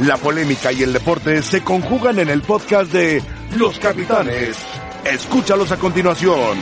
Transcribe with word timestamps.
La 0.00 0.16
polémica 0.16 0.72
y 0.72 0.82
el 0.82 0.92
deporte 0.92 1.40
se 1.42 1.62
conjugan 1.62 2.18
en 2.18 2.28
el 2.28 2.42
podcast 2.42 2.92
de 2.92 3.22
Los 3.56 3.78
Capitanes. 3.78 4.56
Escúchalos 5.04 5.70
a 5.70 5.76
continuación. 5.76 6.58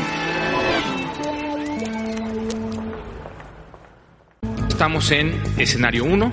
Estamos 4.69 5.11
en 5.13 5.41
escenario 5.57 6.05
1, 6.05 6.31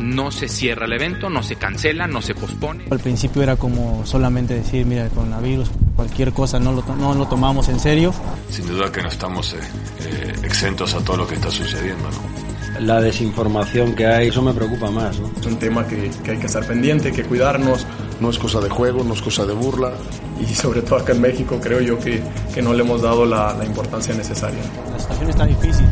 no 0.00 0.30
se 0.30 0.48
cierra 0.48 0.84
el 0.84 0.92
evento, 0.92 1.30
no 1.30 1.42
se 1.42 1.56
cancela, 1.56 2.06
no 2.06 2.20
se 2.20 2.34
pospone. 2.34 2.84
Al 2.90 3.00
principio 3.00 3.42
era 3.42 3.56
como 3.56 4.04
solamente 4.04 4.54
decir, 4.54 4.84
mira, 4.84 5.04
el 5.04 5.10
coronavirus, 5.10 5.70
cualquier 5.94 6.32
cosa 6.32 6.60
no 6.60 6.72
lo, 6.72 6.82
no 6.96 7.14
lo 7.14 7.26
tomamos 7.28 7.68
en 7.70 7.80
serio. 7.80 8.12
Sin 8.50 8.66
duda 8.66 8.92
que 8.92 9.00
no 9.00 9.08
estamos 9.08 9.54
eh, 9.54 9.58
eh, 10.00 10.34
exentos 10.42 10.92
a 10.94 10.98
todo 10.98 11.16
lo 11.16 11.26
que 11.26 11.36
está 11.36 11.50
sucediendo. 11.50 12.10
¿no? 12.10 12.45
La 12.80 13.00
desinformación 13.00 13.94
que 13.94 14.06
hay, 14.06 14.28
eso 14.28 14.42
me 14.42 14.52
preocupa 14.52 14.90
más. 14.90 15.18
¿no? 15.18 15.30
Es 15.38 15.46
un 15.46 15.58
tema 15.58 15.86
que, 15.86 16.10
que, 16.22 16.32
hay 16.32 16.38
que 16.38 16.46
estar 16.46 16.66
pendiente, 16.66 17.12
que 17.12 17.24
cuidarnos. 17.24 17.86
No 18.20 18.30
es 18.30 18.38
cosa 18.38 18.60
de 18.60 18.68
juego, 18.68 19.04
no 19.04 19.14
es 19.14 19.22
cosa 19.22 19.44
de 19.44 19.52
burla. 19.52 19.92
Y 20.40 20.54
sobre 20.54 20.82
todo 20.82 20.96
acá 20.98 21.12
en 21.12 21.20
México 21.20 21.58
creo 21.62 21.80
yo 21.80 21.98
que, 21.98 22.22
que 22.54 22.62
no 22.62 22.72
le 22.72 22.82
hemos 22.82 23.02
dado 23.02 23.26
la, 23.26 23.54
la, 23.54 23.64
importancia 23.64 24.14
necesaria. 24.14 24.60
La 24.90 24.98
situación 24.98 25.30
está 25.30 25.46
difícil, 25.46 25.86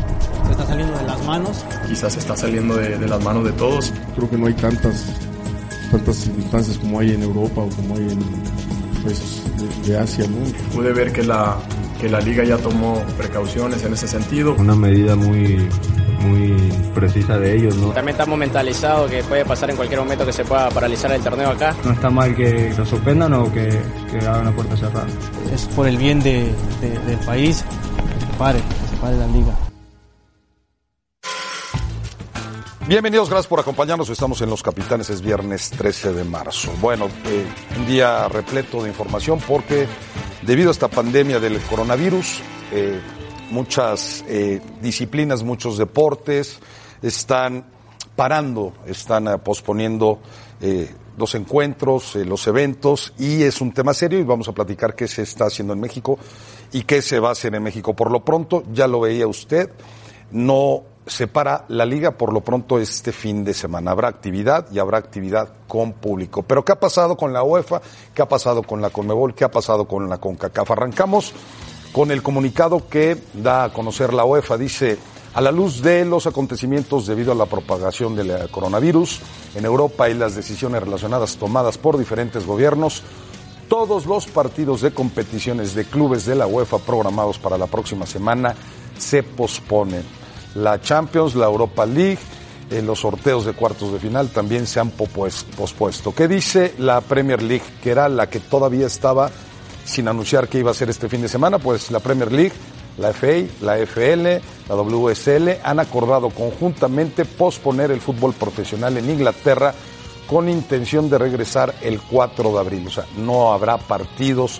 se 0.45 0.51
está 0.51 0.65
saliendo 0.65 0.97
de 0.97 1.03
las 1.05 1.25
manos. 1.25 1.65
Quizás 1.87 2.13
se 2.13 2.19
está 2.19 2.35
saliendo 2.35 2.75
de, 2.75 2.97
de 2.97 3.07
las 3.07 3.23
manos 3.23 3.43
de 3.43 3.51
todos. 3.53 3.93
Creo 4.15 4.29
que 4.29 4.37
no 4.37 4.47
hay 4.47 4.53
tantas, 4.53 5.05
tantas 5.91 6.15
circunstancias 6.15 6.77
como 6.77 6.99
hay 6.99 7.11
en 7.11 7.23
Europa 7.23 7.61
o 7.61 7.69
como 7.69 7.95
hay 7.95 8.03
en 8.03 8.19
países 9.03 9.41
de, 9.83 9.91
de 9.91 9.97
Asia. 9.99 10.25
¿no? 10.27 10.73
Pude 10.75 10.93
ver 10.93 11.11
que 11.11 11.23
la, 11.23 11.57
que 11.99 12.09
la 12.09 12.19
liga 12.19 12.43
ya 12.43 12.57
tomó 12.57 13.01
precauciones 13.17 13.83
en 13.83 13.93
ese 13.93 14.07
sentido. 14.07 14.55
Una 14.57 14.75
medida 14.75 15.15
muy 15.15 15.67
muy 16.25 16.71
precisa 16.93 17.37
de 17.37 17.55
ellos. 17.55 17.75
¿no? 17.77 17.91
También 17.91 18.15
estamos 18.15 18.37
mentalizados 18.37 19.09
que 19.09 19.23
puede 19.23 19.45
pasar 19.45 19.69
en 19.69 19.75
cualquier 19.75 19.99
momento 19.99 20.25
que 20.25 20.33
se 20.33 20.43
pueda 20.43 20.69
paralizar 20.69 21.11
el 21.11 21.21
torneo 21.21 21.49
acá. 21.49 21.75
No 21.83 21.91
está 21.91 22.09
mal 22.09 22.35
que 22.35 22.73
lo 22.77 22.85
suspendan 22.85 23.33
o 23.33 23.51
que, 23.51 23.69
que 24.11 24.17
hagan 24.19 24.45
la 24.45 24.51
puerta 24.51 24.75
cerrada. 24.75 25.07
Es 25.53 25.65
por 25.67 25.87
el 25.87 25.97
bien 25.97 26.21
de, 26.21 26.53
de, 26.81 26.99
del 26.99 27.19
país 27.19 27.63
que 27.63 28.25
se 28.25 28.37
pare, 28.37 28.59
que 28.59 28.95
se 28.95 29.01
pare 29.01 29.17
la 29.17 29.27
liga. 29.27 29.55
Bienvenidos, 32.87 33.29
gracias 33.29 33.47
por 33.47 33.59
acompañarnos. 33.59 34.09
Estamos 34.09 34.41
en 34.41 34.49
Los 34.51 34.61
Capitanes, 34.61 35.09
es 35.09 35.21
viernes 35.21 35.71
13 35.71 36.13
de 36.13 36.23
marzo. 36.23 36.71
Bueno, 36.79 37.07
eh, 37.25 37.45
un 37.79 37.87
día 37.87 38.27
repleto 38.27 38.83
de 38.83 38.89
información 38.89 39.39
porque 39.47 39.87
debido 40.43 40.69
a 40.69 40.71
esta 40.71 40.87
pandemia 40.87 41.39
del 41.39 41.59
coronavirus, 41.61 42.41
eh, 42.71 42.99
muchas 43.51 44.23
eh, 44.27 44.61
disciplinas, 44.81 45.43
muchos 45.43 45.77
deportes 45.77 46.59
están 47.01 47.65
parando, 48.15 48.73
están 48.85 49.27
uh, 49.27 49.39
posponiendo 49.39 50.19
eh, 50.61 50.89
los 51.17 51.35
encuentros, 51.35 52.15
eh, 52.15 52.25
los 52.25 52.47
eventos, 52.47 53.13
y 53.17 53.43
es 53.43 53.61
un 53.61 53.73
tema 53.73 53.93
serio 53.93 54.19
y 54.19 54.23
vamos 54.23 54.47
a 54.47 54.53
platicar 54.53 54.95
qué 54.95 55.07
se 55.07 55.21
está 55.21 55.45
haciendo 55.45 55.73
en 55.73 55.79
México 55.79 56.17
y 56.71 56.83
qué 56.83 57.01
se 57.01 57.19
va 57.19 57.29
a 57.29 57.31
hacer 57.33 57.53
en 57.55 57.63
México. 57.63 57.93
Por 57.93 58.11
lo 58.11 58.23
pronto, 58.23 58.63
ya 58.71 58.87
lo 58.87 59.01
veía 59.01 59.27
usted, 59.27 59.69
no 60.31 60.83
se 61.07 61.27
para 61.27 61.65
la 61.67 61.85
liga 61.85 62.17
por 62.17 62.33
lo 62.33 62.41
pronto 62.41 62.79
este 62.79 63.11
fin 63.11 63.43
de 63.43 63.53
semana. 63.53 63.91
Habrá 63.91 64.07
actividad 64.07 64.67
y 64.71 64.79
habrá 64.79 64.97
actividad 64.97 65.49
con 65.67 65.93
público. 65.93 66.41
Pero 66.41 66.65
¿qué 66.65 66.71
ha 66.71 66.79
pasado 66.79 67.15
con 67.15 67.31
la 67.31 67.43
UEFA? 67.43 67.81
¿Qué 68.13 68.21
ha 68.23 68.27
pasado 68.27 68.63
con 68.63 68.81
la 68.81 68.89
Conmebol? 68.89 69.35
¿Qué 69.35 69.43
ha 69.43 69.51
pasado 69.51 69.87
con 69.87 70.09
la 70.09 70.17
CONCACAF? 70.17 70.71
Arrancamos 70.71 71.33
con 71.95 72.11
el 72.11 72.21
comunicado 72.21 72.89
que 72.89 73.15
da 73.33 73.63
a 73.63 73.69
conocer 73.71 74.13
la 74.13 74.25
UEFA. 74.25 74.57
Dice, 74.57 74.97
a 75.33 75.39
la 75.39 75.49
luz 75.49 75.81
de 75.81 76.03
los 76.03 76.27
acontecimientos 76.27 77.07
debido 77.07 77.31
a 77.31 77.35
la 77.35 77.45
propagación 77.45 78.17
del 78.17 78.49
coronavirus 78.51 79.21
en 79.55 79.63
Europa 79.63 80.09
y 80.09 80.13
las 80.13 80.35
decisiones 80.35 80.83
relacionadas 80.83 81.37
tomadas 81.37 81.77
por 81.77 81.97
diferentes 81.97 82.45
gobiernos, 82.45 83.01
todos 83.69 84.07
los 84.07 84.27
partidos 84.27 84.81
de 84.81 84.91
competiciones 84.91 85.73
de 85.73 85.85
clubes 85.85 86.25
de 86.25 86.35
la 86.35 86.47
UEFA 86.47 86.79
programados 86.79 87.39
para 87.39 87.57
la 87.57 87.67
próxima 87.67 88.05
semana 88.05 88.55
se 88.97 89.23
posponen. 89.23 90.03
La 90.55 90.81
Champions, 90.81 91.33
la 91.33 91.45
Europa 91.45 91.85
League, 91.85 92.19
eh, 92.71 92.81
los 92.81 92.99
sorteos 92.99 93.45
de 93.45 93.53
cuartos 93.53 93.93
de 93.93 93.99
final 93.99 94.31
también 94.31 94.67
se 94.67 94.81
han 94.81 94.91
pospuesto. 94.91 96.13
¿Qué 96.13 96.27
dice 96.27 96.73
la 96.77 96.99
Premier 96.99 97.41
League, 97.41 97.63
que 97.81 97.91
era 97.91 98.09
la 98.09 98.29
que 98.29 98.41
todavía 98.41 98.85
estaba 98.85 99.31
sin 99.85 100.07
anunciar 100.07 100.47
qué 100.47 100.59
iba 100.59 100.71
a 100.71 100.73
ser 100.73 100.89
este 100.89 101.07
fin 101.07 101.21
de 101.21 101.29
semana, 101.29 101.59
pues 101.59 101.91
la 101.91 101.99
Premier 101.99 102.31
League, 102.31 102.53
la 102.97 103.13
FA, 103.13 103.45
la 103.61 103.77
FL, 103.77 104.41
la 104.67 104.75
WSL 104.75 105.59
han 105.63 105.79
acordado 105.79 106.29
conjuntamente 106.29 107.25
posponer 107.25 107.91
el 107.91 108.01
fútbol 108.01 108.33
profesional 108.33 108.97
en 108.97 109.09
Inglaterra 109.09 109.73
con 110.27 110.49
intención 110.49 111.09
de 111.09 111.17
regresar 111.17 111.73
el 111.81 112.01
4 112.01 112.51
de 112.51 112.59
abril. 112.59 112.87
O 112.87 112.91
sea, 112.91 113.05
no 113.17 113.53
habrá 113.53 113.77
partidos 113.77 114.59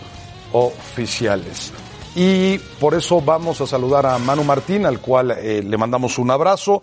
oficiales. 0.52 1.74
Y 2.16 2.60
por 2.80 2.94
eso 2.94 3.20
vamos 3.20 3.60
a 3.62 3.68
saludar 3.68 4.06
a 4.06 4.18
Manu 4.20 4.44
Martín, 4.44 4.86
al 4.86 5.00
cual 5.00 5.32
eh, 5.32 5.62
le 5.64 5.78
mandamos 5.78 6.18
un 6.18 6.32
abrazo 6.32 6.82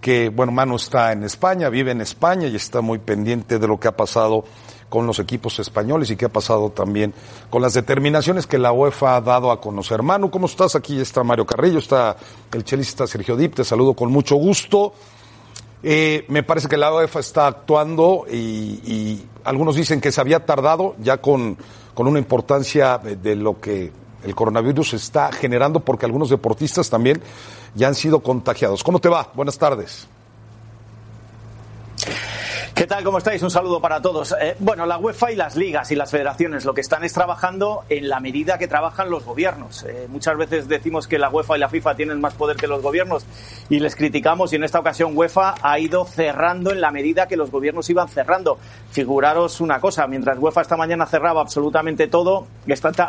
que, 0.00 0.28
bueno, 0.28 0.50
Manu 0.52 0.76
está 0.76 1.12
en 1.12 1.24
España, 1.24 1.68
vive 1.68 1.92
en 1.92 2.00
España 2.00 2.48
y 2.48 2.56
está 2.56 2.80
muy 2.80 2.98
pendiente 2.98 3.58
de 3.58 3.68
lo 3.68 3.78
que 3.78 3.88
ha 3.88 3.96
pasado 3.96 4.44
con 4.88 5.06
los 5.06 5.18
equipos 5.18 5.58
españoles 5.58 6.10
y 6.10 6.16
qué 6.16 6.26
ha 6.26 6.32
pasado 6.32 6.70
también 6.70 7.12
con 7.50 7.62
las 7.62 7.74
determinaciones 7.74 8.46
que 8.46 8.58
la 8.58 8.72
UEFA 8.72 9.16
ha 9.16 9.20
dado 9.20 9.50
a 9.50 9.60
conocer. 9.60 10.02
Manu, 10.02 10.30
¿cómo 10.30 10.46
estás? 10.46 10.76
Aquí 10.76 11.00
está 11.00 11.24
Mario 11.24 11.46
Carrillo, 11.46 11.78
está 11.78 12.16
el 12.52 12.64
chelista 12.64 13.06
Sergio 13.06 13.36
Dip, 13.36 13.54
te 13.54 13.64
saludo 13.64 13.94
con 13.94 14.10
mucho 14.10 14.36
gusto. 14.36 14.92
Eh, 15.82 16.24
me 16.28 16.42
parece 16.42 16.68
que 16.68 16.76
la 16.76 16.92
UEFA 16.92 17.20
está 17.20 17.46
actuando 17.46 18.24
y, 18.30 18.36
y, 18.36 19.28
algunos 19.44 19.76
dicen 19.76 20.00
que 20.00 20.10
se 20.10 20.20
había 20.20 20.44
tardado 20.44 20.96
ya 20.98 21.18
con, 21.18 21.56
con 21.94 22.08
una 22.08 22.18
importancia 22.18 22.98
de, 22.98 23.16
de 23.16 23.36
lo 23.36 23.60
que 23.60 23.92
el 24.24 24.34
coronavirus 24.34 24.94
está 24.94 25.30
generando 25.30 25.80
porque 25.80 26.06
algunos 26.06 26.30
deportistas 26.30 26.90
también 26.90 27.22
ya 27.74 27.88
han 27.88 27.94
sido 27.94 28.20
contagiados. 28.20 28.82
¿Cómo 28.82 28.98
te 28.98 29.08
va? 29.08 29.30
Buenas 29.34 29.58
tardes. 29.58 30.08
¿Qué 32.76 32.86
tal? 32.86 33.04
¿Cómo 33.04 33.16
estáis? 33.16 33.42
Un 33.42 33.50
saludo 33.50 33.80
para 33.80 34.02
todos. 34.02 34.36
Eh, 34.38 34.54
bueno, 34.58 34.84
la 34.84 34.98
UEFA 34.98 35.32
y 35.32 35.34
las 35.34 35.56
ligas 35.56 35.90
y 35.92 35.96
las 35.96 36.10
federaciones 36.10 36.66
lo 36.66 36.74
que 36.74 36.82
están 36.82 37.04
es 37.04 37.14
trabajando 37.14 37.84
en 37.88 38.10
la 38.10 38.20
medida 38.20 38.58
que 38.58 38.68
trabajan 38.68 39.08
los 39.08 39.24
gobiernos. 39.24 39.84
Eh, 39.84 40.08
muchas 40.10 40.36
veces 40.36 40.68
decimos 40.68 41.08
que 41.08 41.18
la 41.18 41.30
UEFA 41.30 41.56
y 41.56 41.60
la 41.60 41.70
FIFA 41.70 41.94
tienen 41.94 42.20
más 42.20 42.34
poder 42.34 42.58
que 42.58 42.66
los 42.66 42.82
gobiernos 42.82 43.24
y 43.70 43.80
les 43.80 43.96
criticamos 43.96 44.52
y 44.52 44.56
en 44.56 44.64
esta 44.64 44.78
ocasión 44.78 45.16
UEFA 45.16 45.54
ha 45.62 45.78
ido 45.78 46.04
cerrando 46.04 46.70
en 46.70 46.82
la 46.82 46.90
medida 46.90 47.26
que 47.28 47.38
los 47.38 47.50
gobiernos 47.50 47.88
iban 47.88 48.08
cerrando. 48.08 48.58
Figuraros 48.90 49.62
una 49.62 49.80
cosa, 49.80 50.06
mientras 50.06 50.38
UEFA 50.38 50.60
esta 50.60 50.76
mañana 50.76 51.06
cerraba 51.06 51.40
absolutamente 51.40 52.08
todo, 52.08 52.46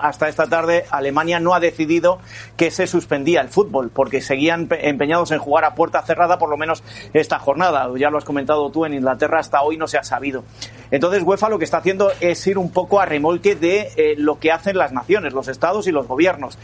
hasta 0.02 0.30
esta 0.30 0.48
tarde 0.48 0.86
Alemania 0.92 1.42
no 1.42 1.54
ha 1.54 1.60
decidido 1.60 2.20
que 2.56 2.72
se 2.72 2.88
suspendía 2.88 3.42
el 3.42 3.50
fútbol 3.50 3.92
porque 3.94 4.22
seguían 4.22 4.70
empeñados 4.72 5.32
en 5.32 5.40
jugar 5.40 5.66
a 5.66 5.76
puerta 5.76 6.02
cerrada 6.04 6.40
por 6.40 6.50
lo 6.50 6.56
menos 6.56 6.86
esta 7.14 7.38
jornada. 7.38 7.90
Ya 7.98 8.10
lo 8.10 8.18
has 8.18 8.24
comentado 8.24 8.72
tú 8.72 8.86
en 8.86 8.94
Inglaterra 8.94 9.42
hasta 9.42 9.57
hoy 9.62 9.78
no 9.78 9.88
se 9.88 9.98
ha 9.98 10.04
sabido. 10.04 10.44
Entonces 10.92 11.24
UEFA 11.24 11.50
lo 11.50 11.60
que 11.60 11.66
está 11.66 11.78
haciendo 11.78 12.12
es 12.22 12.46
ir 12.48 12.58
un 12.58 12.72
poco 12.72 13.00
a 13.00 13.06
remolque 13.06 13.56
de 13.56 13.90
eh, 13.98 14.16
lo 14.18 14.40
que 14.40 14.52
hacen 14.52 14.78
las 14.78 14.94
naciones, 14.94 15.34
los 15.34 15.48
estados 15.48 15.88
y 15.88 15.92
los 15.92 16.08
gobiernos. 16.08 16.58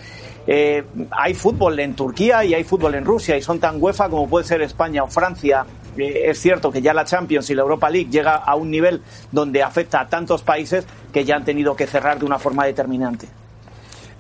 Eh, 0.46 0.84
hay 1.12 1.34
fútbol 1.34 1.80
en 1.80 1.96
Turquía 1.96 2.44
y 2.44 2.54
hay 2.54 2.64
fútbol 2.64 2.96
en 2.96 3.06
Rusia 3.06 3.38
y 3.38 3.42
son 3.42 3.60
tan 3.60 3.82
UEFA 3.82 4.10
como 4.10 4.28
puede 4.28 4.46
ser 4.46 4.62
España 4.62 5.04
o 5.04 5.08
Francia. 5.08 5.66
Eh, 5.98 6.24
es 6.26 6.40
cierto 6.40 6.72
que 6.72 6.82
ya 6.82 6.94
la 6.94 7.06
Champions 7.06 7.50
y 7.50 7.56
la 7.56 7.62
Europa 7.62 7.90
League 7.90 8.10
llega 8.10 8.36
a 8.36 8.56
un 8.56 8.70
nivel 8.70 9.02
donde 9.32 9.64
afecta 9.64 10.02
a 10.02 10.08
tantos 10.08 10.42
países 10.44 10.86
que 11.12 11.24
ya 11.24 11.36
han 11.36 11.46
tenido 11.46 11.76
que 11.76 11.88
cerrar 11.88 12.20
de 12.20 12.26
una 12.26 12.40
forma 12.40 12.66
determinante. 12.66 13.28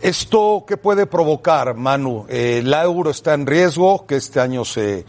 ¿Esto 0.01 0.65
qué 0.67 0.75
puede 0.75 1.05
provocar, 1.05 1.75
Manu? 1.75 2.25
Eh, 2.27 2.61
la 2.63 2.83
euro 2.83 3.09
está 3.09 3.33
en 3.33 3.47
riesgo, 3.47 4.05
que 4.05 4.17
este 4.17 4.41
año 4.41 4.65
se 4.65 5.05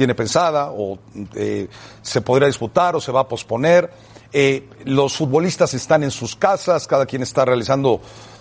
tiene 0.00 0.14
pensada 0.14 0.70
o 0.70 0.98
eh, 1.34 1.68
se 2.00 2.22
podría 2.22 2.46
disputar 2.46 2.96
o 2.96 3.02
se 3.02 3.12
va 3.12 3.20
a 3.20 3.28
posponer. 3.28 3.90
Eh, 4.32 4.66
los 4.86 5.14
futbolistas 5.14 5.74
están 5.74 6.02
en 6.04 6.10
sus 6.10 6.36
casas, 6.36 6.86
cada 6.86 7.04
quien 7.04 7.20
está 7.20 7.44
realizando 7.44 8.00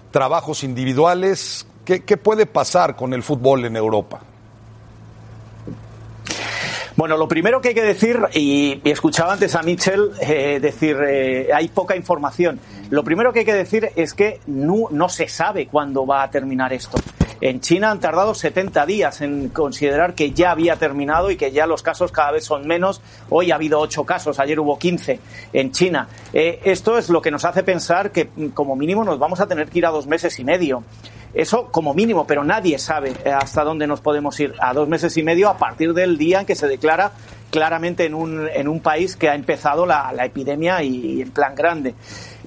trabajos 0.10 0.64
individuales. 0.64 1.68
¿Qué, 1.84 2.00
puede 2.16 2.46
pasar 2.46 2.96
con 2.96 3.14
el 3.14 3.24
fútbol 3.24 3.66
en 3.66 3.76
Europa? 3.76 4.22
Bueno, 6.96 7.18
lo 7.18 7.28
primero 7.28 7.60
que 7.60 7.70
hay 7.70 7.74
que 7.74 7.84
decir, 7.84 8.18
y, 8.34 8.80
y 8.82 8.90
escuchaba 8.90 9.34
antes 9.34 9.54
a 9.56 9.62
Mitchell 9.62 10.12
eh, 10.22 10.60
decir, 10.62 10.96
eh, 11.06 11.50
hay 11.54 11.68
poca 11.68 11.98
información. 11.98 12.58
Lo 12.90 13.04
primero 13.04 13.34
que 13.34 13.40
hay 13.40 13.46
que 13.46 13.54
decir 13.54 13.90
es 13.98 14.14
que 14.14 14.40
no, 14.48 14.86
no 14.92 15.10
se 15.10 15.28
sabe 15.28 15.68
cuándo 15.68 16.06
va 16.06 16.24
a 16.24 16.32
terminar 16.32 16.72
esto. 16.72 16.98
En 17.42 17.62
China 17.62 17.92
han 17.92 18.00
tardado 18.00 18.34
70 18.34 18.86
días 18.86 19.22
en 19.22 19.50
considerar 19.50 20.14
que 20.14 20.32
ya 20.32 20.52
había 20.52 20.76
terminado 20.76 21.32
y 21.32 21.38
que 21.38 21.52
ya 21.52 21.66
los 21.68 21.84
casos 21.84 22.12
cada 22.12 22.32
vez 22.32 22.44
son 22.44 22.68
menos. 22.68 23.02
Hoy 23.30 23.52
ha 23.52 23.56
habido 23.56 23.80
8 23.80 24.04
casos, 24.04 24.40
ayer 24.40 24.60
hubo 24.60 24.78
15 24.78 25.20
en 25.54 25.72
China. 25.72 26.08
Eh, 26.34 26.60
esto 26.66 26.98
es 26.98 27.10
lo 27.10 27.22
que 27.22 27.32
nos 27.32 27.46
hace 27.46 27.64
pensar 27.64 28.12
que 28.12 28.30
como 28.54 28.76
mínimo 28.76 29.04
nos 29.04 29.20
vamos 29.20 29.40
a 29.40 29.48
tener 29.48 29.70
que 29.70 29.80
ir 29.80 29.86
a 29.86 29.90
dos 29.90 30.08
meses 30.08 30.38
y 30.40 30.44
medio. 30.44 30.84
Eso 31.34 31.68
como 31.72 31.94
mínimo, 31.94 32.26
pero 32.26 32.44
nadie 32.44 32.80
sabe 32.80 33.14
hasta 33.32 33.64
dónde 33.64 33.86
nos 33.86 34.02
podemos 34.02 34.40
ir. 34.40 34.56
A 34.60 34.74
dos 34.74 34.88
meses 34.88 35.16
y 35.16 35.24
medio 35.24 35.50
a 35.50 35.58
partir 35.58 35.94
del 35.94 36.18
día 36.18 36.42
en 36.42 36.46
que 36.46 36.56
se 36.56 36.68
declara 36.68 37.12
claramente 37.52 38.06
en 38.06 38.16
un, 38.16 38.48
en 38.48 38.68
un 38.68 38.80
país 38.80 39.16
que 39.16 39.30
ha 39.30 39.36
empezado 39.36 39.86
la, 39.86 40.12
la 40.12 40.26
epidemia 40.26 40.82
y, 40.84 41.18
y, 41.18 41.22
en 41.22 41.32
plan 41.32 41.56
grande. 41.56 41.96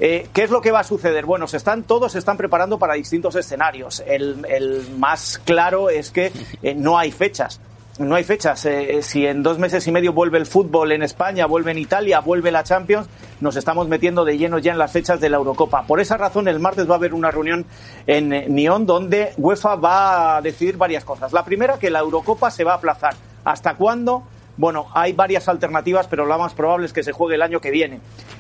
Eh, 0.01 0.29
¿Qué 0.33 0.43
es 0.43 0.51
lo 0.51 0.61
que 0.61 0.71
va 0.71 0.81
a 0.81 0.85
suceder? 0.85 1.27
Bueno, 1.27 1.47
se 1.47 1.57
están, 1.57 1.83
todos 1.83 2.13
se 2.13 2.19
están 2.19 2.37
preparando 2.37 2.79
para 2.79 2.95
distintos 2.95 3.35
escenarios. 3.37 4.03
El, 4.07 4.87
más 4.99 5.41
claro 5.45 5.91
es 5.91 6.11
que 6.11 6.33
eh, 6.63 6.75
no 6.75 6.99
hay 6.99 7.11
fechas. 7.11 7.61
No 7.99 8.15
hay 8.15 8.25
fechas. 8.25 8.65
Eh, 8.65 9.03
si 9.03 9.27
en 9.27 9.43
dos 9.43 9.59
meses 9.59 9.87
y 9.87 9.93
medio 9.93 10.15
vuelve 10.15 10.39
el 10.39 10.47
fútbol 10.47 10.93
en 10.93 11.03
España, 11.03 11.47
vuelve 11.47 11.73
en 11.73 11.79
Italia, 11.79 12.21
vuelve 12.21 12.51
la 12.51 12.65
Champions, 12.65 13.07
nos 13.41 13.57
estamos 13.57 13.87
metiendo 13.87 14.25
de 14.25 14.39
lleno 14.39 14.59
ya 14.59 14.73
en 14.73 14.79
las 14.79 14.91
fechas 14.91 15.21
de 15.21 15.29
la 15.29 15.37
Eurocopa. 15.37 15.83
Por 15.87 16.01
esa 16.01 16.17
razón, 16.17 16.49
el 16.49 16.59
martes 16.59 16.89
va 16.89 16.95
a 16.95 16.97
haber 16.97 17.13
una 17.13 17.31
reunión 17.31 17.67
en 18.07 18.31
Nyon 18.55 18.87
donde 18.87 19.35
UEFA 19.37 19.77
va 19.77 20.37
a 20.37 20.41
decidir 20.41 20.79
varias 20.79 21.05
cosas. 21.05 21.35
La 21.35 21.45
primera, 21.45 21.79
que 21.79 21.91
la 21.91 21.99
Eurocopa 21.99 22.51
se 22.51 22.65
va 22.65 22.73
a 22.73 22.77
aplazar. 22.77 23.15
¿Hasta 23.45 23.75
cuándo? 23.75 24.23
Bueno, 24.63 24.87
hay 24.95 25.13
varias 25.13 25.49
alternativas, 25.49 26.07
pero 26.07 26.25
la 26.25 26.39
más 26.39 26.55
probable 26.55 26.87
es 26.87 26.93
que 26.93 27.03
se 27.03 27.11
juegue 27.11 27.35
el 27.35 27.43
año 27.43 27.61
que 27.61 27.73
viene. 27.73 27.99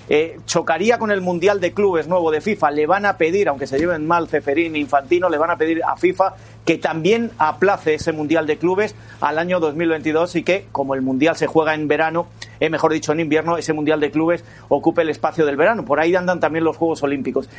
Eh, 0.08 0.38
chocaría 0.46 0.96
con 0.96 1.10
el 1.10 1.20
Mundial 1.20 1.58
de 1.58 1.72
Clubes 1.72 2.06
nuevo 2.06 2.30
de 2.30 2.40
FIFA. 2.40 2.70
Le 2.70 2.86
van 2.86 3.06
a 3.06 3.19
pedir, 3.19 3.48
aunque 3.48 3.66
se 3.66 3.76
lleven 3.76 4.06
mal 4.06 4.28
Ceferín 4.28 4.76
e 4.76 4.78
Infantino, 4.78 5.28
le 5.28 5.36
van 5.36 5.50
a 5.50 5.56
pedir 5.56 5.82
a 5.82 5.96
FIFA 5.96 6.34
que 6.72 6.78
también 6.78 7.30
aplace 7.36 7.92
ese 7.92 8.12
Mundial 8.12 8.46
de 8.46 8.56
Clubes 8.56 8.94
al 9.20 9.38
año 9.38 9.60
2022 9.60 10.36
y 10.36 10.42
que, 10.42 10.66
como 10.72 10.94
el 10.94 11.02
Mundial 11.02 11.36
se 11.36 11.46
juega 11.46 11.74
en 11.74 11.86
verano, 11.86 12.28
eh, 12.60 12.70
mejor 12.70 12.94
dicho 12.94 13.12
en 13.12 13.20
invierno, 13.20 13.58
ese 13.58 13.74
Mundial 13.74 14.00
de 14.00 14.10
Clubes 14.10 14.42
ocupe 14.70 15.02
el 15.02 15.10
espacio 15.10 15.44
del 15.44 15.56
verano. 15.56 15.84
Por 15.84 16.00
ahí 16.00 16.14
andan 16.14 16.40
también 16.40 16.64
los 16.64 16.78
Juegos 16.78 17.02
Olímpicos. 17.02 17.50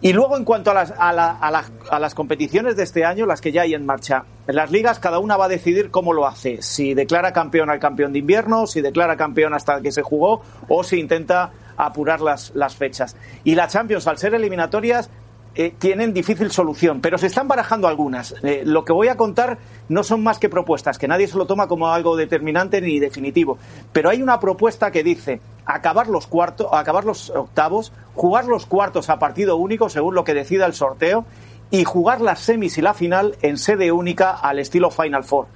Y 0.00 0.14
luego, 0.14 0.38
en 0.38 0.44
cuanto 0.44 0.70
a 0.70 0.74
las, 0.74 0.94
a, 0.96 1.12
la, 1.12 1.30
a, 1.30 1.64
a 1.90 1.98
las 1.98 2.14
competiciones 2.14 2.74
de 2.76 2.84
este 2.84 3.04
año, 3.04 3.26
las 3.26 3.42
que 3.42 3.52
ya 3.52 3.62
hay 3.62 3.74
en 3.74 3.84
marcha, 3.84 4.24
en 4.46 4.56
las 4.56 4.70
ligas 4.70 4.98
cada 4.98 5.18
una 5.18 5.36
va 5.36 5.44
a 5.44 5.48
decidir 5.48 5.90
cómo 5.90 6.14
lo 6.14 6.26
hace. 6.26 6.62
Si 6.62 6.94
declara 6.94 7.34
campeón 7.34 7.68
al 7.68 7.80
campeón 7.80 8.14
de 8.14 8.20
invierno, 8.20 8.66
si 8.66 8.80
declara 8.80 9.18
campeón 9.18 9.52
hasta 9.52 9.82
que 9.82 9.92
se 9.92 10.00
jugó 10.00 10.40
o 10.68 10.84
si 10.84 10.98
intenta 10.98 11.52
apurar 11.76 12.22
las, 12.22 12.52
las 12.54 12.76
fechas. 12.76 13.14
Y 13.44 13.56
la 13.56 13.68
Champions, 13.68 14.06
al 14.06 14.16
ser 14.16 14.34
eliminatorias, 14.34 15.10
eh, 15.56 15.72
tienen 15.78 16.12
difícil 16.12 16.50
solución, 16.50 17.00
pero 17.00 17.16
se 17.16 17.28
están 17.28 17.46
barajando 17.46 17.86
algunas. 17.86 18.34
Eh, 18.42 18.62
lo 18.64 18.84
que 18.84 18.92
voy 18.92 19.06
a 19.06 19.16
contar 19.16 19.58
no 19.88 20.02
son 20.02 20.22
más 20.22 20.40
que 20.40 20.48
propuestas, 20.48 20.98
que 20.98 21.06
nadie 21.06 21.28
se 21.28 21.38
lo 21.38 21.46
toma 21.46 21.68
como 21.68 21.88
algo 21.88 22.16
determinante 22.16 22.80
ni 22.80 22.98
definitivo. 22.98 23.56
Pero 23.92 24.10
hay 24.10 24.20
una 24.20 24.40
propuesta 24.40 24.90
que 24.90 25.04
dice 25.04 25.40
acabar 25.64 26.08
los 26.08 26.26
cuartos, 26.26 26.66
acabar 26.72 27.04
los 27.04 27.30
octavos, 27.30 27.92
jugar 28.14 28.46
los 28.46 28.66
cuartos 28.66 29.08
a 29.10 29.20
partido 29.20 29.56
único 29.56 29.88
según 29.88 30.16
lo 30.16 30.24
que 30.24 30.34
decida 30.34 30.66
el 30.66 30.74
sorteo 30.74 31.24
y 31.70 31.84
jugar 31.84 32.20
las 32.20 32.40
semis 32.40 32.76
y 32.78 32.82
la 32.82 32.92
final 32.92 33.36
en 33.40 33.56
sede 33.56 33.92
única 33.92 34.32
al 34.32 34.58
estilo 34.58 34.90
Final 34.90 35.22
Four. 35.22 35.46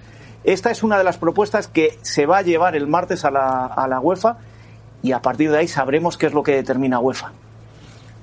Esta 0.44 0.70
es 0.70 0.84
una 0.84 0.96
de 0.96 1.04
las 1.04 1.18
propuestas 1.18 1.66
que 1.66 1.98
se 2.02 2.24
va 2.24 2.38
a 2.38 2.42
llevar 2.42 2.76
el 2.76 2.86
martes 2.86 3.24
a 3.24 3.32
la, 3.32 3.66
a 3.66 3.88
la 3.88 3.98
UEFA 3.98 4.38
y 5.02 5.10
a 5.10 5.20
partir 5.20 5.50
de 5.50 5.58
ahí 5.58 5.66
sabremos 5.68 6.16
qué 6.16 6.26
es 6.26 6.32
lo 6.32 6.44
que 6.44 6.52
determina 6.52 7.00
UEFA. 7.00 7.32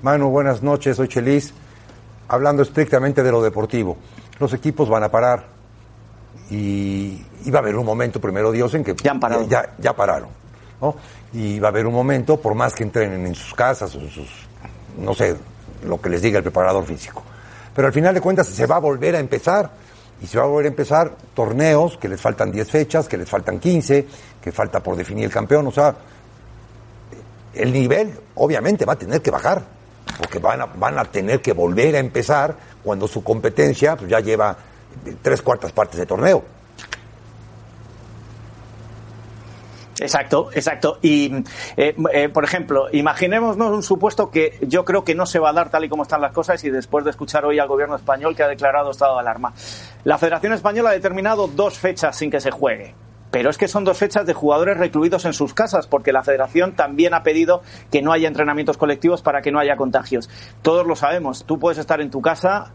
Manu, 0.01 0.29
buenas 0.29 0.63
noches, 0.63 0.95
soy 0.97 1.09
Chelis. 1.09 1.53
Hablando 2.27 2.63
estrictamente 2.63 3.23
de 3.23 3.31
lo 3.31 3.41
deportivo, 3.41 3.97
los 4.39 4.53
equipos 4.53 4.89
van 4.89 5.03
a 5.03 5.09
parar 5.09 5.45
y, 6.49 7.23
y 7.43 7.51
va 7.51 7.59
a 7.59 7.61
haber 7.61 7.75
un 7.75 7.85
momento, 7.85 8.19
primero 8.19 8.51
Dios, 8.51 8.73
en 8.73 8.83
que 8.83 8.95
ya, 8.95 9.11
han 9.11 9.19
parado. 9.19 9.47
ya, 9.47 9.75
ya 9.77 9.95
pararon. 9.95 10.29
¿no? 10.81 10.95
Y 11.33 11.59
va 11.59 11.67
a 11.67 11.71
haber 11.71 11.85
un 11.85 11.93
momento, 11.93 12.39
por 12.39 12.55
más 12.55 12.73
que 12.73 12.83
entrenen 12.83 13.25
en 13.25 13.35
sus 13.35 13.53
casas 13.53 13.93
o 13.95 13.99
en 13.99 14.09
sus, 14.09 14.29
no 14.97 15.13
sé, 15.13 15.35
lo 15.83 16.01
que 16.01 16.09
les 16.09 16.21
diga 16.21 16.37
el 16.37 16.43
preparador 16.43 16.85
físico. 16.85 17.23
Pero 17.73 17.87
al 17.87 17.93
final 17.93 18.13
de 18.13 18.21
cuentas 18.21 18.47
se 18.47 18.65
va 18.65 18.77
a 18.77 18.79
volver 18.79 19.15
a 19.15 19.19
empezar 19.19 19.69
y 20.21 20.27
se 20.27 20.37
va 20.37 20.45
a 20.45 20.47
volver 20.47 20.65
a 20.65 20.69
empezar 20.69 21.13
torneos 21.33 21.97
que 21.97 22.07
les 22.07 22.21
faltan 22.21 22.51
10 22.51 22.69
fechas, 22.69 23.07
que 23.07 23.17
les 23.17 23.29
faltan 23.29 23.59
15, 23.59 24.07
que 24.41 24.51
falta 24.51 24.81
por 24.81 24.95
definir 24.95 25.25
el 25.25 25.31
campeón, 25.31 25.67
o 25.67 25.71
sea, 25.71 25.93
el 27.53 27.71
nivel 27.71 28.17
obviamente 28.35 28.85
va 28.85 28.93
a 28.93 28.97
tener 28.97 29.21
que 29.21 29.31
bajar, 29.31 29.63
porque 30.17 30.39
van 30.39 30.61
a, 30.61 30.65
van 30.65 30.97
a 30.97 31.05
tener 31.05 31.41
que 31.41 31.53
volver 31.53 31.95
a 31.95 31.99
empezar 31.99 32.55
cuando 32.83 33.07
su 33.07 33.23
competencia 33.23 33.95
pues, 33.95 34.09
ya 34.09 34.19
lleva 34.19 34.55
tres 35.21 35.41
cuartas 35.41 35.71
partes 35.71 35.99
de 35.99 36.05
torneo. 36.05 36.43
Exacto, 39.99 40.49
exacto. 40.53 40.99
Y, 41.01 41.31
eh, 41.77 41.95
eh, 42.13 42.29
por 42.29 42.43
ejemplo, 42.43 42.87
imaginémonos 42.91 43.71
un 43.71 43.83
supuesto 43.83 44.29
que 44.29 44.57
yo 44.61 44.83
creo 44.83 45.03
que 45.05 45.15
no 45.15 45.25
se 45.25 45.39
va 45.39 45.49
a 45.49 45.53
dar 45.53 45.69
tal 45.69 45.85
y 45.85 45.89
como 45.89 46.03
están 46.03 46.21
las 46.21 46.33
cosas 46.33 46.61
y 46.65 46.69
después 46.69 47.05
de 47.05 47.11
escuchar 47.11 47.45
hoy 47.45 47.59
al 47.59 47.67
gobierno 47.67 47.95
español 47.95 48.35
que 48.35 48.43
ha 48.43 48.47
declarado 48.47 48.91
estado 48.91 49.13
de 49.15 49.21
alarma. 49.21 49.53
La 50.03 50.17
Federación 50.17 50.53
Española 50.53 50.89
ha 50.89 50.93
determinado 50.93 51.47
dos 51.47 51.77
fechas 51.79 52.17
sin 52.17 52.29
que 52.29 52.41
se 52.41 52.51
juegue. 52.51 52.93
Pero 53.35 53.49
es 53.49 53.57
que 53.57 53.67
son 53.67 53.83
dos 53.83 53.97
fechas 53.97 54.25
de 54.25 54.33
jugadores 54.33 54.77
recluidos 54.77 55.25
en 55.25 55.33
sus 55.33 55.53
casas, 55.53 55.87
porque 55.87 56.13
la 56.13 56.23
federación 56.23 56.71
también 56.71 57.13
ha 57.13 57.21
pedido 57.21 57.63
que 57.91 58.01
no 58.01 58.13
haya 58.13 58.29
entrenamientos 58.29 58.77
colectivos 58.77 59.21
para 59.21 59.41
que 59.41 59.51
no 59.51 59.59
haya 59.59 59.75
contagios. 59.75 60.29
Todos 60.61 60.87
lo 60.87 60.95
sabemos. 60.95 61.43
Tú 61.43 61.59
puedes 61.59 61.77
estar 61.77 61.99
en 61.99 62.09
tu 62.09 62.21
casa, 62.21 62.71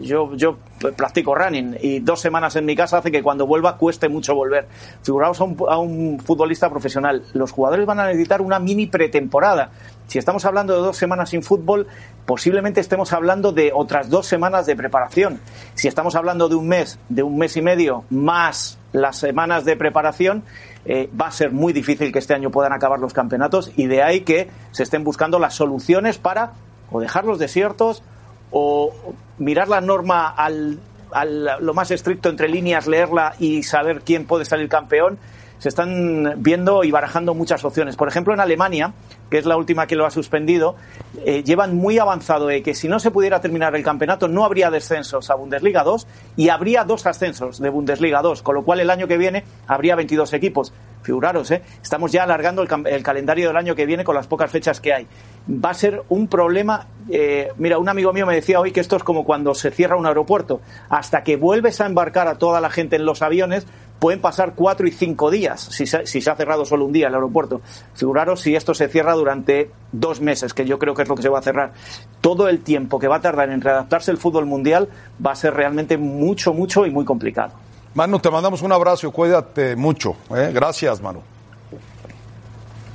yo, 0.00 0.34
yo 0.34 0.56
practico 0.96 1.34
running 1.34 1.76
y 1.82 2.00
dos 2.00 2.22
semanas 2.22 2.56
en 2.56 2.64
mi 2.64 2.74
casa 2.74 2.96
hace 2.96 3.12
que 3.12 3.22
cuando 3.22 3.46
vuelva 3.46 3.76
cueste 3.76 4.08
mucho 4.08 4.34
volver. 4.34 4.66
Figuraos 5.02 5.42
a 5.42 5.44
un, 5.44 5.56
a 5.68 5.76
un 5.76 6.18
futbolista 6.20 6.70
profesional. 6.70 7.24
Los 7.34 7.52
jugadores 7.52 7.84
van 7.84 8.00
a 8.00 8.06
necesitar 8.06 8.40
una 8.40 8.58
mini 8.58 8.86
pretemporada. 8.86 9.72
Si 10.08 10.18
estamos 10.18 10.46
hablando 10.46 10.74
de 10.74 10.80
dos 10.80 10.96
semanas 10.96 11.28
sin 11.28 11.42
fútbol, 11.42 11.86
posiblemente 12.24 12.80
estemos 12.80 13.12
hablando 13.12 13.52
de 13.52 13.72
otras 13.74 14.08
dos 14.08 14.26
semanas 14.26 14.64
de 14.64 14.74
preparación. 14.74 15.38
Si 15.74 15.86
estamos 15.86 16.14
hablando 16.14 16.48
de 16.48 16.54
un 16.54 16.66
mes, 16.66 16.98
de 17.10 17.22
un 17.22 17.36
mes 17.36 17.58
y 17.58 17.62
medio, 17.62 18.04
más 18.08 18.78
las 18.94 19.18
semanas 19.18 19.66
de 19.66 19.76
preparación, 19.76 20.44
eh, 20.86 21.10
va 21.20 21.26
a 21.26 21.30
ser 21.30 21.52
muy 21.52 21.74
difícil 21.74 22.10
que 22.10 22.20
este 22.20 22.32
año 22.32 22.50
puedan 22.50 22.72
acabar 22.72 22.98
los 22.98 23.12
campeonatos 23.12 23.70
y 23.76 23.86
de 23.86 24.02
ahí 24.02 24.22
que 24.22 24.48
se 24.70 24.82
estén 24.82 25.04
buscando 25.04 25.38
las 25.38 25.54
soluciones 25.54 26.16
para 26.16 26.52
o 26.90 27.00
dejarlos 27.00 27.38
desiertos 27.38 28.02
o 28.50 28.94
mirar 29.36 29.68
la 29.68 29.82
norma 29.82 30.26
al, 30.26 30.80
al, 31.12 31.58
lo 31.60 31.74
más 31.74 31.90
estricto 31.90 32.30
entre 32.30 32.48
líneas, 32.48 32.86
leerla 32.86 33.34
y 33.38 33.62
saber 33.62 34.00
quién 34.00 34.24
puede 34.24 34.46
salir 34.46 34.70
campeón 34.70 35.18
se 35.58 35.68
están 35.68 36.34
viendo 36.38 36.84
y 36.84 36.90
barajando 36.90 37.34
muchas 37.34 37.64
opciones. 37.64 37.96
Por 37.96 38.08
ejemplo, 38.08 38.32
en 38.32 38.40
Alemania, 38.40 38.92
que 39.30 39.38
es 39.38 39.46
la 39.46 39.56
última 39.56 39.86
que 39.86 39.96
lo 39.96 40.06
ha 40.06 40.10
suspendido, 40.10 40.76
eh, 41.24 41.42
llevan 41.42 41.76
muy 41.76 41.98
avanzado 41.98 42.46
de 42.46 42.62
que 42.62 42.74
si 42.74 42.88
no 42.88 42.98
se 43.00 43.10
pudiera 43.10 43.40
terminar 43.40 43.74
el 43.74 43.82
campeonato 43.82 44.28
no 44.28 44.44
habría 44.44 44.70
descensos 44.70 45.30
a 45.30 45.34
Bundesliga 45.34 45.84
2 45.84 46.06
y 46.36 46.48
habría 46.48 46.84
dos 46.84 47.06
ascensos 47.06 47.60
de 47.60 47.70
Bundesliga 47.70 48.22
2, 48.22 48.42
con 48.42 48.54
lo 48.54 48.62
cual 48.62 48.80
el 48.80 48.90
año 48.90 49.08
que 49.08 49.18
viene 49.18 49.44
habría 49.66 49.96
22 49.96 50.32
equipos. 50.32 50.72
Figuraros, 51.02 51.50
¿eh? 51.52 51.62
estamos 51.82 52.12
ya 52.12 52.24
alargando 52.24 52.62
el, 52.62 53.02
calendario 53.02 53.48
del 53.48 53.56
año 53.56 53.74
que 53.74 53.86
viene 53.86 54.04
con 54.04 54.14
las 54.14 54.26
pocas 54.26 54.50
fechas 54.50 54.80
que 54.80 54.92
hay. 54.92 55.06
Va 55.48 55.70
a 55.70 55.74
ser 55.74 56.02
un 56.08 56.28
problema. 56.28 56.86
Eh, 57.08 57.48
mira, 57.56 57.78
un 57.78 57.88
amigo 57.88 58.12
mío 58.12 58.26
me 58.26 58.34
decía 58.34 58.60
hoy 58.60 58.72
que 58.72 58.80
esto 58.80 58.96
es 58.96 59.04
como 59.04 59.24
cuando 59.24 59.54
se 59.54 59.70
cierra 59.70 59.96
un 59.96 60.06
aeropuerto. 60.06 60.60
Hasta 60.90 61.22
que 61.22 61.36
vuelves 61.36 61.80
a 61.80 61.86
embarcar 61.86 62.28
a 62.28 62.36
toda 62.36 62.60
la 62.60 62.68
gente 62.68 62.96
en 62.96 63.06
los 63.06 63.22
aviones, 63.22 63.66
pueden 63.98 64.20
pasar 64.20 64.54
cuatro 64.54 64.86
y 64.86 64.90
cinco 64.90 65.30
días 65.30 65.60
si 65.60 65.86
se, 65.86 66.06
si 66.06 66.20
se, 66.20 66.30
ha 66.30 66.36
cerrado 66.36 66.64
solo 66.64 66.84
un 66.84 66.92
día 66.92 67.08
el 67.08 67.14
aeropuerto. 67.14 67.60
Figuraros 67.94 68.40
si 68.40 68.54
esto 68.54 68.74
se 68.74 68.88
cierra 68.88 69.14
durante 69.14 69.70
dos 69.92 70.20
meses, 70.20 70.54
que 70.54 70.64
yo 70.64 70.78
creo 70.78 70.94
que 70.94 71.02
es 71.02 71.08
lo 71.08 71.16
que 71.16 71.22
se 71.22 71.28
va 71.28 71.38
a 71.38 71.42
cerrar. 71.42 71.72
Todo 72.20 72.48
el 72.48 72.60
tiempo 72.60 72.98
que 72.98 73.08
va 73.08 73.16
a 73.16 73.20
tardar 73.20 73.50
en 73.50 73.60
readaptarse 73.60 74.10
el 74.10 74.18
fútbol 74.18 74.46
mundial 74.46 74.88
va 75.24 75.32
a 75.32 75.36
ser 75.36 75.54
realmente 75.54 75.98
mucho, 75.98 76.52
mucho 76.52 76.86
y 76.86 76.90
muy 76.90 77.04
complicado. 77.04 77.52
Manu, 77.94 78.18
te 78.18 78.30
mandamos 78.30 78.62
un 78.62 78.72
abrazo 78.72 79.10
cuídate 79.10 79.74
mucho. 79.74 80.16
¿eh? 80.34 80.50
Gracias, 80.52 81.00
Manu. 81.00 81.20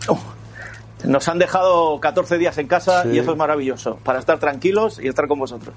Oh, 0.07 0.19
nos 1.03 1.27
han 1.27 1.39
dejado 1.39 2.00
14 2.00 2.38
días 2.38 2.57
en 2.57 2.67
casa 2.67 3.03
sí. 3.03 3.10
y 3.10 3.19
eso 3.19 3.31
es 3.31 3.38
maravilloso, 3.38 3.98
para 4.03 4.19
estar 4.19 4.39
tranquilos 4.39 5.00
y 5.01 5.07
estar 5.07 5.27
con 5.27 5.39
vosotros. 5.39 5.75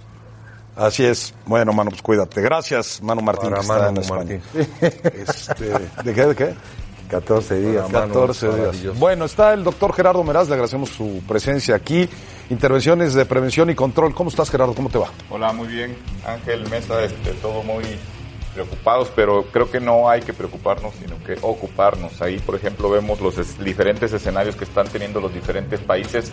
Así 0.76 1.04
es. 1.04 1.34
Bueno, 1.46 1.72
Manu, 1.72 1.90
pues 1.90 2.02
cuídate. 2.02 2.40
Gracias, 2.42 3.00
Manu 3.02 3.22
Martín, 3.22 3.50
Para 3.50 3.62
que 3.62 3.66
Manu 3.68 4.00
está 4.00 4.14
en 4.14 4.18
Martín. 4.18 4.42
España. 4.54 4.92
Este, 5.22 5.64
¿De 6.04 6.14
qué? 6.14 6.26
¿De 6.26 6.34
qué? 6.34 6.54
14 7.10 7.54
días. 7.60 7.90
Manu, 7.90 8.12
14 8.12 8.48
días. 8.48 8.98
Bueno, 8.98 9.24
está 9.24 9.54
el 9.54 9.64
doctor 9.64 9.92
Gerardo 9.94 10.22
Meraz, 10.24 10.48
le 10.48 10.54
agradecemos 10.54 10.90
su 10.90 11.22
presencia 11.26 11.74
aquí. 11.76 12.08
Intervenciones 12.50 13.14
de 13.14 13.24
prevención 13.24 13.70
y 13.70 13.74
control. 13.74 14.14
¿Cómo 14.14 14.28
estás, 14.30 14.50
Gerardo? 14.50 14.74
¿Cómo 14.74 14.88
te 14.88 14.98
va? 14.98 15.08
Hola, 15.30 15.52
muy 15.52 15.68
bien. 15.68 15.96
Ángel, 16.26 16.68
Mesa, 16.68 17.02
este, 17.02 17.32
todo 17.34 17.62
muy 17.62 17.84
preocupados, 18.54 19.10
pero 19.14 19.44
creo 19.52 19.70
que 19.70 19.80
no 19.80 20.08
hay 20.08 20.22
que 20.22 20.32
preocuparnos, 20.32 20.94
sino 20.94 21.16
que 21.24 21.36
ocuparnos. 21.42 22.20
Ahí, 22.22 22.38
por 22.38 22.54
ejemplo, 22.54 22.88
vemos 22.90 23.20
los 23.20 23.36
es- 23.38 23.58
diferentes 23.62 24.12
escenarios 24.12 24.56
que 24.56 24.64
están 24.64 24.88
teniendo 24.88 25.20
los 25.20 25.32
diferentes 25.32 25.80
países. 25.80 26.32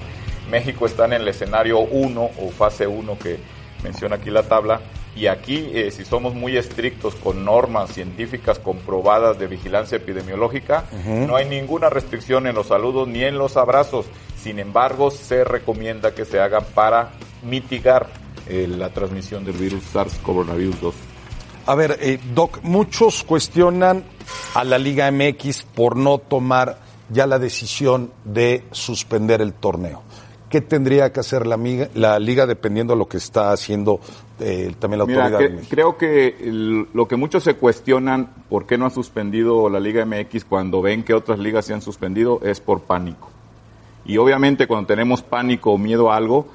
México 0.50 0.86
está 0.86 1.06
en 1.06 1.14
el 1.14 1.28
escenario 1.28 1.80
1 1.80 2.22
o 2.40 2.50
fase 2.52 2.88
1 2.88 3.18
que 3.20 3.40
menciona 3.84 4.16
aquí 4.16 4.30
la 4.30 4.44
tabla. 4.44 4.82
Y 5.16 5.28
aquí, 5.28 5.70
eh, 5.74 5.92
si 5.92 6.06
somos 6.06 6.34
muy 6.34 6.58
estrictos 6.58 7.14
con 7.16 7.46
normas 7.46 7.92
científicas 7.94 8.58
comprobadas 8.58 9.38
de 9.38 9.46
vigilancia 9.46 9.98
epidemiológica, 9.98 10.86
no 11.06 11.36
hay 11.36 11.48
ninguna 11.48 11.90
restricción 11.90 12.48
en 12.48 12.56
los 12.56 12.68
saludos 12.68 13.08
ni 13.08 13.24
en 13.24 13.38
los 13.38 13.56
abrazos. 13.56 14.08
Sin 14.42 14.58
embargo, 14.58 15.12
se 15.12 15.44
recomienda 15.44 16.16
que 16.16 16.26
se 16.26 16.40
hagan 16.40 16.66
para 16.74 17.12
mitigar 17.44 18.08
eh, 18.48 18.68
la 18.68 18.90
transmisión 18.90 19.46
del 19.46 19.56
virus 19.56 19.84
SARS-CoV-2. 19.94 20.94
A 21.66 21.76
ver, 21.76 21.98
eh, 22.02 22.20
Doc, 22.34 22.60
muchos 22.64 23.24
cuestionan 23.24 24.04
a 24.54 24.64
la 24.64 24.78
Liga 24.78 25.10
MX 25.12 25.64
por 25.64 25.96
no 25.96 26.18
tomar 26.18 26.80
ya 27.10 27.28
la 27.28 27.40
decisión 27.40 28.12
de 28.26 28.66
suspender 28.72 29.42
el 29.42 29.54
torneo. 29.54 30.04
¿Qué 30.54 30.62
tendría 30.62 31.12
que 31.12 31.20
hacer 31.20 31.48
la, 31.48 31.58
la 31.96 32.20
liga 32.20 32.46
dependiendo 32.46 32.94
de 32.94 33.00
lo 33.00 33.08
que 33.08 33.18
está 33.18 33.52
haciendo 33.52 34.00
eh, 34.40 34.76
también 34.78 35.00
la 35.00 35.06
Mira, 35.08 35.24
autoridad 35.26 35.40
que- 35.40 35.44
de 35.48 35.56
México? 35.56 35.70
creo 35.72 35.98
que 35.98 36.28
el- 36.42 36.88
lo 36.94 37.08
que 37.08 37.16
muchos 37.16 37.44
se 37.44 37.56
cuestionan 37.56 38.30
por 38.50 38.68
qué 38.68 38.78
no 38.78 38.86
ha 38.86 38.92
suspendido 38.92 39.68
la 39.68 39.80
Liga 39.80 40.06
MX 40.06 40.46
cuando 40.46 40.80
ven 40.84 41.02
que 41.02 41.16
otras 41.16 41.40
ligas 41.40 41.66
se 41.66 41.74
han 41.74 41.82
suspendido 41.82 42.40
es 42.44 42.60
por 42.62 42.82
pánico. 42.82 43.32
Y 44.06 44.18
obviamente 44.18 44.68
cuando 44.68 44.86
tenemos 44.86 45.24
pánico 45.24 45.72
o 45.72 45.80
miedo 45.80 46.12
a 46.12 46.18
algo, 46.18 46.46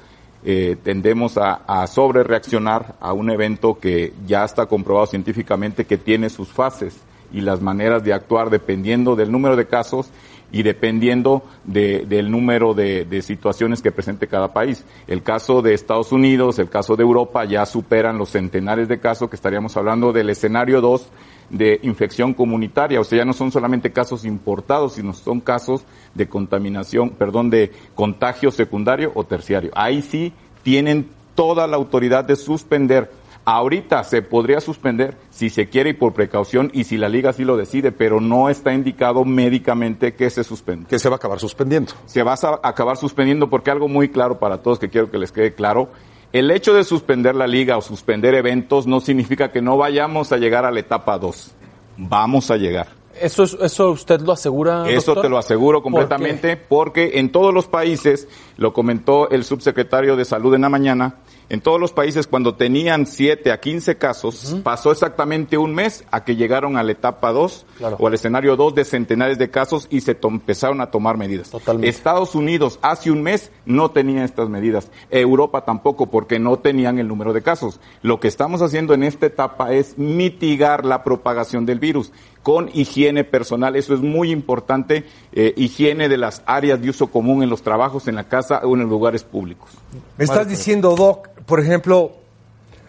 eh, 0.45 0.77
tendemos 0.81 1.37
a, 1.37 1.55
a 1.67 1.85
sobre 1.87 2.23
reaccionar 2.23 2.95
a 3.01 3.11
un 3.11 3.29
evento 3.29 3.79
que 3.79 4.13
ya 4.25 4.45
está 4.45 4.65
comprobado 4.67 5.07
científicamente 5.07 5.83
que 5.83 5.97
tiene 5.97 6.29
sus 6.29 6.47
fases 6.47 6.95
y 7.33 7.41
las 7.41 7.59
maneras 7.61 8.01
de 8.05 8.13
actuar 8.13 8.49
dependiendo 8.49 9.17
del 9.17 9.29
número 9.29 9.57
de 9.57 9.67
casos 9.67 10.09
y 10.51 10.63
dependiendo 10.63 11.43
de- 11.63 12.05
del 12.07 12.31
número 12.31 12.73
de, 12.73 13.05
de 13.05 13.21
situaciones 13.21 13.81
que 13.81 13.91
presente 13.91 14.27
cada 14.27 14.53
país. 14.53 14.83
El 15.07 15.21
caso 15.23 15.61
de 15.61 15.73
Estados 15.73 16.11
Unidos, 16.11 16.59
el 16.59 16.69
caso 16.69 16.95
de 16.95 17.03
Europa 17.03 17.45
ya 17.45 17.65
superan 17.65 18.17
los 18.17 18.29
centenares 18.29 18.87
de 18.87 18.99
casos 18.99 19.29
que 19.29 19.35
estaríamos 19.35 19.77
hablando 19.77 20.11
del 20.11 20.29
escenario 20.29 20.81
2 20.81 21.07
de 21.49 21.79
infección 21.83 22.33
comunitaria, 22.35 22.99
o 23.01 23.03
sea, 23.03 23.17
ya 23.19 23.25
no 23.25 23.33
son 23.33 23.51
solamente 23.51 23.91
casos 23.91 24.23
importados, 24.23 24.93
sino 24.93 25.13
son 25.13 25.39
casos 25.39 25.83
de 26.13 26.27
contaminación, 26.29 27.09
perdón, 27.11 27.49
de 27.49 27.71
contagio 27.95 28.51
secundario 28.51 29.11
o 29.15 29.23
terciario. 29.23 29.71
Ahí 29.73 30.01
sí 30.03 30.31
tienen 30.63 31.09
toda 31.33 31.65
la 31.67 31.77
autoridad 31.77 32.23
de 32.25 32.35
suspender. 32.35 33.09
Ahorita 33.51 34.03
se 34.03 34.21
podría 34.21 34.61
suspender 34.61 35.17
si 35.31 35.49
se 35.49 35.69
quiere 35.69 35.89
y 35.89 35.93
por 35.93 36.13
precaución 36.13 36.69
y 36.71 36.83
si 36.83 36.97
la 36.97 37.09
liga 37.09 37.33
sí 37.33 37.43
lo 37.43 37.57
decide, 37.57 37.91
pero 37.91 38.21
no 38.21 38.47
está 38.47 38.75
indicado 38.75 39.25
médicamente 39.25 40.13
que 40.13 40.29
se 40.29 40.43
suspende. 40.43 40.85
Que 40.85 40.99
se 40.99 41.09
va 41.09 41.15
a 41.15 41.17
acabar 41.17 41.39
suspendiendo. 41.39 41.93
Se 42.05 42.21
va 42.21 42.35
a 42.35 42.59
acabar 42.61 42.97
suspendiendo 42.97 43.49
porque 43.49 43.71
algo 43.71 43.87
muy 43.87 44.09
claro 44.09 44.37
para 44.37 44.61
todos 44.61 44.77
que 44.77 44.89
quiero 44.89 45.09
que 45.09 45.17
les 45.17 45.31
quede 45.31 45.55
claro, 45.55 45.89
el 46.31 46.51
hecho 46.51 46.75
de 46.75 46.83
suspender 46.83 47.33
la 47.33 47.47
liga 47.47 47.75
o 47.75 47.81
suspender 47.81 48.35
eventos 48.35 48.85
no 48.85 48.99
significa 48.99 49.51
que 49.51 49.63
no 49.63 49.77
vayamos 49.77 50.31
a 50.31 50.37
llegar 50.37 50.63
a 50.63 50.69
la 50.69 50.81
etapa 50.81 51.17
2. 51.17 51.55
Vamos 51.97 52.51
a 52.51 52.57
llegar. 52.57 52.98
¿Eso, 53.21 53.43
es- 53.43 53.57
eso 53.61 53.91
usted 53.91 54.21
lo 54.21 54.33
asegura? 54.33 54.89
Eso 54.89 55.07
doctor? 55.13 55.23
te 55.23 55.29
lo 55.29 55.37
aseguro 55.37 55.77
¿Por 55.81 55.91
completamente 55.91 56.57
porque 56.57 57.11
en 57.19 57.31
todos 57.31 57.53
los 57.53 57.67
países, 57.67 58.27
lo 58.57 58.73
comentó 58.73 59.29
el 59.29 59.43
subsecretario 59.43 60.15
de 60.15 60.25
Salud 60.25 60.53
en 60.53 60.61
la 60.61 60.69
mañana, 60.69 61.15
en 61.49 61.61
todos 61.61 61.79
los 61.79 61.91
países 61.91 62.27
cuando 62.27 62.53
tenían 62.55 63.07
7 63.07 63.51
a 63.51 63.59
15 63.59 63.97
casos, 63.97 64.55
pasó 64.63 64.91
exactamente 64.91 65.57
un 65.57 65.73
mes 65.73 66.03
a 66.11 66.23
que 66.23 66.35
llegaron 66.35 66.77
a 66.77 66.83
la 66.83 66.91
etapa 66.91 67.31
2 67.31 67.65
Claro. 67.79 67.97
o 67.99 68.05
al 68.07 68.13
escenario 68.13 68.55
2 68.55 68.75
de 68.75 68.85
centenares 68.85 69.39
de 69.39 69.49
casos 69.49 69.87
y 69.89 70.01
se 70.01 70.15
empezaron 70.21 70.79
a 70.79 70.91
tomar 70.91 71.17
medidas. 71.17 71.51
Estados 71.81 72.35
Unidos 72.35 72.77
hace 72.83 73.09
un 73.09 73.23
mes 73.23 73.51
no 73.65 73.89
tenía 73.89 74.23
estas 74.25 74.47
medidas. 74.49 74.91
Europa 75.09 75.65
tampoco 75.65 76.05
porque 76.11 76.37
no 76.37 76.57
tenían 76.59 76.99
el 76.99 77.07
número 77.07 77.33
de 77.33 77.41
casos. 77.41 77.79
Lo 78.03 78.19
que 78.19 78.27
estamos 78.27 78.61
haciendo 78.61 78.93
en 78.93 79.01
esta 79.03 79.25
etapa 79.25 79.73
es 79.73 79.97
mitigar 79.97 80.85
la 80.85 81.03
propagación 81.03 81.65
del 81.65 81.79
virus 81.79 82.11
con 82.43 82.69
higiene 82.73 83.23
personal. 83.23 83.75
Eso 83.75 83.93
es 83.93 83.99
muy 83.99 84.31
importante. 84.31 85.05
eh, 85.31 85.53
higiene 85.55 86.09
de 86.09 86.17
las 86.17 86.41
áreas 86.45 86.81
de 86.81 86.89
uso 86.89 87.07
común 87.07 87.43
en 87.43 87.49
los 87.49 87.61
trabajos, 87.61 88.07
en 88.07 88.15
la 88.15 88.27
casa 88.27 88.61
o 88.63 88.73
en 88.73 88.81
los 88.81 88.89
lugares 88.89 89.23
públicos. 89.23 89.69
Me 90.17 90.25
estás 90.25 90.47
diciendo, 90.47 90.95
Doc, 90.95 91.29
por 91.45 91.59
ejemplo, 91.59 92.13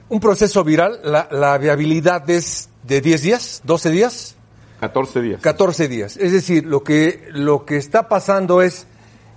un 0.09 0.21
proceso 0.21 0.65
viral, 0.65 1.01
la, 1.05 1.29
la 1.31 1.59
viabilidad 1.59 2.29
es 2.31 2.69
de 2.83 3.01
10 3.01 3.23
días, 3.23 3.61
12 3.65 3.91
días, 3.91 4.37
14 4.81 5.21
días. 5.21 5.41
14 5.43 5.89
días. 5.89 6.17
Es 6.17 6.33
decir, 6.33 6.65
lo 6.65 6.83
que, 6.83 7.29
lo 7.33 7.67
que 7.67 7.77
está 7.77 8.09
pasando 8.09 8.63
es 8.63 8.87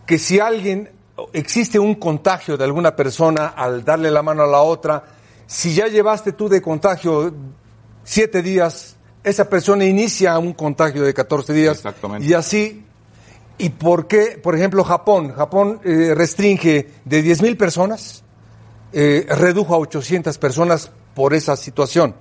que 0.05 0.17
si 0.17 0.39
alguien, 0.39 0.89
existe 1.33 1.77
un 1.79 1.95
contagio 1.95 2.55
de 2.57 2.63
alguna 2.63 2.95
persona 2.95 3.47
al 3.47 3.83
darle 3.83 4.09
la 4.09 4.23
mano 4.23 4.43
a 4.43 4.47
la 4.47 4.61
otra, 4.61 5.03
si 5.45 5.73
ya 5.73 5.87
llevaste 5.87 6.31
tú 6.31 6.47
de 6.47 6.61
contagio 6.61 7.33
7 8.03 8.41
días, 8.41 8.95
esa 9.23 9.49
persona 9.49 9.85
inicia 9.85 10.37
un 10.39 10.53
contagio 10.53 11.03
de 11.03 11.13
14 11.13 11.53
días. 11.53 11.77
Exactamente. 11.77 12.27
Y 12.27 12.33
así 12.33 12.85
¿Y 13.59 13.69
por 13.69 14.07
qué, 14.07 14.39
por 14.41 14.55
ejemplo, 14.55 14.83
Japón? 14.83 15.31
Japón 15.33 15.79
eh, 15.83 16.13
restringe 16.15 16.89
de 17.05 17.23
10.000 17.23 17.55
personas, 17.55 18.23
eh, 18.91 19.27
redujo 19.29 19.75
a 19.75 19.77
800 19.77 20.37
personas 20.39 20.91
por 21.13 21.35
esa 21.35 21.55
situación. 21.55 22.15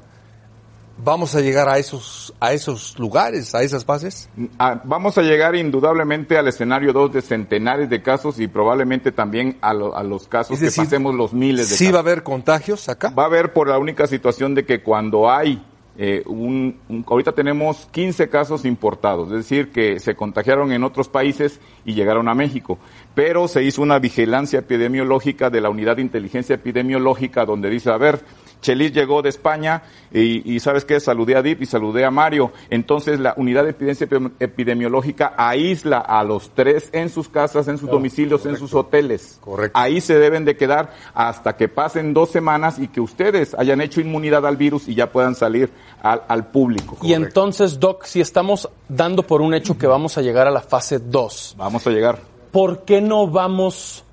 ¿Vamos 0.99 1.35
a 1.35 1.41
llegar 1.41 1.71
a 1.71 1.79
esos, 1.79 2.35
a 2.39 2.53
esos 2.53 2.99
lugares, 2.99 3.55
a 3.55 3.63
esas 3.63 3.85
bases? 3.87 4.29
Ah, 4.59 4.81
vamos 4.85 5.17
a 5.17 5.23
llegar 5.23 5.57
indudablemente 5.57 6.37
al 6.37 6.47
escenario 6.49 6.93
2 6.93 7.15
de 7.15 7.23
centenares 7.23 7.89
de 7.89 8.03
casos 8.03 8.39
y 8.39 8.47
probablemente 8.47 9.11
también 9.11 9.57
a, 9.63 9.73
lo- 9.73 9.97
a 9.97 10.03
los 10.03 10.29
casos 10.29 10.61
decir, 10.61 10.83
que 10.83 10.85
pasemos 10.91 11.15
los 11.15 11.33
miles 11.33 11.71
de 11.71 11.77
¿Sí 11.77 11.85
casos. 11.87 11.95
va 11.95 11.99
a 11.99 12.03
haber 12.03 12.23
contagios 12.23 12.89
acá? 12.91 13.09
Va 13.09 13.23
a 13.25 13.27
haber 13.27 13.55
por 13.55 13.69
la 13.69 13.79
única 13.79 14.07
situación 14.07 14.55
de 14.55 14.67
que 14.67 14.83
cuando 14.83 15.31
hay 15.31 15.65
eh, 15.99 16.23
un, 16.27 16.77
un- 16.89 17.05
ahorita 17.07 17.33
tenemos 17.33 17.87
15 17.93 18.29
casos 18.29 18.65
importados, 18.65 19.29
es 19.31 19.37
decir, 19.39 19.71
que 19.71 20.01
se 20.01 20.15
contagiaron 20.15 20.73
en 20.73 20.85
otros 20.85 21.09
países 21.09 21.61
y 21.85 21.95
llegaron 21.95 22.29
a 22.29 22.35
México, 22.35 22.79
pero 23.15 23.47
se 23.49 23.63
hizo 23.63 23.83
una 23.83 23.99
vigilancia 23.99 24.61
epidemiológica 24.61 25.51
de 25.51 25.61
la 25.61 25.69
unidad 25.71 25.97
de 25.97 26.03
inteligencia 26.03 26.55
epidemiológica 26.55 27.45
donde 27.45 27.69
dice, 27.71 27.91
a 27.91 27.99
ver, 27.99 28.21
Chelis 28.63 28.93
llegó 28.95 29.21
de 29.21 29.29
España 29.29 29.83
y, 30.11 30.55
y 30.55 30.61
sabes 30.61 30.87
qué, 30.87 30.99
saludé 31.01 31.37
a 31.37 31.43
Dip 31.43 31.61
y 31.61 31.67
saludé 31.67 32.07
a 32.07 32.11
Mario. 32.11 32.53
Entonces 32.71 33.21
la 33.21 33.35
unidad 33.37 33.65
de 33.65 33.71
evidencia 33.71 34.09
epi- 34.09 34.33
epidemiológica 34.41 35.35
aísla 35.37 35.99
a 35.99 36.25
los 36.25 36.51
tres 36.55 36.89
en 36.93 37.11
sus 37.11 37.29
casas, 37.29 37.69
en 37.69 37.77
sus 37.77 37.91
domicilios, 37.91 38.47
en 38.47 38.57
sus 38.57 38.73
hoteles. 38.73 39.39
Ahí 39.75 40.01
se 40.01 40.19
deben 40.19 40.45
de 40.45 40.57
quedar 40.57 40.93
hasta 41.13 41.57
que 41.57 41.69
pasen 41.69 42.15
dos 42.15 42.31
semanas 42.31 42.79
y 42.79 42.89
que 42.89 43.01
ustedes 43.01 43.55
hayan 43.55 43.81
hecho 43.81 44.01
inmunidad 44.01 44.47
al 44.47 44.57
virus 44.57 44.89
y 44.89 44.95
ya 44.95 45.11
puedan 45.11 45.35
salir 45.35 45.71
al, 46.03 46.23
al 46.29 46.47
público. 46.51 46.97
Y 47.03 47.13
entonces, 47.15 47.79
Doc, 47.81 48.05
si 48.05 48.21
estamos 48.21 48.69
dando 48.89 49.23
por 49.25 49.43
un 49.43 49.55
hecho 49.55 49.77
que 49.77 49.87
vamos 49.87 50.17
a 50.17 50.23
llegar 50.23 50.47
a 50.47 50.51
la 50.51 50.61
fase 50.61 50.99
2, 51.01 51.57
Vamos 51.59 51.87
a 51.87 51.91
llegar. 51.91 52.19
¿por 52.53 52.85
qué 52.85 53.01
no 53.01 53.27
vamos 53.27 54.05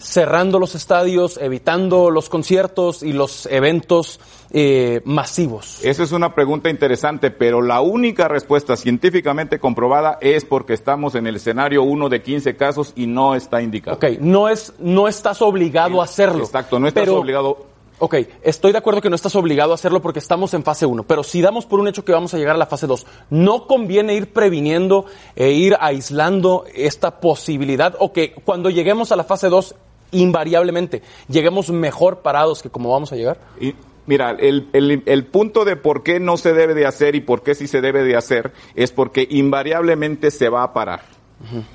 cerrando 0.00 0.58
los 0.58 0.74
estadios, 0.74 1.36
evitando 1.38 2.10
los 2.10 2.28
conciertos 2.28 3.02
y 3.02 3.12
los 3.12 3.46
eventos 3.46 4.18
eh, 4.50 5.00
masivos? 5.04 5.84
Esa 5.84 6.02
es 6.02 6.12
una 6.12 6.34
pregunta 6.34 6.70
interesante, 6.70 7.30
pero 7.30 7.62
la 7.62 7.80
única 7.80 8.26
respuesta 8.28 8.76
científicamente 8.76 9.58
comprobada 9.60 10.18
es 10.20 10.44
porque 10.44 10.72
estamos 10.72 11.14
en 11.14 11.26
el 11.26 11.36
escenario 11.36 11.82
1 11.82 12.08
de 12.08 12.22
15 12.22 12.56
casos 12.56 12.92
y 12.96 13.06
no 13.06 13.34
está 13.34 13.62
indicado. 13.62 13.96
Ok, 13.96 14.18
no, 14.20 14.48
es, 14.48 14.72
no 14.78 15.06
estás 15.08 15.42
obligado 15.42 16.00
a 16.00 16.04
hacerlo. 16.04 16.44
Exacto, 16.44 16.78
no 16.78 16.88
estás 16.88 17.04
pero- 17.04 17.18
obligado. 17.18 17.70
Ok, 18.02 18.14
estoy 18.42 18.72
de 18.72 18.78
acuerdo 18.78 19.02
que 19.02 19.10
no 19.10 19.14
estás 19.14 19.36
obligado 19.36 19.72
a 19.72 19.74
hacerlo 19.74 20.00
porque 20.00 20.20
estamos 20.20 20.54
en 20.54 20.62
fase 20.64 20.86
1, 20.86 21.02
pero 21.02 21.22
si 21.22 21.42
damos 21.42 21.66
por 21.66 21.80
un 21.80 21.86
hecho 21.86 22.02
que 22.02 22.12
vamos 22.12 22.32
a 22.32 22.38
llegar 22.38 22.54
a 22.54 22.58
la 22.58 22.64
fase 22.64 22.86
2, 22.86 23.06
¿no 23.28 23.66
conviene 23.66 24.14
ir 24.14 24.32
previniendo 24.32 25.04
e 25.36 25.50
ir 25.50 25.76
aislando 25.78 26.64
esta 26.74 27.20
posibilidad 27.20 27.94
o 27.98 28.14
que 28.14 28.32
cuando 28.32 28.70
lleguemos 28.70 29.12
a 29.12 29.16
la 29.16 29.24
fase 29.24 29.50
2, 29.50 29.74
invariablemente, 30.12 31.02
lleguemos 31.28 31.70
mejor 31.70 32.20
parados 32.20 32.62
que 32.62 32.70
como 32.70 32.90
vamos 32.90 33.12
a 33.12 33.16
llegar? 33.16 33.38
Y, 33.60 33.74
mira, 34.06 34.30
el, 34.30 34.68
el, 34.72 35.02
el 35.06 35.26
punto 35.26 35.64
de 35.64 35.76
por 35.76 36.02
qué 36.02 36.20
no 36.20 36.36
se 36.36 36.52
debe 36.52 36.74
de 36.74 36.86
hacer 36.86 37.14
y 37.14 37.20
por 37.20 37.42
qué 37.42 37.54
sí 37.54 37.66
se 37.66 37.80
debe 37.80 38.02
de 38.02 38.16
hacer 38.16 38.52
es 38.74 38.92
porque 38.92 39.26
invariablemente 39.30 40.30
se 40.30 40.48
va 40.48 40.62
a 40.62 40.72
parar. 40.72 41.19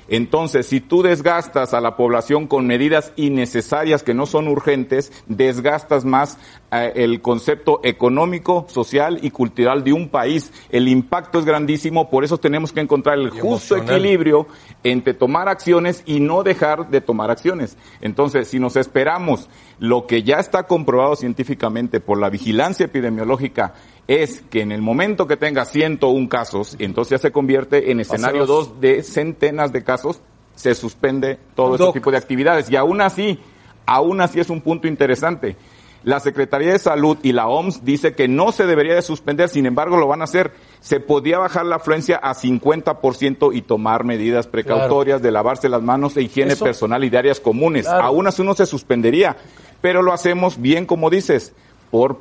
Entonces, 0.08 0.66
si 0.66 0.80
tú 0.80 1.02
desgastas 1.02 1.74
a 1.74 1.80
la 1.80 1.96
población 1.96 2.46
con 2.46 2.66
medidas 2.66 3.12
innecesarias 3.16 4.02
que 4.02 4.14
no 4.14 4.26
son 4.26 4.48
urgentes, 4.48 5.12
desgastas 5.26 6.04
más 6.04 6.38
eh, 6.72 6.92
el 6.96 7.20
concepto 7.20 7.80
económico, 7.84 8.66
social 8.68 9.20
y 9.22 9.30
cultural 9.30 9.84
de 9.84 9.92
un 9.92 10.08
país. 10.08 10.52
El 10.68 10.88
impacto 10.88 11.38
es 11.38 11.44
grandísimo, 11.44 12.10
por 12.10 12.24
eso 12.24 12.38
tenemos 12.38 12.72
que 12.72 12.80
encontrar 12.80 13.18
el 13.18 13.30
justo 13.30 13.76
emocional. 13.76 14.00
equilibrio 14.00 14.46
entre 14.82 15.14
tomar 15.14 15.48
acciones 15.48 16.02
y 16.06 16.20
no 16.20 16.42
dejar 16.42 16.90
de 16.90 17.00
tomar 17.00 17.30
acciones. 17.30 17.76
Entonces, 18.00 18.48
si 18.48 18.58
nos 18.58 18.76
esperamos 18.76 19.48
lo 19.78 20.06
que 20.06 20.22
ya 20.22 20.36
está 20.36 20.64
comprobado 20.64 21.16
científicamente 21.16 22.00
por 22.00 22.18
la 22.18 22.30
vigilancia 22.30 22.86
epidemiológica 22.86 23.74
es 24.08 24.42
que 24.50 24.60
en 24.60 24.72
el 24.72 24.82
momento 24.82 25.26
que 25.26 25.36
tenga 25.36 25.64
101 25.64 26.28
casos, 26.28 26.76
entonces 26.78 27.10
ya 27.10 27.18
se 27.18 27.32
convierte 27.32 27.90
en 27.90 28.00
escenario 28.00 28.42
Pasemos. 28.42 28.68
2 28.68 28.80
de 28.80 29.02
centenas 29.02 29.72
de 29.72 29.82
casos, 29.82 30.20
se 30.54 30.74
suspende 30.74 31.38
todo 31.54 31.74
ese 31.74 31.92
tipo 31.92 32.10
de 32.10 32.16
actividades. 32.16 32.70
Y 32.70 32.76
aún 32.76 33.00
así, 33.00 33.38
aún 33.84 34.20
así 34.20 34.40
es 34.40 34.48
un 34.48 34.60
punto 34.60 34.86
interesante. 34.88 35.56
La 36.04 36.20
Secretaría 36.20 36.70
de 36.70 36.78
Salud 36.78 37.18
y 37.24 37.32
la 37.32 37.48
OMS 37.48 37.84
dice 37.84 38.14
que 38.14 38.28
no 38.28 38.52
se 38.52 38.64
debería 38.64 38.94
de 38.94 39.02
suspender, 39.02 39.48
sin 39.48 39.66
embargo 39.66 39.96
lo 39.96 40.06
van 40.06 40.20
a 40.20 40.24
hacer. 40.24 40.52
Se 40.78 41.00
podía 41.00 41.38
bajar 41.38 41.66
la 41.66 41.76
afluencia 41.76 42.16
a 42.16 42.32
50% 42.32 43.50
y 43.52 43.62
tomar 43.62 44.04
medidas 44.04 44.46
precautorias 44.46 45.20
de 45.20 45.32
lavarse 45.32 45.68
las 45.68 45.82
manos 45.82 46.16
e 46.16 46.22
higiene 46.22 46.52
Eso- 46.52 46.64
personal 46.64 47.02
y 47.02 47.10
de 47.10 47.18
áreas 47.18 47.40
comunes. 47.40 47.86
Claro. 47.86 48.04
Aún 48.04 48.28
así 48.28 48.40
uno 48.40 48.54
se 48.54 48.66
suspendería, 48.66 49.36
pero 49.80 50.00
lo 50.00 50.12
hacemos 50.12 50.60
bien 50.60 50.86
como 50.86 51.10
dices, 51.10 51.52
por 51.90 52.20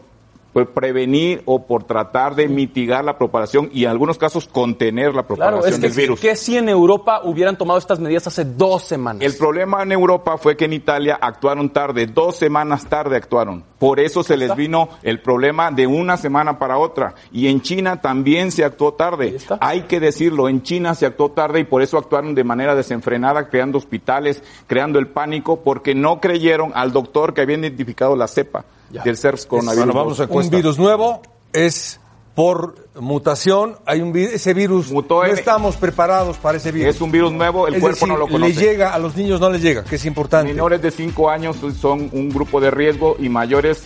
por 0.55 0.69
prevenir 0.69 1.41
o 1.43 1.67
por 1.67 1.83
tratar 1.83 2.33
de 2.33 2.47
mitigar 2.47 3.03
la 3.03 3.17
propagación 3.17 3.69
y 3.73 3.83
en 3.83 3.89
algunos 3.89 4.17
casos 4.17 4.47
contener 4.47 5.13
la 5.13 5.27
propagación 5.27 5.59
Claro, 5.59 5.67
es 5.67 5.75
que, 5.75 5.81
del 5.81 5.91
virus. 5.91 6.19
que 6.21 6.37
si 6.37 6.55
en 6.55 6.69
Europa 6.69 7.19
hubieran 7.25 7.57
tomado 7.57 7.77
estas 7.77 7.99
medidas 7.99 8.25
hace 8.27 8.45
dos 8.45 8.83
semanas. 8.83 9.21
El 9.21 9.35
problema 9.35 9.83
en 9.83 9.91
Europa 9.91 10.37
fue 10.37 10.55
que 10.55 10.63
en 10.63 10.71
Italia 10.71 11.19
actuaron 11.19 11.71
tarde, 11.71 12.07
dos 12.07 12.37
semanas 12.37 12.85
tarde 12.87 13.17
actuaron. 13.17 13.65
Por 13.77 13.99
eso 13.99 14.23
se 14.23 14.37
les 14.37 14.55
vino 14.55 14.87
el 15.03 15.21
problema 15.21 15.71
de 15.71 15.87
una 15.87 16.15
semana 16.15 16.57
para 16.57 16.77
otra. 16.77 17.15
Y 17.33 17.49
en 17.49 17.59
China 17.59 17.99
también 17.99 18.53
se 18.53 18.63
actuó 18.63 18.93
tarde. 18.93 19.35
Hay 19.59 19.81
que 19.81 19.99
decirlo, 19.99 20.47
en 20.47 20.63
China 20.63 20.95
se 20.95 21.05
actuó 21.05 21.31
tarde 21.31 21.59
y 21.59 21.63
por 21.65 21.81
eso 21.81 21.97
actuaron 21.97 22.33
de 22.33 22.45
manera 22.45 22.75
desenfrenada, 22.75 23.49
creando 23.49 23.77
hospitales, 23.77 24.41
creando 24.67 24.99
el 24.99 25.07
pánico, 25.07 25.59
porque 25.65 25.93
no 25.93 26.21
creyeron 26.21 26.71
al 26.75 26.93
doctor 26.93 27.33
que 27.33 27.41
había 27.41 27.57
identificado 27.57 28.15
la 28.15 28.29
cepa 28.29 28.63
del 28.89 29.17
SARS 29.17 29.45
coronavirus. 29.45 30.19
un 30.29 30.49
virus 30.49 30.77
nuevo 30.79 31.21
es 31.53 31.99
por 32.35 32.75
mutación, 32.99 33.77
hay 33.85 34.01
un 34.01 34.15
ese 34.17 34.53
virus 34.53 34.91
no 34.91 35.23
en- 35.23 35.31
estamos 35.37 35.77
preparados 35.77 36.35
para 36.37 36.57
ese 36.57 36.71
virus. 36.73 36.95
Es 36.95 37.01
un 37.01 37.09
virus 37.09 37.31
nuevo, 37.31 37.65
el 37.67 37.75
Es 37.75 37.79
cuerpo 37.79 37.95
decir, 37.95 38.07
no 38.09 38.17
lo 38.17 38.27
conoce. 38.27 38.53
Le 38.53 38.59
llega 38.59 38.93
a 38.93 38.99
los 38.99 39.15
niños 39.15 39.39
no 39.39 39.49
les 39.49 39.61
llega, 39.61 39.83
que 39.85 39.95
es 39.95 40.05
importante. 40.05 40.51
Menores 40.51 40.81
de 40.81 40.91
5 40.91 41.29
años 41.29 41.55
son 41.79 42.09
un 42.11 42.29
grupo 42.29 42.59
de 42.59 42.71
riesgo 42.71 43.15
y 43.19 43.29
mayores 43.29 43.83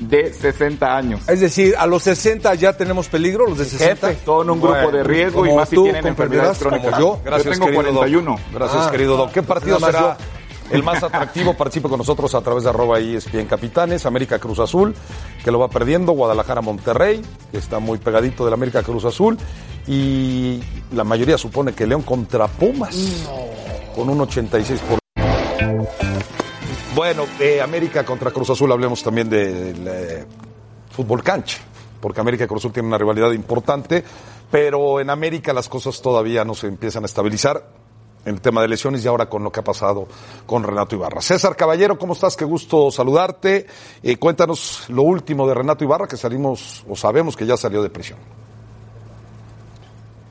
de 0.00 0.32
60 0.32 0.96
años. 0.96 1.20
Es 1.28 1.40
decir, 1.40 1.74
a 1.76 1.86
los 1.86 2.02
60 2.04 2.54
ya 2.54 2.72
tenemos 2.74 3.08
peligro, 3.08 3.46
los 3.46 3.58
de 3.58 3.66
60. 3.66 4.08
Jefe, 4.08 4.24
son 4.24 4.48
un 4.48 4.58
grupo 4.58 4.72
Bueno, 4.76 4.92
de 4.92 5.04
riesgo 5.04 5.44
y 5.44 5.54
más 5.54 5.68
si 5.68 5.74
tú 5.76 5.82
tienen 5.84 6.06
enfermedades 6.06 6.58
crónicas. 6.58 6.92
como 6.94 6.98
yo. 7.16 7.20
Gracias, 7.22 7.44
yo 7.44 7.52
tengo 7.52 7.66
querido 7.66 7.82
Doc. 7.82 7.92
41. 8.00 8.36
Gracias, 8.54 8.86
Ah. 8.86 8.90
querido 8.90 9.16
Doc. 9.18 9.30
¿Qué 9.32 9.42
partido 9.42 9.78
será 9.78 10.16
el 10.70 10.82
más 10.82 11.02
atractivo? 11.02 11.54
Participe 11.54 11.88
con 11.88 11.98
nosotros 11.98 12.34
a 12.34 12.40
través 12.40 12.64
de 12.64 12.70
arroba 12.70 12.98
ESPN 12.98 13.46
Capitanes, 13.46 14.06
América 14.06 14.38
Cruz 14.38 14.58
Azul, 14.58 14.94
que 15.44 15.50
lo 15.50 15.58
va 15.58 15.68
perdiendo, 15.68 16.12
Guadalajara 16.12 16.60
Monterrey, 16.60 17.22
que 17.50 17.58
está 17.58 17.78
muy 17.78 17.98
pegadito 17.98 18.44
del 18.44 18.54
América 18.54 18.82
Cruz 18.82 19.04
Azul, 19.04 19.38
y 19.86 20.60
la 20.92 21.04
mayoría 21.04 21.38
supone 21.38 21.72
que 21.72 21.86
León 21.86 22.02
contra 22.02 22.46
Pumas, 22.46 23.26
con 23.94 24.08
un 24.08 24.20
86 24.20 24.80
por 24.80 24.98
Bueno, 26.94 27.24
eh, 27.38 27.60
América 27.60 28.04
contra 28.04 28.30
Cruz 28.30 28.50
Azul, 28.50 28.70
hablemos 28.70 29.02
también 29.02 29.28
del 29.28 29.88
eh, 29.88 30.24
fútbol 30.90 31.22
cancha, 31.22 31.58
porque 32.00 32.20
América 32.20 32.44
y 32.44 32.46
Cruz 32.46 32.62
Azul 32.62 32.72
tienen 32.72 32.88
una 32.88 32.98
rivalidad 32.98 33.32
importante, 33.32 34.04
pero 34.50 35.00
en 35.00 35.10
América 35.10 35.52
las 35.52 35.68
cosas 35.68 36.00
todavía 36.02 36.44
no 36.44 36.54
se 36.54 36.66
empiezan 36.66 37.04
a 37.04 37.06
estabilizar 37.06 37.79
en 38.24 38.34
el 38.34 38.40
tema 38.40 38.62
de 38.62 38.68
lesiones 38.68 39.04
y 39.04 39.08
ahora 39.08 39.28
con 39.28 39.42
lo 39.42 39.50
que 39.50 39.60
ha 39.60 39.64
pasado 39.64 40.06
con 40.46 40.62
Renato 40.62 40.94
Ibarra. 40.94 41.20
César 41.20 41.56
Caballero, 41.56 41.98
¿cómo 41.98 42.12
estás? 42.12 42.36
Qué 42.36 42.44
gusto 42.44 42.90
saludarte. 42.90 43.66
Eh, 44.02 44.16
cuéntanos 44.16 44.84
lo 44.88 45.02
último 45.02 45.46
de 45.48 45.54
Renato 45.54 45.84
Ibarra, 45.84 46.06
que 46.06 46.16
salimos 46.16 46.84
o 46.88 46.96
sabemos 46.96 47.36
que 47.36 47.46
ya 47.46 47.56
salió 47.56 47.82
de 47.82 47.90
prisión. 47.90 48.18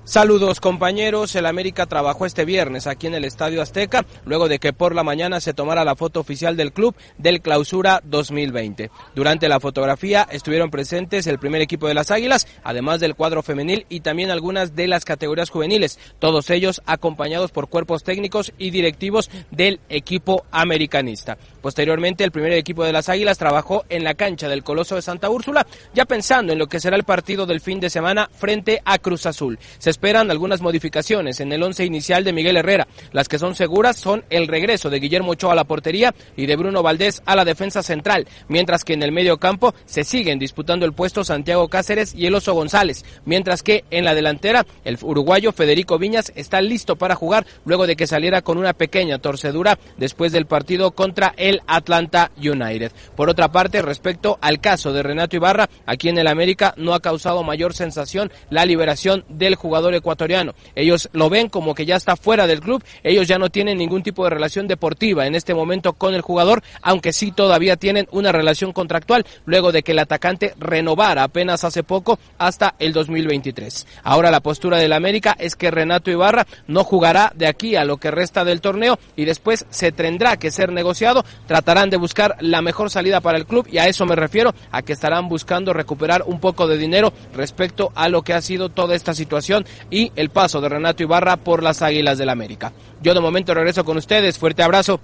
Saludos 0.09 0.59
compañeros, 0.59 1.35
el 1.35 1.45
América 1.45 1.85
trabajó 1.85 2.25
este 2.25 2.43
viernes 2.43 2.87
aquí 2.87 3.05
en 3.05 3.13
el 3.13 3.25
Estadio 3.25 3.61
Azteca, 3.61 4.07
luego 4.25 4.49
de 4.49 4.57
que 4.57 4.73
por 4.73 4.95
la 4.95 5.03
mañana 5.03 5.39
se 5.39 5.53
tomara 5.53 5.85
la 5.85 5.95
foto 5.95 6.19
oficial 6.19 6.57
del 6.57 6.73
club 6.73 6.95
del 7.19 7.41
Clausura 7.41 8.01
2020. 8.05 8.89
Durante 9.13 9.47
la 9.47 9.59
fotografía 9.59 10.27
estuvieron 10.31 10.71
presentes 10.71 11.27
el 11.27 11.37
primer 11.37 11.61
equipo 11.61 11.87
de 11.87 11.93
las 11.93 12.09
Águilas, 12.09 12.47
además 12.63 12.99
del 12.99 13.13
cuadro 13.13 13.43
femenil 13.43 13.85
y 13.87 13.99
también 13.99 14.31
algunas 14.31 14.75
de 14.75 14.87
las 14.87 15.05
categorías 15.05 15.51
juveniles, 15.51 15.99
todos 16.17 16.49
ellos 16.49 16.81
acompañados 16.87 17.51
por 17.51 17.69
cuerpos 17.69 18.03
técnicos 18.03 18.51
y 18.57 18.71
directivos 18.71 19.29
del 19.51 19.79
equipo 19.89 20.43
americanista. 20.49 21.37
Posteriormente, 21.61 22.23
el 22.23 22.31
primer 22.31 22.53
equipo 22.53 22.83
de 22.83 22.93
las 22.93 23.09
Águilas 23.09 23.37
trabajó 23.37 23.85
en 23.89 24.03
la 24.03 24.13
cancha 24.13 24.47
del 24.47 24.63
Coloso 24.63 24.95
de 24.95 25.01
Santa 25.01 25.29
Úrsula, 25.29 25.65
ya 25.93 26.05
pensando 26.05 26.53
en 26.53 26.59
lo 26.59 26.67
que 26.67 26.79
será 26.79 26.95
el 26.95 27.03
partido 27.03 27.45
del 27.45 27.61
fin 27.61 27.79
de 27.79 27.89
semana 27.89 28.29
frente 28.31 28.81
a 28.85 28.97
Cruz 28.99 29.25
Azul. 29.25 29.59
Se 29.77 29.89
esperan 29.89 30.31
algunas 30.31 30.61
modificaciones 30.61 31.39
en 31.39 31.51
el 31.51 31.63
once 31.63 31.85
inicial 31.85 32.23
de 32.23 32.33
Miguel 32.33 32.57
Herrera. 32.57 32.87
Las 33.11 33.27
que 33.27 33.39
son 33.39 33.55
seguras 33.55 33.97
son 33.97 34.23
el 34.29 34.47
regreso 34.47 34.89
de 34.89 34.99
Guillermo 34.99 35.31
Ochoa 35.31 35.53
a 35.53 35.55
la 35.55 35.63
portería 35.63 36.13
y 36.35 36.45
de 36.45 36.55
Bruno 36.55 36.83
Valdés 36.83 37.21
a 37.25 37.35
la 37.35 37.45
defensa 37.45 37.83
central, 37.83 38.27
mientras 38.47 38.83
que 38.83 38.93
en 38.93 39.03
el 39.03 39.11
medio 39.11 39.37
campo 39.37 39.73
se 39.85 40.03
siguen 40.03 40.39
disputando 40.39 40.85
el 40.85 40.93
puesto 40.93 41.23
Santiago 41.23 41.67
Cáceres 41.67 42.13
y 42.15 42.25
el 42.25 42.35
Oso 42.35 42.53
González, 42.53 43.03
mientras 43.25 43.63
que 43.63 43.83
en 43.89 44.05
la 44.05 44.15
delantera 44.15 44.65
el 44.85 44.97
uruguayo 45.01 45.51
Federico 45.51 45.97
Viñas 45.97 46.31
está 46.35 46.61
listo 46.61 46.95
para 46.95 47.15
jugar 47.15 47.45
luego 47.65 47.87
de 47.87 47.95
que 47.95 48.07
saliera 48.07 48.41
con 48.41 48.57
una 48.57 48.73
pequeña 48.73 49.19
torcedura 49.19 49.79
después 49.97 50.31
del 50.31 50.45
partido 50.45 50.91
contra 50.91 51.33
el 51.37 51.48
Atlanta 51.67 52.31
United. 52.37 52.91
Por 53.15 53.29
otra 53.29 53.51
parte, 53.51 53.81
respecto 53.81 54.37
al 54.41 54.59
caso 54.59 54.93
de 54.93 55.03
Renato 55.03 55.35
Ibarra, 55.35 55.69
aquí 55.85 56.09
en 56.09 56.17
el 56.17 56.27
América 56.27 56.73
no 56.77 56.93
ha 56.93 57.01
causado 57.01 57.43
mayor 57.43 57.73
sensación 57.73 58.31
la 58.49 58.65
liberación 58.65 59.25
del 59.29 59.55
jugador 59.55 59.93
ecuatoriano. 59.93 60.53
Ellos 60.75 61.09
lo 61.13 61.29
ven 61.29 61.49
como 61.49 61.75
que 61.75 61.85
ya 61.85 61.95
está 61.95 62.15
fuera 62.15 62.47
del 62.47 62.61
club, 62.61 62.83
ellos 63.03 63.27
ya 63.27 63.37
no 63.37 63.49
tienen 63.49 63.77
ningún 63.77 64.03
tipo 64.03 64.23
de 64.23 64.29
relación 64.29 64.67
deportiva 64.67 65.25
en 65.25 65.35
este 65.35 65.53
momento 65.53 65.93
con 65.93 66.13
el 66.13 66.21
jugador, 66.21 66.63
aunque 66.81 67.13
sí 67.13 67.31
todavía 67.31 67.75
tienen 67.75 68.07
una 68.11 68.31
relación 68.31 68.73
contractual 68.73 69.25
luego 69.45 69.71
de 69.71 69.83
que 69.83 69.93
el 69.93 69.99
atacante 69.99 70.53
renovara 70.59 71.23
apenas 71.23 71.63
hace 71.63 71.83
poco 71.83 72.19
hasta 72.37 72.75
el 72.79 72.93
2023. 72.93 73.87
Ahora 74.03 74.31
la 74.31 74.41
postura 74.41 74.77
del 74.77 74.93
América 74.93 75.35
es 75.39 75.55
que 75.55 75.71
Renato 75.71 76.11
Ibarra 76.11 76.47
no 76.67 76.83
jugará 76.83 77.31
de 77.35 77.47
aquí 77.47 77.75
a 77.75 77.85
lo 77.85 77.97
que 77.97 78.11
resta 78.11 78.45
del 78.45 78.61
torneo 78.61 78.99
y 79.15 79.25
después 79.25 79.65
se 79.69 79.91
tendrá 79.91 80.37
que 80.37 80.51
ser 80.51 80.71
negociado, 80.71 81.23
tratarán 81.49 81.89
de 81.89 81.97
buscar 81.97 82.35
la 82.41 82.61
mejor 82.61 82.91
salida 82.91 83.21
para 83.21 83.39
el 83.39 83.47
club 83.47 83.67
y 83.71 83.79
a 83.79 83.87
eso 83.87 84.05
me 84.05 84.15
refiero, 84.15 84.53
a 84.69 84.83
que 84.83 84.93
estarán 84.93 85.27
buscando 85.27 85.73
recuperar 85.73 86.21
un 86.27 86.39
poco 86.39 86.67
de 86.67 86.77
dinero 86.77 87.11
respecto 87.33 87.91
a 87.95 88.07
lo 88.07 88.21
que 88.21 88.33
ha 88.33 88.41
sido 88.43 88.69
toda 88.69 88.93
esta 88.93 89.15
situación 89.15 89.65
y 89.89 90.11
el 90.15 90.29
paso 90.29 90.61
de 90.61 90.69
Renato 90.69 91.01
Ibarra 91.01 91.37
por 91.37 91.63
las 91.63 91.81
Águilas 91.81 92.19
del 92.19 92.29
América. 92.29 92.71
Yo 93.01 93.15
de 93.15 93.19
momento 93.19 93.55
regreso 93.55 93.83
con 93.83 93.97
ustedes, 93.97 94.37
fuerte 94.37 94.61
abrazo. 94.61 94.99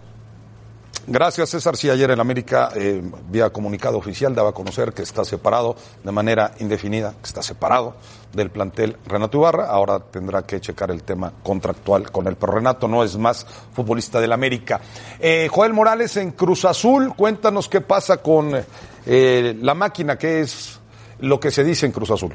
Gracias, 1.07 1.49
César. 1.49 1.77
Sí, 1.77 1.87
ayer 1.87 2.09
en 2.09 2.19
América, 2.19 2.71
eh, 2.75 2.99
vía 3.29 3.51
comunicado 3.51 3.99
oficial, 3.99 4.33
daba 4.33 4.49
a 4.49 4.53
conocer 4.53 4.91
que 4.91 5.03
está 5.03 5.23
separado 5.23 5.75
de 6.03 6.11
manera 6.11 6.53
indefinida, 6.59 7.13
que 7.21 7.27
está 7.27 7.43
separado 7.43 7.95
del 8.33 8.49
plantel 8.49 8.97
Renato 9.05 9.37
Ibarra. 9.37 9.67
Ahora 9.67 9.99
tendrá 9.99 10.41
que 10.47 10.59
checar 10.59 10.89
el 10.89 11.03
tema 11.03 11.31
contractual 11.43 12.11
con 12.11 12.27
él. 12.27 12.37
Pero 12.37 12.53
Renato 12.53 12.87
no 12.87 13.03
es 13.03 13.17
más 13.17 13.45
futbolista 13.73 14.19
del 14.19 14.31
América. 14.31 14.81
Eh, 15.19 15.47
Joel 15.51 15.73
Morales 15.73 16.17
en 16.17 16.31
Cruz 16.31 16.65
Azul, 16.65 17.13
cuéntanos 17.15 17.69
qué 17.69 17.81
pasa 17.81 18.17
con 18.17 18.53
eh, 19.05 19.57
la 19.61 19.75
máquina, 19.75 20.17
qué 20.17 20.41
es 20.41 20.79
lo 21.19 21.39
que 21.39 21.51
se 21.51 21.63
dice 21.63 21.85
en 21.85 21.91
Cruz 21.91 22.09
Azul. 22.09 22.33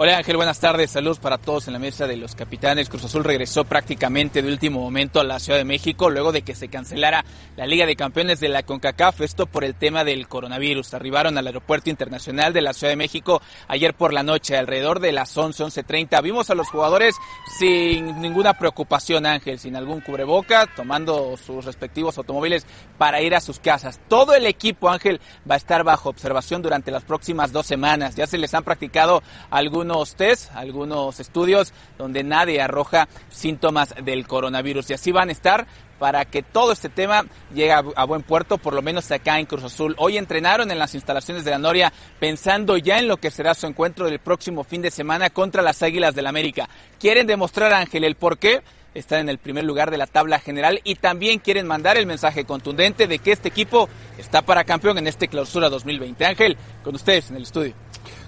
Hola 0.00 0.18
Ángel, 0.18 0.36
buenas 0.36 0.60
tardes. 0.60 0.92
Saludos 0.92 1.18
para 1.18 1.38
todos 1.38 1.66
en 1.66 1.72
la 1.72 1.80
mesa 1.80 2.06
de 2.06 2.16
los 2.16 2.36
capitanes. 2.36 2.88
Cruz 2.88 3.04
Azul 3.04 3.24
regresó 3.24 3.64
prácticamente 3.64 4.42
de 4.42 4.48
último 4.48 4.78
momento 4.78 5.18
a 5.18 5.24
la 5.24 5.40
Ciudad 5.40 5.58
de 5.58 5.64
México 5.64 6.08
luego 6.08 6.30
de 6.30 6.42
que 6.42 6.54
se 6.54 6.68
cancelara 6.68 7.24
la 7.56 7.66
Liga 7.66 7.84
de 7.84 7.96
Campeones 7.96 8.38
de 8.38 8.48
la 8.48 8.62
CONCACAF. 8.62 9.22
Esto 9.22 9.46
por 9.46 9.64
el 9.64 9.74
tema 9.74 10.04
del 10.04 10.28
coronavirus. 10.28 10.94
Arribaron 10.94 11.36
al 11.36 11.48
Aeropuerto 11.48 11.90
Internacional 11.90 12.52
de 12.52 12.60
la 12.60 12.74
Ciudad 12.74 12.92
de 12.92 12.96
México 12.96 13.42
ayer 13.66 13.92
por 13.92 14.12
la 14.12 14.22
noche, 14.22 14.56
alrededor 14.56 15.00
de 15.00 15.10
las 15.10 15.36
11, 15.36 15.64
11.30. 15.64 16.22
Vimos 16.22 16.48
a 16.50 16.54
los 16.54 16.68
jugadores 16.68 17.16
sin 17.58 18.20
ninguna 18.20 18.54
preocupación, 18.54 19.26
Ángel, 19.26 19.58
sin 19.58 19.74
algún 19.74 20.00
cubreboca, 20.00 20.68
tomando 20.76 21.36
sus 21.36 21.64
respectivos 21.64 22.16
automóviles 22.18 22.68
para 22.98 23.20
ir 23.20 23.34
a 23.34 23.40
sus 23.40 23.58
casas. 23.58 23.98
Todo 24.06 24.36
el 24.36 24.46
equipo, 24.46 24.90
Ángel, 24.90 25.20
va 25.50 25.54
a 25.54 25.58
estar 25.58 25.82
bajo 25.82 26.08
observación 26.08 26.62
durante 26.62 26.92
las 26.92 27.02
próximas 27.02 27.50
dos 27.50 27.66
semanas. 27.66 28.14
Ya 28.14 28.28
se 28.28 28.38
les 28.38 28.54
han 28.54 28.62
practicado 28.62 29.24
algunos 29.50 29.87
test, 30.16 30.50
algunos 30.54 31.20
estudios 31.20 31.72
donde 31.96 32.22
nadie 32.22 32.60
arroja 32.60 33.08
síntomas 33.30 33.94
del 34.04 34.26
coronavirus 34.26 34.90
y 34.90 34.94
así 34.94 35.12
van 35.12 35.28
a 35.28 35.32
estar 35.32 35.66
para 35.98 36.24
que 36.24 36.42
todo 36.42 36.72
este 36.72 36.88
tema 36.88 37.24
llegue 37.52 37.72
a, 37.72 38.04
buen 38.04 38.22
puerto, 38.22 38.58
por 38.58 38.72
lo 38.72 38.82
menos 38.82 39.10
acá 39.10 39.38
en 39.40 39.46
Cruz 39.46 39.64
Azul. 39.64 39.96
Hoy 39.98 40.16
entrenaron 40.16 40.70
en 40.70 40.78
las 40.78 40.94
instalaciones 40.94 41.44
de 41.44 41.50
la 41.50 41.58
Noria 41.58 41.92
pensando 42.20 42.76
ya 42.76 42.98
en 42.98 43.08
lo 43.08 43.16
que 43.16 43.30
será 43.30 43.54
su 43.54 43.66
encuentro 43.66 44.06
del 44.06 44.20
próximo 44.20 44.62
fin 44.62 44.80
de 44.80 44.90
semana 44.90 45.30
contra 45.30 45.62
las 45.62 45.82
Águilas 45.82 46.14
del 46.14 46.28
América. 46.28 46.68
Quieren 47.00 47.26
demostrar, 47.26 47.72
Ángel, 47.72 48.04
el 48.04 48.14
por 48.14 48.38
qué 48.38 48.62
están 48.94 49.20
en 49.20 49.28
el 49.28 49.38
primer 49.38 49.64
lugar 49.64 49.90
de 49.90 49.98
la 49.98 50.06
tabla 50.06 50.38
general 50.38 50.80
y 50.84 50.96
también 50.96 51.38
quieren 51.38 51.66
mandar 51.66 51.96
el 51.96 52.06
mensaje 52.06 52.44
contundente 52.44 53.06
de 53.06 53.18
que 53.18 53.32
este 53.32 53.48
equipo 53.48 53.88
está 54.16 54.42
para 54.42 54.64
campeón 54.64 54.98
en 54.98 55.06
este 55.06 55.28
clausura 55.28 55.68
2020. 55.68 56.24
Ángel, 56.24 56.56
con 56.82 56.94
ustedes 56.94 57.30
en 57.30 57.36
el 57.36 57.42
estudio. 57.42 57.74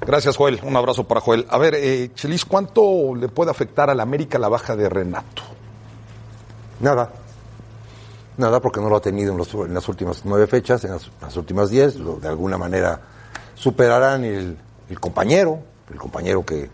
Gracias, 0.06 0.36
Joel. 0.36 0.60
Un 0.62 0.76
abrazo 0.76 1.04
para 1.04 1.20
Joel. 1.20 1.46
A 1.50 1.58
ver, 1.58 1.74
eh, 1.76 2.10
Chelis, 2.14 2.44
¿cuánto 2.44 3.14
le 3.14 3.28
puede 3.28 3.50
afectar 3.50 3.90
a 3.90 3.94
la 3.94 4.02
América 4.02 4.38
la 4.38 4.48
baja 4.48 4.74
de 4.76 4.88
Renato? 4.88 5.42
Nada. 6.80 7.10
Nada, 8.38 8.60
porque 8.60 8.80
no 8.80 8.88
lo 8.88 8.96
ha 8.96 9.00
tenido 9.00 9.32
en, 9.32 9.38
los, 9.38 9.52
en 9.52 9.74
las 9.74 9.86
últimas 9.88 10.22
nueve 10.24 10.46
fechas, 10.46 10.82
en 10.84 10.92
las, 10.92 11.10
las 11.20 11.36
últimas 11.36 11.68
diez. 11.68 11.96
Lo, 11.96 12.16
de 12.16 12.28
alguna 12.28 12.56
manera 12.56 13.00
superarán 13.54 14.24
el, 14.24 14.56
el 14.88 15.00
compañero, 15.00 15.58
el 15.90 15.98
compañero 15.98 16.44
que, 16.46 16.70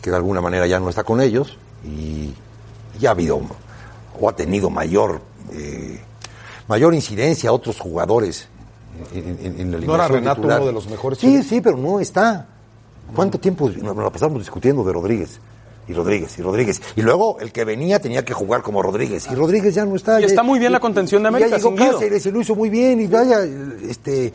que, 0.00 0.10
de 0.10 0.16
alguna 0.16 0.40
manera 0.40 0.66
ya 0.68 0.78
no 0.78 0.88
está 0.88 1.02
con 1.02 1.20
ellos. 1.20 1.58
Y 1.84 2.32
ya 3.00 3.08
ha 3.08 3.12
habido 3.12 3.40
o 4.20 4.28
ha 4.28 4.36
tenido 4.36 4.70
mayor, 4.70 5.20
eh, 5.52 6.00
mayor 6.68 6.94
incidencia 6.94 7.50
a 7.50 7.52
otros 7.52 7.80
jugadores 7.80 8.46
en, 9.12 9.38
en- 9.42 9.60
en 9.60 9.72
la 9.72 9.78
¿No 9.78 9.94
era 9.96 10.06
Renato 10.06 10.36
titular. 10.42 10.58
uno 10.60 10.66
de 10.68 10.72
los 10.72 10.86
mejores, 10.88 11.18
Sí, 11.18 11.42
sí, 11.42 11.60
pero 11.60 11.76
no 11.76 11.98
está. 11.98 12.46
¿Cuánto 13.14 13.38
tiempo 13.38 13.68
nos 13.70 13.96
la 13.96 14.10
pasamos 14.10 14.38
discutiendo 14.38 14.82
de 14.84 14.92
Rodríguez? 14.92 15.40
Y 15.88 15.94
Rodríguez, 15.94 16.38
y 16.38 16.42
Rodríguez. 16.42 16.80
Y 16.94 17.02
luego 17.02 17.38
el 17.40 17.50
que 17.52 17.64
venía 17.64 17.98
tenía 18.00 18.24
que 18.24 18.32
jugar 18.34 18.62
como 18.62 18.82
Rodríguez. 18.82 19.26
Y 19.30 19.34
Rodríguez 19.34 19.74
ya 19.74 19.84
no 19.84 19.96
está. 19.96 20.20
Y 20.20 20.24
está 20.24 20.42
muy 20.44 20.58
bien 20.60 20.70
la 20.72 20.78
contención 20.80 21.22
de 21.22 21.28
América, 21.28 21.50
Ya 21.50 21.56
llegó. 21.56 21.74
Cáceres, 21.74 22.22
se 22.22 22.30
lo 22.30 22.40
hizo 22.40 22.54
muy 22.54 22.70
bien. 22.70 23.00
Y 23.00 23.06
vaya, 23.08 23.40
este... 23.88 24.32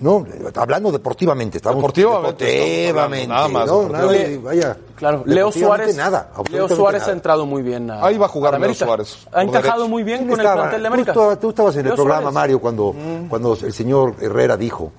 No, 0.00 0.26
hablando 0.56 0.90
deportivamente, 0.90 1.58
estamos 1.58 1.76
Deportivamente 1.78 2.44
deportivamente, 2.44 3.28
nada 3.28 3.48
más, 3.48 3.66
no, 3.66 3.88
nada 3.88 4.12
vaya, 4.42 4.76
Claro, 4.96 5.22
Leo 5.24 5.52
Suárez, 5.52 5.96
nada, 5.96 6.32
Leo 6.50 6.68
Suárez 6.68 7.02
nada. 7.02 7.12
ha 7.12 7.14
entrado 7.14 7.46
muy 7.46 7.62
bien 7.62 7.88
a, 7.92 8.04
Ahí 8.04 8.18
va 8.18 8.26
a 8.26 8.28
jugar 8.28 8.56
a 8.56 8.58
Leo 8.58 8.66
América. 8.66 8.86
Suárez, 8.86 9.18
Ha 9.32 9.44
encajado 9.44 9.88
muy 9.88 10.02
bien 10.02 10.18
¿Quién 10.26 10.30
con 10.30 10.40
el 10.40 10.52
plantel 10.52 10.82
de 10.82 10.88
Tú 10.88 10.92
América. 10.92 11.12
estabas- 11.12 11.40
Tú, 11.40 11.50
estabas 11.50 11.76
en 11.76 11.86
el 11.86 11.92
programa, 11.94 12.20
Suárez. 12.22 12.34
Mario, 12.34 12.58
cuando, 12.60 12.94
cuando 13.28 13.54
el 13.54 13.72
señor 13.72 14.16
Herrera 14.20 14.56
dijo 14.56 14.90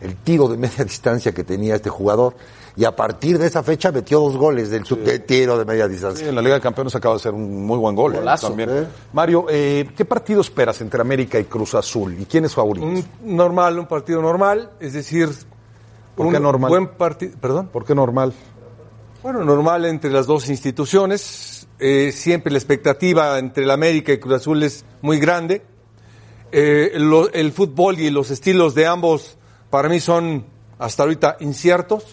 el 0.00 0.14
tiro 0.18 0.46
de 0.46 0.56
media 0.56 0.84
distancia 0.84 1.32
que 1.32 1.42
tenía 1.42 1.74
este 1.74 1.90
jugador 1.90 2.34
y 2.76 2.84
a 2.84 2.94
partir 2.96 3.38
de 3.38 3.46
esa 3.46 3.62
fecha 3.62 3.92
metió 3.92 4.18
dos 4.20 4.36
goles 4.36 4.68
del 4.70 4.84
sub- 4.84 4.98
de 5.00 5.20
tiro 5.20 5.56
de 5.58 5.64
media 5.64 5.86
Sí, 5.86 5.92
distancia. 5.92 6.28
en 6.28 6.34
la 6.34 6.42
Liga 6.42 6.56
de 6.56 6.60
Campeones 6.60 6.94
acaba 6.96 7.14
de 7.14 7.20
ser 7.20 7.32
un 7.32 7.64
muy 7.66 7.78
buen 7.78 7.94
gol. 7.94 8.14
¿eh? 8.14 8.18
Golazo. 8.18 8.48
También. 8.48 8.70
¿Eh? 8.70 8.86
Mario, 9.12 9.46
eh, 9.48 9.88
¿qué 9.96 10.04
partido 10.04 10.40
esperas 10.40 10.80
entre 10.80 11.00
América 11.00 11.38
y 11.38 11.44
Cruz 11.44 11.74
Azul? 11.74 12.16
¿Y 12.20 12.24
quién 12.26 12.44
es 12.44 12.54
favorito? 12.54 12.84
Un 12.86 13.04
normal, 13.22 13.78
un 13.78 13.86
partido 13.86 14.20
normal, 14.20 14.70
es 14.80 14.92
decir, 14.92 15.28
¿Por 16.16 16.26
un 16.26 16.32
qué 16.32 16.40
normal? 16.40 16.68
buen 16.68 16.88
partido, 16.88 17.32
perdón. 17.40 17.68
¿Por 17.68 17.84
qué 17.84 17.94
normal? 17.94 18.32
Bueno, 19.22 19.44
normal 19.44 19.84
entre 19.86 20.10
las 20.10 20.26
dos 20.26 20.48
instituciones. 20.48 21.66
Eh, 21.78 22.12
siempre 22.12 22.52
la 22.52 22.58
expectativa 22.58 23.38
entre 23.38 23.64
el 23.64 23.70
América 23.70 24.12
y 24.12 24.18
Cruz 24.18 24.34
Azul 24.34 24.62
es 24.62 24.84
muy 25.00 25.18
grande. 25.18 25.62
Eh, 26.52 26.92
lo- 26.96 27.32
el 27.32 27.52
fútbol 27.52 27.98
y 27.98 28.10
los 28.10 28.30
estilos 28.30 28.74
de 28.74 28.86
ambos 28.86 29.36
para 29.70 29.88
mí 29.88 29.98
son 29.98 30.44
hasta 30.78 31.02
ahorita 31.04 31.36
inciertos. 31.40 32.04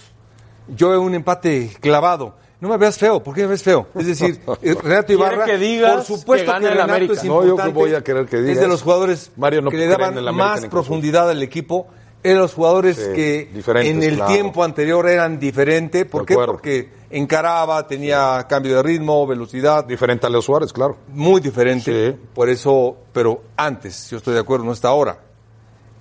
Yo 0.75 0.89
veo 0.89 1.01
un 1.01 1.13
empate 1.15 1.71
clavado. 1.79 2.36
No 2.60 2.69
me 2.69 2.77
veas 2.77 2.95
feo, 2.97 3.23
¿por 3.23 3.34
qué 3.34 3.41
me 3.41 3.47
ves 3.47 3.63
feo? 3.63 3.88
Es 3.95 4.05
decir, 4.05 4.39
eh, 4.62 4.75
Renato 4.81 5.12
Ibarra, 5.13 5.45
que 5.45 5.57
digas 5.57 5.95
por 6.07 6.17
supuesto 6.19 6.45
que 6.45 6.51
gana 6.51 6.67
el 6.67 6.73
Renato 6.73 6.91
América. 6.93 7.13
es 7.13 7.23
No, 7.23 7.43
yo 7.43 7.71
voy 7.71 7.95
a 7.95 8.03
querer 8.03 8.27
que 8.27 8.38
Es 8.38 8.43
digas. 8.45 8.60
de 8.62 8.67
los 8.67 8.84
jugadores 8.84 9.31
Mario 9.36 9.63
no 9.63 9.71
que 9.71 9.77
le 9.77 9.88
daban 9.88 10.12
en 10.13 10.19
el 10.19 10.27
América 10.27 10.47
más 10.62 10.65
profundidad 10.67 11.29
al 11.29 11.41
equipo. 11.41 11.88
Eran 12.23 12.38
los 12.43 12.53
jugadores 12.53 12.97
Sí, 12.97 13.13
que 13.15 13.49
en 13.81 14.03
el 14.03 14.17
claro. 14.17 14.31
tiempo 14.31 14.63
anterior 14.63 15.10
eran 15.10 15.39
diferentes. 15.39 16.05
¿Por 16.05 16.21
De 16.21 16.25
qué? 16.27 16.34
acuerdo. 16.34 16.51
Porque 16.53 16.89
encaraba, 17.10 17.88
tenía 17.88 18.45
cambio 18.47 18.75
de 18.75 18.84
ritmo, 18.84 19.25
velocidad, 19.25 19.84
Diferente 19.84 20.27
a 20.27 20.29
Leo 20.29 20.43
Suárez, 20.43 20.71
claro. 20.71 20.97
muy 21.07 21.41
diferente. 21.41 22.12
Sí. 22.12 22.17
Por 22.36 22.47
eso, 22.47 22.95
pero 23.12 23.41
antes, 23.57 24.07
yo 24.12 24.17
estoy 24.17 24.36
de 24.36 24.39
acuerdo, 24.41 24.65
no 24.65 24.71
está 24.73 24.89
ahora, 24.89 25.17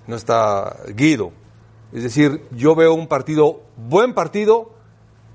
no 0.05 0.15
está 0.15 0.77
Guido. 0.89 1.31
Es 1.93 2.03
decir, 2.03 2.45
yo 2.51 2.73
veo 2.75 2.93
un 2.93 3.07
partido, 3.07 3.61
buen 3.75 4.13
partido, 4.13 4.71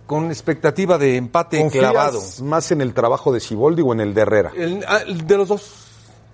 con 0.07 0.27
expectativa 0.31 0.97
de 0.99 1.17
empate 1.17 1.59
¿Confías 1.61 1.83
clavado. 1.91 2.21
más 2.45 2.71
en 2.71 2.81
el 2.81 2.95
trabajo 2.95 3.33
de 3.33 3.41
Siboldi 3.41 3.83
o 3.83 3.93
en 3.93 4.01
el 4.01 4.15
de 4.15 4.21
Herrera? 4.23 4.53
El- 4.57 4.85
ah, 4.89 5.01
el 5.07 5.27
de 5.27 5.37
los 5.37 5.49
dos, 5.49 5.75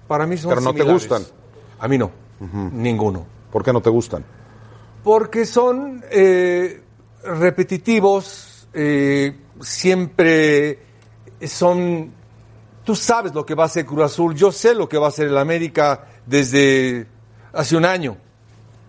para 0.07 0.27
mí 0.27 0.37
son 0.37 0.51
Pero 0.51 0.61
no 0.61 0.75
te 0.75 0.83
gustan. 0.85 1.25
A 1.79 1.89
mí 1.89 1.99
no, 1.99 2.11
ninguno. 2.73 3.27
¿Por 3.51 3.65
qué 3.65 3.73
no 3.73 3.81
te 3.81 3.91
gustan? 3.91 4.25
Porque 5.03 5.45
son 5.47 6.05
eh, 6.11 6.83
repetitivos, 7.25 8.69
eh, 8.73 9.37
siempre 9.61 10.79
son... 11.47 12.13
Tú 12.85 12.95
sabes 12.97 13.33
lo 13.35 13.47
que 13.47 13.55
va 13.55 13.65
a 13.65 13.67
hacer 13.67 13.87
Cruz 13.87 14.05
Azul, 14.05 14.35
yo 14.35 14.51
sé 14.53 14.75
lo 14.75 14.89
que 14.89 14.99
va 14.99 15.07
a 15.07 15.09
hacer 15.09 15.29
el 15.29 15.39
América 15.39 16.07
desde 16.27 17.07
hace 17.53 17.77
un 17.77 17.85
año. 17.85 18.17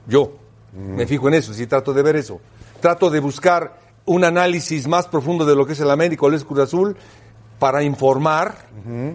Yo 0.07 0.33
me 0.75 1.05
fijo 1.05 1.27
en 1.27 1.35
eso, 1.35 1.53
sí 1.53 1.67
trato 1.67 1.93
de 1.93 2.01
ver 2.03 2.15
eso. 2.15 2.39
Trato 2.79 3.09
de 3.09 3.19
buscar 3.19 3.79
un 4.05 4.23
análisis 4.23 4.87
más 4.87 5.07
profundo 5.07 5.45
de 5.45 5.55
lo 5.55 5.65
que 5.65 5.73
es 5.73 5.79
el 5.79 5.89
América 5.91 6.25
o 6.25 6.29
el 6.29 6.35
es 6.35 6.43
Cruz 6.43 6.59
Azul 6.59 6.95
para 7.59 7.83
informar. 7.83 8.55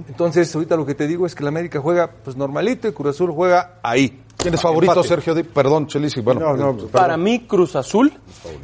Entonces, 0.08 0.54
ahorita 0.54 0.76
lo 0.76 0.86
que 0.86 0.94
te 0.94 1.06
digo 1.06 1.26
es 1.26 1.34
que 1.34 1.42
el 1.42 1.48
América 1.48 1.80
juega 1.80 2.10
pues 2.24 2.36
normalito 2.36 2.88
y 2.88 2.92
Cruz 2.92 3.14
Azul 3.16 3.30
juega 3.32 3.78
ahí. 3.82 4.22
¿Quién 4.36 4.54
es 4.54 4.62
favorito, 4.62 4.92
Empate. 4.92 5.08
Sergio? 5.08 5.34
Di- 5.34 5.42
Perdón, 5.42 5.88
Chelici. 5.88 6.20
Bueno, 6.20 6.40
No, 6.40 6.56
no, 6.56 6.70
eh, 6.70 6.74
pues, 6.78 6.92
Para 6.92 7.16
mí, 7.16 7.40
Cruz 7.46 7.74
Azul, 7.76 8.12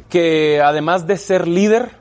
que 0.09 0.61
además 0.61 1.05
de 1.05 1.17
ser 1.17 1.47
líder, 1.47 1.91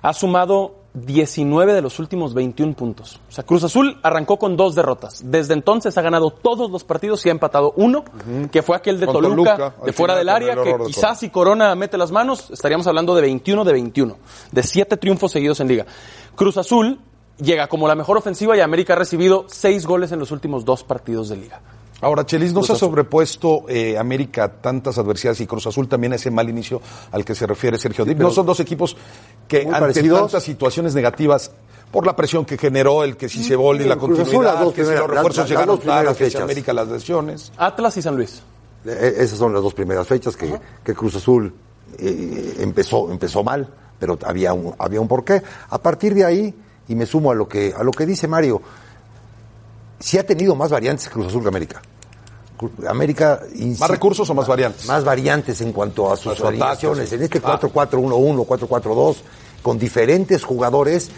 ha 0.00 0.12
sumado 0.12 0.84
19 0.96 1.74
de 1.74 1.82
los 1.82 1.98
últimos 1.98 2.32
21 2.32 2.72
puntos. 2.72 3.20
O 3.28 3.32
sea, 3.32 3.44
Cruz 3.44 3.62
Azul 3.64 3.98
arrancó 4.02 4.38
con 4.38 4.56
dos 4.56 4.74
derrotas. 4.74 5.20
Desde 5.24 5.52
entonces 5.52 5.96
ha 5.98 6.02
ganado 6.02 6.30
todos 6.30 6.70
los 6.70 6.84
partidos 6.84 7.24
y 7.26 7.28
ha 7.28 7.32
empatado 7.32 7.74
uno, 7.76 8.04
que 8.50 8.62
fue 8.62 8.76
aquel 8.76 8.98
de 8.98 9.06
Toluca, 9.06 9.74
de 9.84 9.92
fuera 9.92 10.16
del 10.16 10.30
área, 10.30 10.54
que 10.54 10.72
de 10.72 10.84
quizás 10.86 11.20
si 11.20 11.28
Corona 11.28 11.74
mete 11.74 11.98
las 11.98 12.12
manos, 12.12 12.50
estaríamos 12.50 12.86
hablando 12.86 13.14
de 13.14 13.22
21 13.22 13.64
de 13.64 13.72
21, 13.72 14.16
de 14.52 14.62
siete 14.62 14.96
triunfos 14.96 15.32
seguidos 15.32 15.60
en 15.60 15.68
liga. 15.68 15.86
Cruz 16.34 16.56
Azul 16.56 16.98
llega 17.38 17.68
como 17.68 17.86
la 17.86 17.94
mejor 17.94 18.16
ofensiva 18.16 18.56
y 18.56 18.60
América 18.60 18.94
ha 18.94 18.96
recibido 18.96 19.44
seis 19.48 19.86
goles 19.86 20.12
en 20.12 20.18
los 20.18 20.30
últimos 20.30 20.64
dos 20.64 20.82
partidos 20.82 21.28
de 21.28 21.36
liga. 21.36 21.60
Ahora, 22.02 22.26
Chelis, 22.26 22.52
¿no 22.52 22.60
Cruz 22.60 22.66
se 22.66 22.72
ha 22.74 22.76
sobrepuesto 22.76 23.64
eh, 23.68 23.96
América 23.98 24.44
a 24.44 24.48
tantas 24.48 24.98
adversidades 24.98 25.40
y 25.40 25.46
Cruz 25.46 25.66
Azul 25.66 25.88
también 25.88 26.12
a 26.12 26.16
ese 26.16 26.30
mal 26.30 26.48
inicio 26.48 26.80
al 27.10 27.24
que 27.24 27.34
se 27.34 27.46
refiere 27.46 27.78
Sergio 27.78 28.04
Dip? 28.04 28.16
pero 28.18 28.28
¿No 28.28 28.34
son 28.34 28.44
dos 28.46 28.60
equipos 28.60 28.96
que 29.48 29.62
ante 29.62 29.70
parecidos. 29.80 30.20
tantas 30.20 30.42
situaciones 30.42 30.94
negativas, 30.94 31.52
por 31.90 32.04
la 32.04 32.14
presión 32.14 32.44
que 32.44 32.58
generó 32.58 33.02
el 33.04 33.16
que 33.16 33.28
si 33.28 33.42
se 33.42 33.56
volvió 33.56 33.86
y 33.86 33.88
la 33.88 33.96
Cruz 33.96 34.18
Azul, 34.18 34.24
continuidad, 34.24 34.54
las 34.54 34.60
dos 34.64 34.74
que 34.74 34.84
si 34.84 34.90
los 34.90 35.08
refuerzos 35.08 35.24
las- 35.36 35.36
las 35.36 35.48
llegaron 35.50 35.78
primeras 35.78 36.04
tarde, 36.04 36.18
que 36.18 36.30
si. 36.30 36.36
América 36.42 36.72
las 36.74 36.88
lesiones? 36.88 37.52
Atlas 37.56 37.96
y 37.96 38.02
San 38.02 38.16
Luis. 38.16 38.42
Eh, 38.84 39.14
Esas 39.18 39.38
son 39.38 39.52
las 39.54 39.62
dos 39.62 39.72
primeras 39.72 40.06
fechas 40.06 40.36
que, 40.36 40.52
que 40.84 40.94
Cruz 40.94 41.14
Azul 41.16 41.52
eh, 41.98 42.56
empezó, 42.60 43.10
empezó 43.10 43.42
mal, 43.42 43.68
pero 43.98 44.18
había 44.24 44.52
un, 44.52 44.74
había 44.78 45.00
un 45.00 45.08
porqué. 45.08 45.42
A 45.70 45.78
partir 45.78 46.14
de 46.14 46.24
ahí, 46.24 46.54
y 46.88 46.94
me 46.94 47.06
sumo 47.06 47.30
a 47.30 47.34
lo 47.34 47.48
que, 47.48 47.72
a 47.76 47.82
lo 47.82 47.90
que 47.92 48.04
dice 48.04 48.28
Mario, 48.28 48.60
sí 49.98 50.18
ha 50.18 50.26
tenido 50.26 50.54
más 50.54 50.70
variantes 50.70 51.08
Cruz 51.08 51.26
Azul 51.28 51.42
que 51.42 51.48
América. 51.48 51.82
América 52.88 53.42
¿Más 53.78 53.90
recursos 53.90 54.28
o 54.30 54.34
más 54.34 54.46
variantes? 54.48 54.86
más 54.86 55.04
variantes 55.04 55.60
en 55.60 55.72
cuanto 55.72 56.10
a 56.10 56.16
sus 56.16 56.40
sí. 56.40 57.12
En 57.12 57.22
este 57.22 57.38
Ah. 57.44 57.58
4-4-1-1, 57.60 58.46
4-4-2, 58.46 59.16
con 59.62 59.78
diferentes 59.78 60.42
jugadores, 60.42 61.10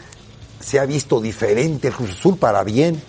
se 0.61 0.81
ha 0.81 0.87
visto 0.87 1.21
diferente 1.21 1.89
el 1.89 1.95
Cruz 1.95 2.11
Azul 2.11 2.37
para 2.39 2.65
bien. 2.65 3.01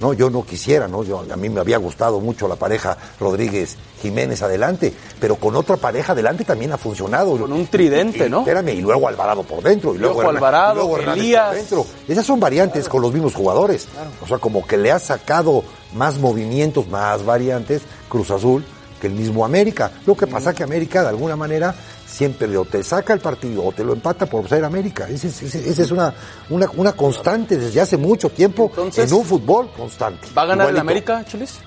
No, 0.00 0.12
yo 0.12 0.28
no 0.28 0.44
quisiera, 0.44 0.88
¿no? 0.88 1.04
Yo, 1.04 1.24
a 1.30 1.36
mí 1.36 1.48
me 1.48 1.60
había 1.60 1.78
gustado 1.78 2.20
mucho 2.20 2.48
la 2.48 2.56
pareja 2.56 2.96
Rodríguez 3.20 3.76
Jiménez 4.02 4.42
adelante, 4.42 4.92
pero 5.20 5.36
con 5.36 5.54
otra 5.56 5.76
pareja 5.76 6.12
adelante 6.12 6.44
también 6.44 6.72
ha 6.72 6.76
funcionado. 6.78 7.38
Con 7.38 7.52
un 7.52 7.66
tridente, 7.68 8.26
Y- 8.26 8.30
¿no? 8.30 8.40
Espérame, 8.40 8.70
y 8.70 8.80
luego 8.80 9.06
Alvarado 9.08 9.44
por 9.44 9.62
dentro, 9.62 9.94
y 9.94 9.98
luego, 9.98 10.20
Herna- 10.22 10.30
Alvarado, 10.38 10.72
y 10.84 10.86
luego 11.04 11.12
Elías. 11.12 11.46
por 11.46 11.56
dentro. 11.56 11.86
Esas 12.08 12.26
son 12.26 12.40
variantes 12.40 12.88
con 12.88 13.02
los 13.02 13.12
mismos 13.12 13.34
jugadores. 13.34 13.86
O 14.22 14.26
sea, 14.26 14.38
como 14.38 14.66
que 14.66 14.76
le 14.76 14.90
ha 14.90 14.98
sacado 14.98 15.62
más 15.94 16.18
movimientos, 16.18 16.88
más 16.88 17.24
variantes 17.24 17.82
Cruz 18.08 18.30
Azul 18.32 18.64
que 19.00 19.06
el 19.06 19.14
mismo 19.14 19.44
América. 19.44 19.90
Lo 20.06 20.16
que 20.16 20.26
pasa 20.26 20.54
que 20.54 20.62
América, 20.62 21.02
de 21.02 21.08
alguna 21.08 21.36
manera, 21.36 21.74
siempre 22.06 22.56
o 22.56 22.64
te 22.64 22.82
saca 22.82 23.12
el 23.12 23.20
partido 23.20 23.64
o 23.64 23.72
te 23.72 23.84
lo 23.84 23.92
empata 23.92 24.26
por 24.26 24.48
ser 24.48 24.64
América. 24.64 25.08
Esa 25.08 25.26
es, 25.26 25.54
es 25.54 25.90
una, 25.90 26.14
una, 26.50 26.68
una 26.76 26.92
constante 26.92 27.56
desde 27.56 27.80
hace 27.80 27.96
mucho 27.96 28.30
tiempo 28.30 28.66
Entonces, 28.70 29.10
en 29.10 29.18
un 29.18 29.24
fútbol 29.24 29.70
constante. 29.76 30.28
¿Va 30.36 30.42
a 30.42 30.46
ganar 30.46 30.68
el 30.68 30.76
Igualito. 30.76 31.12
América, 31.12 31.24
Chelis? 31.24 31.58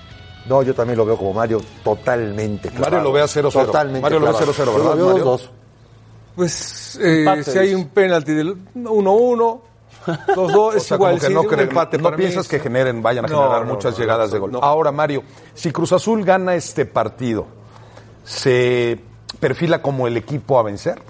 No, 0.48 0.62
yo 0.62 0.74
también 0.74 0.96
lo 0.96 1.04
veo 1.04 1.16
como 1.16 1.34
Mario 1.34 1.60
totalmente 1.84 2.70
claro. 2.70 2.84
Mario 2.84 3.00
lo 3.02 3.12
ve 3.12 3.20
a 3.20 3.26
0-0. 3.26 3.52
Totalmente 3.52 4.00
Mario 4.00 4.18
lo 4.18 4.26
ve 4.26 4.30
a 4.30 4.38
clavado. 4.38 4.54
0-0, 4.54 4.56
Yo 4.56 4.64
lo 4.64 4.78
¿verdad, 4.78 4.96
veo 4.96 5.06
Mario? 5.08 5.24
2-2. 5.24 5.50
Pues 6.34 6.98
eh, 7.02 7.42
si 7.44 7.58
hay 7.58 7.74
un 7.74 7.88
penalti 7.88 8.32
del 8.32 8.56
1-1, 8.74 9.60
2-2, 10.08 10.54
O 10.56 10.72
es 10.72 10.82
sea, 10.84 10.96
igual. 10.96 11.20
que 11.20 11.28
no, 11.30 11.42
un 11.42 11.46
creen- 11.46 11.68
empate 11.68 11.98
no 11.98 12.14
piensas 12.16 12.44
es- 12.44 12.48
que 12.48 12.60
generen, 12.60 13.02
vayan 13.02 13.24
a 13.24 13.28
No, 13.28 13.38
generar 13.42 13.66
no, 13.66 13.74
muchas 13.74 13.98
llegadas 13.98 14.30
de 14.30 14.38
gol. 14.38 14.58
Ahora, 14.62 14.90
Mario, 14.92 15.22
si 15.54 15.70
Cruz 15.70 15.92
Azul 15.92 16.24
gana 16.24 16.54
este 16.54 16.86
partido, 16.86 17.46
¿se 18.24 19.00
perfila 19.40 19.80
como 19.82 20.06
el 20.06 20.16
equipo 20.16 20.58
a 20.58 20.62
vencer? 20.62 21.00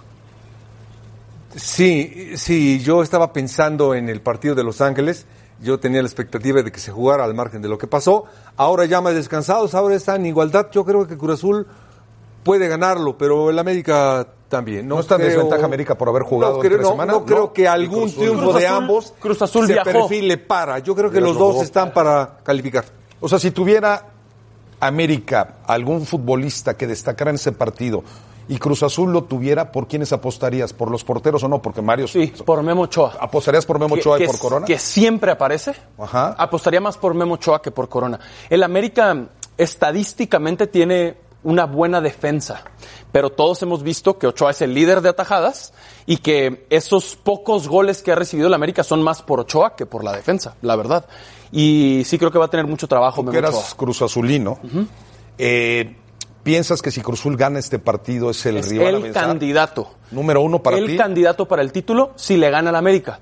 Sí, 1.56 2.32
sí, 2.36 2.80
yo 2.80 3.02
estaba 3.02 3.32
pensando 3.32 3.94
en 3.94 4.08
el 4.08 4.20
partido 4.20 4.54
de 4.54 4.62
Los 4.62 4.80
Ángeles, 4.80 5.26
yo 5.60 5.80
tenía 5.80 6.02
la 6.02 6.06
expectativa 6.06 6.62
de 6.62 6.70
que 6.70 6.78
se 6.78 6.92
jugara 6.92 7.24
al 7.24 7.34
margen 7.34 7.62
de 7.62 7.68
lo 7.68 7.78
que 7.78 7.86
pasó, 7.86 8.24
ahora 8.56 8.84
ya 8.84 9.00
más 9.00 9.14
descansados, 9.14 9.74
ahora 9.74 9.94
está 9.94 10.14
en 10.16 10.26
igualdad, 10.26 10.68
yo 10.70 10.84
creo 10.84 11.06
que 11.08 11.16
Cruz 11.16 11.34
Azul 11.38 11.66
puede 12.44 12.68
ganarlo, 12.68 13.16
pero 13.18 13.50
el 13.50 13.58
América 13.58 14.26
también. 14.48 14.88
No, 14.88 14.94
¿No 14.96 15.00
está 15.02 15.16
en 15.16 15.22
desventaja 15.22 15.64
América 15.64 15.96
por 15.96 16.08
haber 16.08 16.22
jugado 16.22 16.56
no 16.58 16.62
en 16.64 16.68
creo, 16.68 16.82
no, 16.82 16.88
semanas? 16.90 17.16
no 17.16 17.24
creo 17.24 17.38
No. 17.38 17.52
que 17.52 17.68
algún 17.68 18.00
Cruz 18.02 18.14
triunfo 18.16 18.42
Cruz 18.44 18.54
de 18.56 18.66
Azul- 18.68 18.76
ambos 18.76 19.14
Cruz 19.20 19.42
Azul 19.42 19.66
se 19.66 19.72
viajó. 19.74 19.90
perfile 19.92 20.38
para. 20.38 20.78
Yo 20.78 20.94
creo 20.94 21.10
que 21.10 21.20
los 21.20 21.34
lo 21.34 21.38
dos 21.40 21.50
jugó. 21.52 21.62
están 21.64 21.92
para 21.92 22.38
calificar. 22.42 22.84
O 23.20 23.28
sea, 23.28 23.38
si 23.38 23.50
tuviera 23.50 24.06
América 24.80 25.56
algún 25.66 26.06
futbolista 26.06 26.76
que 26.76 26.86
destacara 26.86 27.30
en 27.30 27.34
ese 27.36 27.52
partido 27.52 28.02
y 28.48 28.58
Cruz 28.58 28.82
Azul 28.82 29.12
lo 29.12 29.24
tuviera, 29.24 29.70
¿por 29.72 29.86
quiénes 29.88 30.12
apostarías? 30.12 30.72
¿Por 30.72 30.90
los 30.90 31.04
porteros 31.04 31.42
o 31.44 31.48
no? 31.48 31.60
Porque 31.60 31.82
Mario... 31.82 32.08
Sí, 32.08 32.32
por 32.46 32.62
Memo 32.62 32.82
Ochoa. 32.82 33.14
¿Apostarías 33.20 33.66
por 33.66 33.78
Memo 33.78 33.94
que- 33.96 34.00
Ochoa 34.00 34.20
y 34.22 34.26
por 34.26 34.38
Corona? 34.38 34.64
Que 34.66 34.78
siempre 34.78 35.30
aparece. 35.32 35.74
Ajá. 35.98 36.34
Apostaría 36.38 36.80
más 36.80 36.96
por 36.96 37.12
Memo 37.12 37.34
Ochoa 37.34 37.60
que 37.60 37.70
por 37.70 37.88
Corona. 37.90 38.18
El 38.48 38.62
América 38.62 39.26
estadísticamente 39.58 40.66
tiene 40.68 41.16
una 41.48 41.64
buena 41.64 42.00
defensa. 42.00 42.62
Pero 43.10 43.30
todos 43.30 43.62
hemos 43.62 43.82
visto 43.82 44.18
que 44.18 44.26
Ochoa 44.26 44.50
es 44.50 44.60
el 44.60 44.74
líder 44.74 45.00
de 45.00 45.08
atajadas 45.08 45.72
y 46.04 46.18
que 46.18 46.66
esos 46.68 47.16
pocos 47.16 47.66
goles 47.66 48.02
que 48.02 48.12
ha 48.12 48.14
recibido 48.14 48.48
el 48.48 48.54
América 48.54 48.84
son 48.84 49.02
más 49.02 49.22
por 49.22 49.40
Ochoa 49.40 49.74
que 49.74 49.86
por 49.86 50.04
la 50.04 50.12
defensa, 50.12 50.56
la 50.60 50.76
verdad. 50.76 51.06
Y 51.50 52.02
sí 52.04 52.18
creo 52.18 52.30
que 52.30 52.38
va 52.38 52.44
a 52.44 52.50
tener 52.50 52.66
mucho 52.66 52.86
trabajo. 52.86 53.24
Tú 53.24 53.30
que 53.30 53.38
eras 53.38 53.54
Ochoa. 53.54 53.76
Cruz 53.78 54.02
Azulino, 54.02 54.58
eh, 55.38 55.96
¿piensas 56.42 56.82
que 56.82 56.90
si 56.90 57.00
Cruz 57.00 57.20
Azul 57.20 57.38
gana 57.38 57.58
este 57.58 57.78
partido 57.78 58.30
es 58.30 58.44
el 58.44 58.58
Es 58.58 58.68
rival 58.68 59.06
el 59.06 59.12
candidato. 59.12 59.94
Número 60.10 60.42
uno 60.42 60.62
para 60.62 60.76
el 60.76 60.86
ti. 60.86 60.96
candidato 60.98 61.48
para 61.48 61.62
el 61.62 61.72
título 61.72 62.12
si 62.16 62.36
le 62.36 62.50
gana 62.50 62.68
al 62.68 62.76
América. 62.76 63.20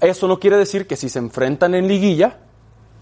Eso 0.00 0.28
no 0.28 0.38
quiere 0.38 0.56
decir 0.56 0.86
que 0.86 0.94
si 0.94 1.08
se 1.08 1.18
enfrentan 1.18 1.74
en 1.74 1.88
liguilla, 1.88 2.38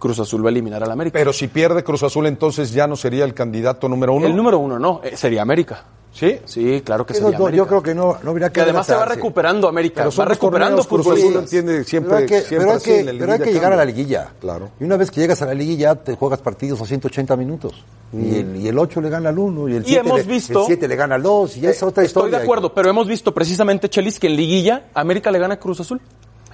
Cruz 0.03 0.19
Azul 0.19 0.45
va 0.45 0.49
a 0.49 0.51
eliminar 0.51 0.83
al 0.83 0.91
América. 0.91 1.17
Pero 1.17 1.33
si 1.33 1.47
pierde 1.47 1.85
Cruz 1.85 2.03
Azul, 2.03 2.27
entonces 2.27 2.73
ya 2.73 2.89
no 2.89 2.97
sería 2.97 3.25
el 3.25 3.35
candidato 3.35 3.89
número 3.89 4.13
uno. 4.15 4.27
El 4.27 4.35
número 4.35 4.59
uno 4.59 4.77
no, 4.77 5.01
eh, 5.05 5.17
sería 5.17 5.43
América. 5.43 5.85
¿Sí? 6.13 6.41
Sí, 6.45 6.83
claro 6.85 7.07
que 7.07 7.19
no, 7.21 7.29
América. 7.29 7.51
yo 7.53 7.67
creo 7.69 7.83
que 7.83 7.95
no, 7.95 8.19
no 8.23 8.31
habría 8.33 8.49
que 8.49 8.55
Que 8.55 8.61
además 8.63 8.85
se 8.85 8.95
va 8.95 9.05
recuperando 9.07 9.67
América, 9.69 10.03
Pero 10.05 10.15
va 10.15 10.25
recuperando 10.27 10.85
Cruz 10.85 11.07
Azul 11.07 11.37
entiende 11.37 11.85
siempre, 11.85 12.09
pero 12.11 12.19
hay 12.21 12.27
que, 12.27 12.41
siempre 12.41 12.59
pero 12.59 12.71
hay 12.73 12.77
así, 12.77 12.91
que- 12.91 13.15
pero 13.19 13.33
hay 13.33 13.39
que 13.39 13.53
llegar 13.53 13.73
a 13.73 13.77
la 13.77 13.85
liguilla. 13.85 14.29
Claro. 14.41 14.71
Y 14.81 14.85
una 14.85 14.97
vez 14.99 15.11
que 15.13 15.21
llegas 15.21 15.41
a 15.41 15.47
la 15.47 15.55
liguilla, 15.55 15.95
te 15.95 16.15
juegas 16.17 16.41
partidos 16.41 16.83
a 16.83 16.85
180 16.87 17.35
minutos. 17.37 17.83
Y, 18.13 18.35
el, 18.41 18.57
y 18.57 18.69
el 18.69 18.77
8 18.79 19.01
le 19.01 19.09
gana 19.09 19.31
al 19.31 19.39
1, 19.39 19.69
y 19.69 19.77
el 19.77 19.83
Y 19.85 19.87
7 19.87 20.01
hemos 20.07 20.19
le, 20.19 20.25
visto- 20.25 20.61
el 20.61 20.67
7 20.67 20.87
le 20.89 20.97
gana 20.97 21.15
al 21.15 21.23
2, 21.23 21.57
y 21.57 21.61
ya 21.61 21.71
es 21.71 21.83
otra 21.83 22.03
Estoy 22.05 22.25
historia. 22.25 22.39
de 22.39 22.45
acuerdo, 22.45 22.75
pero 22.75 22.91
hemos 22.91 23.07
visto 23.09 23.33
precisamente, 23.33 23.89
Chelis, 23.89 24.19
que 24.21 24.27
en 24.27 24.37
liguilla 24.37 24.89
América 24.93 25.31
le 25.31 25.39
gana 25.39 25.55
a 25.55 25.59
Cruz 25.59 25.81
Azul. 25.81 26.01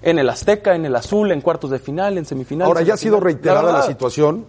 En 0.02 0.18
el 0.18 0.28
Azteca, 0.30 0.74
en 0.74 0.84
el 0.84 0.94
Azul, 0.96 1.32
en 1.32 1.40
cuartos 1.40 1.70
de 1.70 1.78
final, 1.78 2.18
en 2.18 2.24
semifinales. 2.24 2.68
Ahora, 2.68 2.82
ya 2.82 2.94
ha 2.94 2.96
sido 2.96 3.18
reiterada 3.20 3.72
la, 3.72 3.82
situación. 3.82 4.44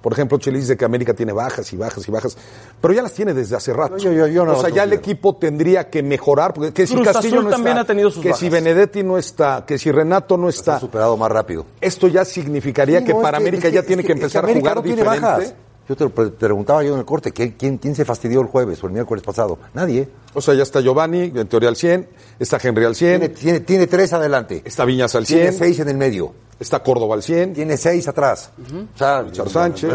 Por 0.00 0.12
ejemplo, 0.12 0.36
Chelis 0.36 0.62
dice 0.64 0.76
que 0.76 0.84
América 0.84 1.14
tiene 1.14 1.32
bajas 1.32 1.72
y 1.72 1.78
bajas 1.78 2.06
y 2.06 2.10
bajas, 2.12 2.36
pero 2.78 2.92
ya 2.92 3.00
las 3.00 3.12
tiene 3.14 3.32
desde 3.32 3.56
hace 3.56 3.72
rato. 3.72 3.96
Yo- 3.96 4.12
yo- 4.12 4.26
yo 4.26 4.44
no 4.44 4.52
o 4.52 4.60
sea, 4.60 4.68
ya 4.68 4.82
el 4.82 4.92
equipo 4.92 5.36
tendría 5.36 5.88
que 5.88 6.02
mejorar, 6.02 6.52
porque 6.52 6.74
que 6.74 6.86
si 6.86 6.92
Cruz 6.94 7.06
Castillo 7.06 7.36
Azul 7.36 7.44
no 7.44 7.50
también 7.50 7.76
está, 7.78 7.80
ha 7.80 7.86
tenido 7.86 8.10
sus 8.10 8.22
que 8.22 8.34
si. 8.34 8.50
Benedetti 8.50 9.02
no 9.02 9.16
está, 9.16 9.64
que 9.66 9.78
si 9.78 9.90
Renato 9.90 10.36
no 10.36 10.48
Ha 10.48 10.50
está, 10.50 10.78
superado 10.78 11.16
más 11.16 11.32
rápido. 11.32 11.64
esto 11.80 12.06
ya 12.08 12.22
significaría 12.26 12.98
Sí, 12.98 13.06
que 13.06 13.12
no, 13.14 13.20
es 13.20 13.22
para 13.22 13.38
que- 13.38 13.44
América 13.44 13.68
es 13.68 13.74
ya 13.74 13.82
tiene 13.82 14.02
que 14.04 14.12
es 14.12 14.18
empezar 14.18 14.44
a 14.44 14.52
jugar 14.52 14.76
no 14.76 14.82
tiene 14.82 14.96
diferente. 15.02 15.26
bajas. 15.26 15.54
Yo 15.88 15.94
te 15.96 16.04
lo 16.04 16.10
pre- 16.10 16.30
preguntaba 16.30 16.82
yo 16.82 16.94
en 16.94 16.98
el 17.00 17.04
corte, 17.04 17.32
¿quién, 17.32 17.52
quién, 17.58 17.78
quién 17.78 17.94
se 17.94 18.04
fastidió 18.04 18.40
el 18.40 18.46
jueves 18.46 18.82
o 18.82 18.86
el 18.86 18.92
miércoles 18.94 19.22
pasado? 19.22 19.58
Nadie. 19.74 20.08
O 20.32 20.40
sea, 20.40 20.54
ya 20.54 20.62
está 20.62 20.80
Giovanni, 20.80 21.32
en 21.34 21.46
teoría 21.46 21.68
al 21.68 21.76
100, 21.76 22.08
está 22.38 22.58
Henry 22.62 22.84
al 22.84 22.94
100, 22.94 23.20
Tiene, 23.20 23.28
tiene, 23.34 23.60
tiene 23.60 23.86
tres 23.86 24.12
adelante. 24.12 24.62
está 24.64 24.84
Viñas 24.84 25.14
al 25.14 25.26
Tiene 25.26 25.42
100, 25.52 25.54
seis 25.58 25.80
en 25.80 25.88
el 25.90 25.96
medio. 25.96 26.32
Está 26.60 26.82
Córdoba 26.82 27.14
al 27.14 27.22
100, 27.22 27.54
Tiene 27.54 27.76
seis 27.76 28.06
atrás. 28.08 28.50
O 28.94 28.98
sea, 28.98 29.22
Richard 29.22 29.48
Sánchez. 29.50 29.92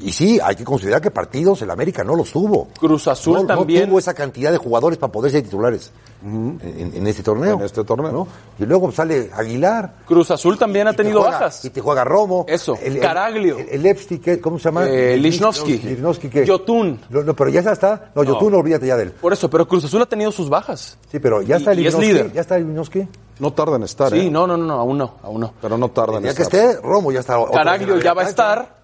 y, 0.00 0.08
y 0.08 0.12
sí, 0.12 0.38
hay 0.42 0.56
que 0.56 0.64
considerar 0.64 1.00
que 1.00 1.10
partidos 1.10 1.62
el 1.62 1.70
América 1.70 2.04
no 2.04 2.14
los 2.16 2.30
tuvo. 2.30 2.68
Cruz 2.78 3.08
Azul 3.08 3.34
no, 3.34 3.40
no 3.42 3.46
también. 3.46 3.88
tuvo 3.88 3.98
esa 3.98 4.14
cantidad 4.14 4.50
de 4.52 4.58
jugadores 4.58 4.98
para 4.98 5.12
poder 5.12 5.30
ser 5.32 5.42
titulares 5.42 5.90
en, 6.24 6.92
en 6.94 7.06
este 7.06 7.22
torneo. 7.22 7.56
En 7.58 7.62
este 7.64 7.82
torneo. 7.84 8.12
¿no? 8.12 8.28
Y 8.58 8.64
luego 8.66 8.90
sale 8.92 9.30
Aguilar. 9.34 9.94
Cruz 10.06 10.30
Azul 10.30 10.58
también 10.58 10.86
ha 10.88 10.92
y 10.92 10.96
tenido 10.96 11.20
juega- 11.20 11.38
bajas. 11.38 11.64
Y 11.64 11.70
te 11.70 11.80
juega 11.80 12.04
Romo. 12.04 12.44
Eso, 12.48 12.78
Caraglio. 13.00 13.58
El, 13.58 13.68
el 13.70 13.86
Epsti, 13.86 14.18
¿qué- 14.18 14.40
¿cómo 14.40 14.58
se 14.58 14.64
llama? 14.64 14.86
Eh, 14.88 15.16
Lichnowsky. 15.16 15.78
Lichnowsky, 15.78 16.28
¿qué? 16.28 16.44
Yotun. 16.46 17.00
No, 17.10 17.22
no, 17.22 17.34
pero 17.34 17.50
ya 17.50 17.60
está. 17.60 18.10
No, 18.14 18.22
Yotun, 18.24 18.54
olvídate 18.54 18.86
ya 18.86 18.96
de 18.96 19.04
él. 19.04 19.10
Por 19.12 19.32
eso, 19.32 19.48
pero 19.50 19.66
Cruz 19.66 19.84
Azul 19.84 20.02
ha 20.02 20.06
tenido 20.06 20.30
sus 20.30 20.48
bajas. 20.48 20.96
Sí, 21.10 21.18
pero 21.18 21.42
ya 21.42 21.56
está 21.56 21.72
es 21.72 21.78
Lichnowsky. 21.78 22.06
líder. 22.06 22.32
Ya 22.32 22.40
está 22.40 22.58
Lichnowsky. 22.58 23.08
No 23.42 23.52
tarda 23.52 23.76
en 23.76 23.82
estar, 23.82 24.10
Sí, 24.12 24.20
¿eh? 24.26 24.30
no, 24.30 24.46
no, 24.46 24.56
no, 24.56 24.74
aún 24.80 24.96
no, 24.96 25.16
aún 25.22 25.40
no. 25.42 25.52
pero 25.60 25.76
no 25.76 25.90
tarda 25.90 26.16
en 26.18 26.24
Ya 26.24 26.34
que 26.34 26.42
estar. 26.42 26.60
esté, 26.60 26.80
Romo 26.80 27.12
ya 27.12 27.20
está. 27.20 27.36
Caraglio 27.52 27.98
ya 27.98 28.14
va 28.14 28.22
a 28.22 28.28
estar, 28.28 28.80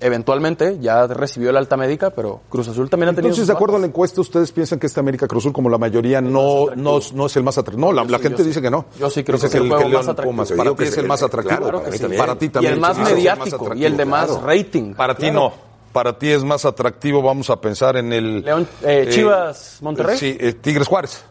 eventualmente, 0.00 0.78
ya 0.80 1.06
recibió 1.06 1.52
la 1.52 1.58
alta 1.58 1.76
médica, 1.76 2.10
pero 2.10 2.40
Cruz 2.48 2.68
Azul 2.68 2.88
también 2.88 3.08
ha 3.10 3.12
tenido 3.12 3.28
Entonces, 3.28 3.46
de 3.48 3.52
acuerdo 3.52 3.76
a 3.76 3.78
la 3.80 3.86
encuesta, 3.86 4.20
¿ustedes 4.20 4.52
piensan 4.52 4.78
que 4.78 4.86
este 4.86 5.00
América 5.00 5.26
Cruz 5.26 5.42
Azul, 5.44 5.52
como 5.52 5.68
la 5.68 5.78
mayoría, 5.78 6.20
no, 6.20 6.66
no, 6.76 6.98
no 7.14 7.26
es 7.26 7.36
el 7.36 7.42
más 7.42 7.58
atractivo? 7.58 7.88
No, 7.88 7.92
la, 7.92 8.04
la 8.04 8.18
sí, 8.18 8.22
gente 8.24 8.42
sí. 8.42 8.48
dice 8.48 8.62
que 8.62 8.70
no. 8.70 8.86
Yo 8.98 9.10
sí 9.10 9.24
creo 9.24 9.36
Dice 9.36 9.48
que 9.50 9.56
es 9.58 9.62
el 9.64 9.68
juego 9.70 9.88
más 9.88 10.08
atractivo. 10.08 10.56
Para 10.56 10.74
ti 10.74 10.84
es 10.84 10.96
el 10.98 11.06
más 11.06 11.22
atractivo. 11.22 11.58
claro, 11.60 11.78
para 11.80 11.90
mí 11.90 11.98
también. 11.98 12.18
Para 12.20 12.38
ti 12.38 12.46
Y 12.46 12.48
también. 12.48 12.74
el 12.74 12.80
más 12.80 12.96
sí, 12.96 13.02
mediático, 13.02 13.74
y 13.74 13.84
el 13.84 13.96
de 13.96 14.04
más 14.04 14.26
claro. 14.30 14.46
rating. 14.46 14.94
Para 14.94 15.14
ti 15.14 15.22
Claro. 15.22 15.34
no. 15.40 15.68
Para 15.92 16.18
ti 16.18 16.28
es 16.30 16.44
más 16.44 16.64
atractivo, 16.64 17.22
vamos 17.22 17.48
a 17.50 17.60
pensar 17.60 17.96
en 17.96 18.12
el... 18.12 18.42
León, 18.42 18.68
eh, 18.82 19.08
Chivas, 19.10 19.78
Monterrey. 19.80 20.18
Sí, 20.18 20.36
eh, 20.38 20.52
Tigres 20.52 20.86
Juárez. 20.86 21.24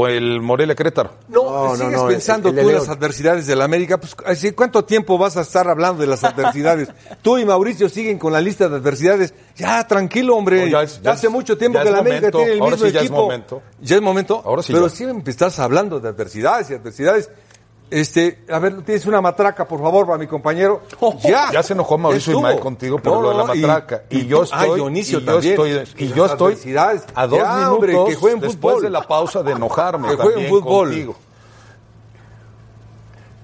O 0.00 0.06
el 0.06 0.40
Morelia 0.40 0.76
Querétaro. 0.76 1.10
No, 1.28 1.66
No, 1.70 1.74
sigues 1.76 1.92
no, 1.92 2.06
pensando 2.06 2.50
el 2.50 2.54
de 2.54 2.62
tú 2.62 2.68
en 2.68 2.74
León. 2.76 2.86
las 2.86 2.96
adversidades 2.96 3.46
de 3.48 3.56
la 3.56 3.64
América. 3.64 3.98
Pues, 3.98 4.14
así, 4.26 4.52
¿cuánto 4.52 4.84
tiempo 4.84 5.18
vas 5.18 5.36
a 5.36 5.40
estar 5.40 5.66
hablando 5.68 6.00
de 6.02 6.06
las 6.06 6.22
adversidades? 6.22 6.88
tú 7.22 7.36
y 7.36 7.44
Mauricio 7.44 7.88
siguen 7.88 8.16
con 8.16 8.32
la 8.32 8.40
lista 8.40 8.68
de 8.68 8.76
adversidades. 8.76 9.34
Ya, 9.56 9.84
tranquilo, 9.88 10.36
hombre. 10.36 10.66
No, 10.66 10.70
ya 10.70 10.82
es- 10.84 11.02
ya 11.02 11.10
Hace 11.10 11.26
es- 11.26 11.32
mucho 11.32 11.58
tiempo 11.58 11.78
ya 11.80 11.84
que 11.84 11.90
la 11.90 11.98
América 11.98 12.20
momento. 12.20 12.38
tiene 12.38 12.52
el 12.52 12.60
Ahora 12.60 12.70
mismo 12.76 12.86
sí 12.86 12.92
ya 12.92 13.00
es 13.00 13.04
equipo. 13.06 13.22
momento. 13.22 13.62
Ya 13.80 13.96
es 13.96 14.02
momento. 14.02 14.42
Ahora 14.44 14.62
sí 14.62 14.72
Pero 14.72 14.86
ya. 14.88 14.94
siempre 14.94 15.30
estás 15.32 15.58
hablando 15.58 15.98
de 15.98 16.08
adversidades 16.10 16.70
y 16.70 16.74
adversidades. 16.74 17.28
Este, 17.90 18.44
a 18.50 18.58
ver, 18.58 18.82
tienes 18.82 19.06
una 19.06 19.20
matraca, 19.22 19.66
por 19.66 19.80
favor, 19.80 20.04
para 20.06 20.18
mi 20.18 20.26
compañero. 20.26 20.82
Ya. 21.22 21.50
Ya 21.52 21.62
se 21.62 21.72
enojó 21.72 21.96
Mauricio 21.96 22.32
Estuvo. 22.32 22.46
Ismael 22.46 22.60
contigo 22.60 22.98
por 22.98 23.12
No, 23.14 23.22
lo 23.22 23.28
de 23.30 23.34
la 23.36 23.44
no, 23.44 23.54
y- 23.54 23.60
matraca. 23.62 24.02
Y, 24.10 24.18
y 24.20 24.26
yo 24.26 24.42
tú- 24.44 24.50
ah, 24.52 24.60
estoy, 24.62 24.80
Dionisio 24.80 25.18
y 25.18 25.24
yo 25.24 25.32
también. 25.32 25.52
estoy, 25.52 25.70
Y 25.96 26.04
y 26.04 26.12
yo 26.12 26.26
estoy 26.26 26.76
a 27.14 27.26
dos 27.26 27.38
Ya, 27.38 27.54
minutos 27.54 27.72
hombre, 27.74 27.92
que 28.06 28.14
jueguen 28.14 28.40
después 28.40 28.74
fútbol. 28.74 28.82
de 28.84 28.90
la 28.90 29.02
pausa 29.02 29.42
de 29.42 29.52
enojarme 29.52 30.08
Que 30.08 30.16
jueguen 30.16 30.48
fútbol. 30.50 30.88
contigo. 30.88 31.16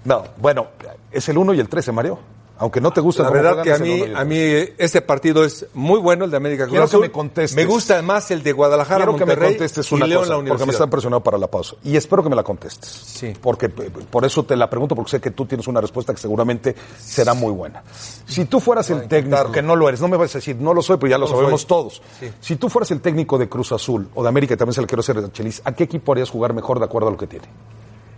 No, 0.04 0.24
bueno, 0.36 0.66
es 1.10 1.26
el 1.30 1.38
1 1.38 1.54
y 1.54 1.60
el 1.60 1.68
13, 1.68 1.90
Mario. 1.92 2.18
Aunque 2.56 2.80
no 2.80 2.92
te 2.92 3.00
gusta 3.00 3.24
La 3.24 3.30
verdad 3.30 3.62
que 3.64 3.72
a 3.72 3.78
mí, 3.78 4.00
uno 4.02 4.12
y 4.12 4.14
a 4.14 4.24
mí 4.24 4.36
este 4.78 5.02
partido 5.02 5.44
es 5.44 5.66
muy 5.74 5.98
bueno, 5.98 6.24
el 6.24 6.30
de 6.30 6.36
América 6.36 6.64
Cruz 6.64 6.70
Quiero 6.70 6.84
que 6.86 6.90
Azul. 6.90 7.00
me 7.00 7.10
contestes. 7.10 7.56
Me 7.56 7.64
gusta 7.64 8.00
más 8.00 8.30
el 8.30 8.44
de 8.44 8.52
Guadalajara, 8.52 8.98
Quiero 8.98 9.12
que 9.18 9.24
me 9.26 9.32
Monterrey 9.32 9.48
contestes 9.56 9.90
y 9.90 9.94
una 9.96 10.06
León 10.06 10.22
cosa, 10.22 10.38
la 10.38 10.48
porque 10.48 10.66
me 10.66 10.72
están 10.72 10.88
presionando 10.88 11.22
para 11.24 11.36
la 11.36 11.48
pausa. 11.48 11.74
Y 11.82 11.96
espero 11.96 12.22
que 12.22 12.28
me 12.28 12.36
la 12.36 12.44
contestes. 12.44 12.88
Sí. 12.88 13.32
Porque 13.40 13.68
por 13.68 14.24
eso 14.24 14.44
te 14.44 14.54
la 14.54 14.70
pregunto, 14.70 14.94
porque 14.94 15.10
sé 15.10 15.20
que 15.20 15.32
tú 15.32 15.46
tienes 15.46 15.66
una 15.66 15.80
respuesta 15.80 16.14
que 16.14 16.20
seguramente 16.20 16.76
será 16.98 17.34
muy 17.34 17.50
buena. 17.52 17.82
Si 18.26 18.44
tú 18.44 18.60
fueras 18.60 18.88
el 18.90 19.08
técnico, 19.08 19.50
que 19.50 19.60
no 19.60 19.74
lo 19.74 19.88
eres, 19.88 20.00
no 20.00 20.06
me 20.06 20.16
vas 20.16 20.32
a 20.36 20.38
decir, 20.38 20.54
no 20.56 20.72
lo 20.74 20.80
soy, 20.80 20.96
pues 20.98 21.10
ya 21.10 21.18
lo 21.18 21.26
No 21.26 21.32
sabemos 21.32 21.62
soy. 21.62 21.68
todos. 21.68 22.02
Sí. 22.20 22.30
Si 22.40 22.54
tú 22.56 22.68
fueras 22.68 22.88
el 22.92 23.00
técnico 23.00 23.36
de 23.36 23.48
Cruz 23.48 23.72
Azul 23.72 24.08
o 24.14 24.22
de 24.22 24.28
América, 24.28 24.54
y 24.54 24.56
también 24.56 24.74
se 24.74 24.80
le 24.80 24.86
quiero 24.86 25.00
hacer 25.00 25.18
a 25.18 25.32
Chelis, 25.32 25.60
¿a 25.64 25.72
qué 25.72 25.82
equipo 25.84 26.12
harías 26.12 26.30
jugar 26.30 26.52
mejor 26.54 26.78
de 26.78 26.84
acuerdo 26.84 27.08
a 27.08 27.10
lo 27.10 27.16
que 27.16 27.26
tiene? 27.26 27.46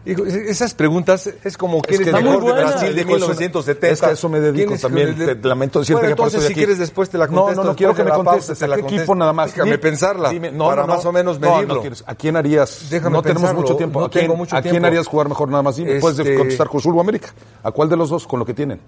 Hijo, 0.06 0.24
esas 0.24 0.72
preguntas 0.72 1.28
es 1.42 1.56
como 1.58 1.82
quién 1.82 2.00
es, 2.00 2.06
que 2.06 2.12
mejor 2.12 2.44
de. 2.44 2.52
Brasil 2.52 2.88
de 2.94 3.04
Dijo, 3.04 3.16
eso- 3.16 3.26
1970. 3.26 3.88
es 3.92 4.00
que 4.00 4.10
eso 4.12 4.28
me 4.28 4.38
dedico 4.38 4.66
¿Quién 4.68 4.74
es- 4.76 4.80
también, 4.82 5.18
de- 5.18 5.34
te 5.34 5.48
lamento 5.48 5.80
decirte 5.80 6.00
Bueno, 6.00 6.08
que 6.14 6.16
por 6.16 6.28
eso 6.28 6.36
entonces 6.36 6.46
si 6.46 6.52
aquí. 6.52 6.60
quieres 6.60 6.78
después 6.78 7.10
te 7.10 7.18
la 7.18 7.26
No, 7.26 7.32
no, 7.32 7.40
contesto. 7.42 7.64
no, 7.64 7.74
quiero 7.76 7.94
que 7.94 8.04
me 8.04 8.10
pausa 8.10 8.24
contestes. 8.24 8.58
te 8.60 8.64
¿A 8.64 8.68
qué 8.68 8.74
contesto. 8.74 8.96
equipo 9.02 9.14
nada 9.16 9.32
más? 9.32 9.52
Déjame 9.52 9.78
pensarla, 9.78 10.30
dime- 10.30 10.52
no, 10.52 10.66
para 10.68 10.82
no, 10.82 10.86
no. 10.88 10.94
más 10.94 11.04
o 11.04 11.10
menos 11.12 11.40
No, 11.40 11.48
no 11.48 11.76
medirlo. 11.76 11.82
¿A 12.06 12.14
quién 12.14 12.36
harías? 12.36 12.86
Déjame 12.88 13.14
no 13.16 13.22
tenemos 13.22 13.42
pensarlo, 13.42 13.60
mucho 13.62 13.76
tiempo. 13.76 13.98
no 14.00 14.06
¿A 14.06 14.10
quién, 14.10 14.24
tengo 14.26 14.36
mucho 14.36 14.56
¿A 14.56 14.62
quién 14.62 14.72
tiempo. 14.74 14.86
harías 14.86 15.06
jugar 15.08 15.28
mejor 15.28 15.48
nada 15.48 15.62
más? 15.64 15.74
Dime. 15.76 15.98
Puedes 15.98 16.18
Este- 16.20 16.36
contestar 16.36 16.68
Cruz 16.68 16.86
o 16.86 17.00
América. 17.00 17.28
¿A 17.64 17.72
cuál 17.72 17.88
de 17.88 17.96
los 17.96 18.08
dos 18.08 18.26
con 18.28 18.38
lo 18.38 18.46
que 18.46 18.54
tienen? 18.54 18.80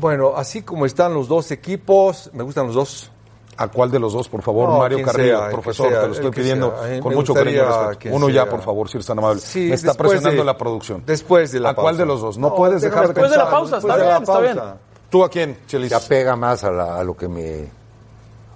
Bueno, 0.00 0.32
así 0.36 0.62
como 0.62 0.86
están 0.86 1.12
los 1.12 1.28
dos 1.28 1.50
equipos, 1.50 2.30
me 2.32 2.42
gustan 2.42 2.66
los 2.66 2.74
dos. 2.74 3.10
¿A 3.58 3.68
cuál 3.68 3.90
de 3.90 3.98
los 3.98 4.12
dos, 4.12 4.28
por 4.28 4.42
favor? 4.42 4.68
No, 4.68 4.78
Mario 4.78 5.02
Carrillo, 5.02 5.38
sea, 5.38 5.50
profesor, 5.50 5.88
sea, 5.88 6.00
te 6.02 6.06
lo 6.08 6.12
estoy 6.12 6.30
pidiendo 6.30 6.74
con 7.02 7.14
mucho 7.14 7.32
cariño 7.32 7.64
respeto. 7.88 8.14
Uno 8.14 8.28
ya, 8.28 8.46
por 8.48 8.60
favor, 8.60 8.88
si 8.88 8.98
eres 8.98 9.06
tan 9.06 9.18
amable. 9.18 9.40
Sí, 9.40 9.68
Me 9.68 9.74
está 9.74 9.94
presionando 9.94 10.40
de- 10.42 10.44
la 10.44 10.58
producción. 10.58 11.02
después 11.06 11.52
de 11.52 11.60
la 11.60 11.70
¿A 11.70 11.74
cuál 11.74 11.86
pausa. 11.94 11.98
de 12.02 12.06
los 12.06 12.20
dos? 12.20 12.36
No, 12.38 12.48
No, 12.50 12.54
puedes 12.54 12.82
dejar 12.82 13.02
de 13.02 13.14
Después 13.14 13.30
de 13.30 13.36
la 13.38 13.44
pensar. 13.44 13.58
pausa, 13.60 13.76
Después 13.76 13.94
está 13.94 14.04
de 14.04 14.10
la 14.10 14.18
bien, 14.18 14.22
está 14.28 14.40
bien. 14.40 14.56
pausa. 14.56 14.76
¿Tú 15.08 15.24
a 15.24 15.30
quién, 15.30 15.58
Chelis? 15.66 15.88
Se 15.88 15.94
apega 15.94 16.36
más 16.36 16.64
a, 16.64 16.70
la- 16.70 16.96
a 16.98 17.04
lo 17.04 17.16
que 17.16 17.28
me. 17.28 17.70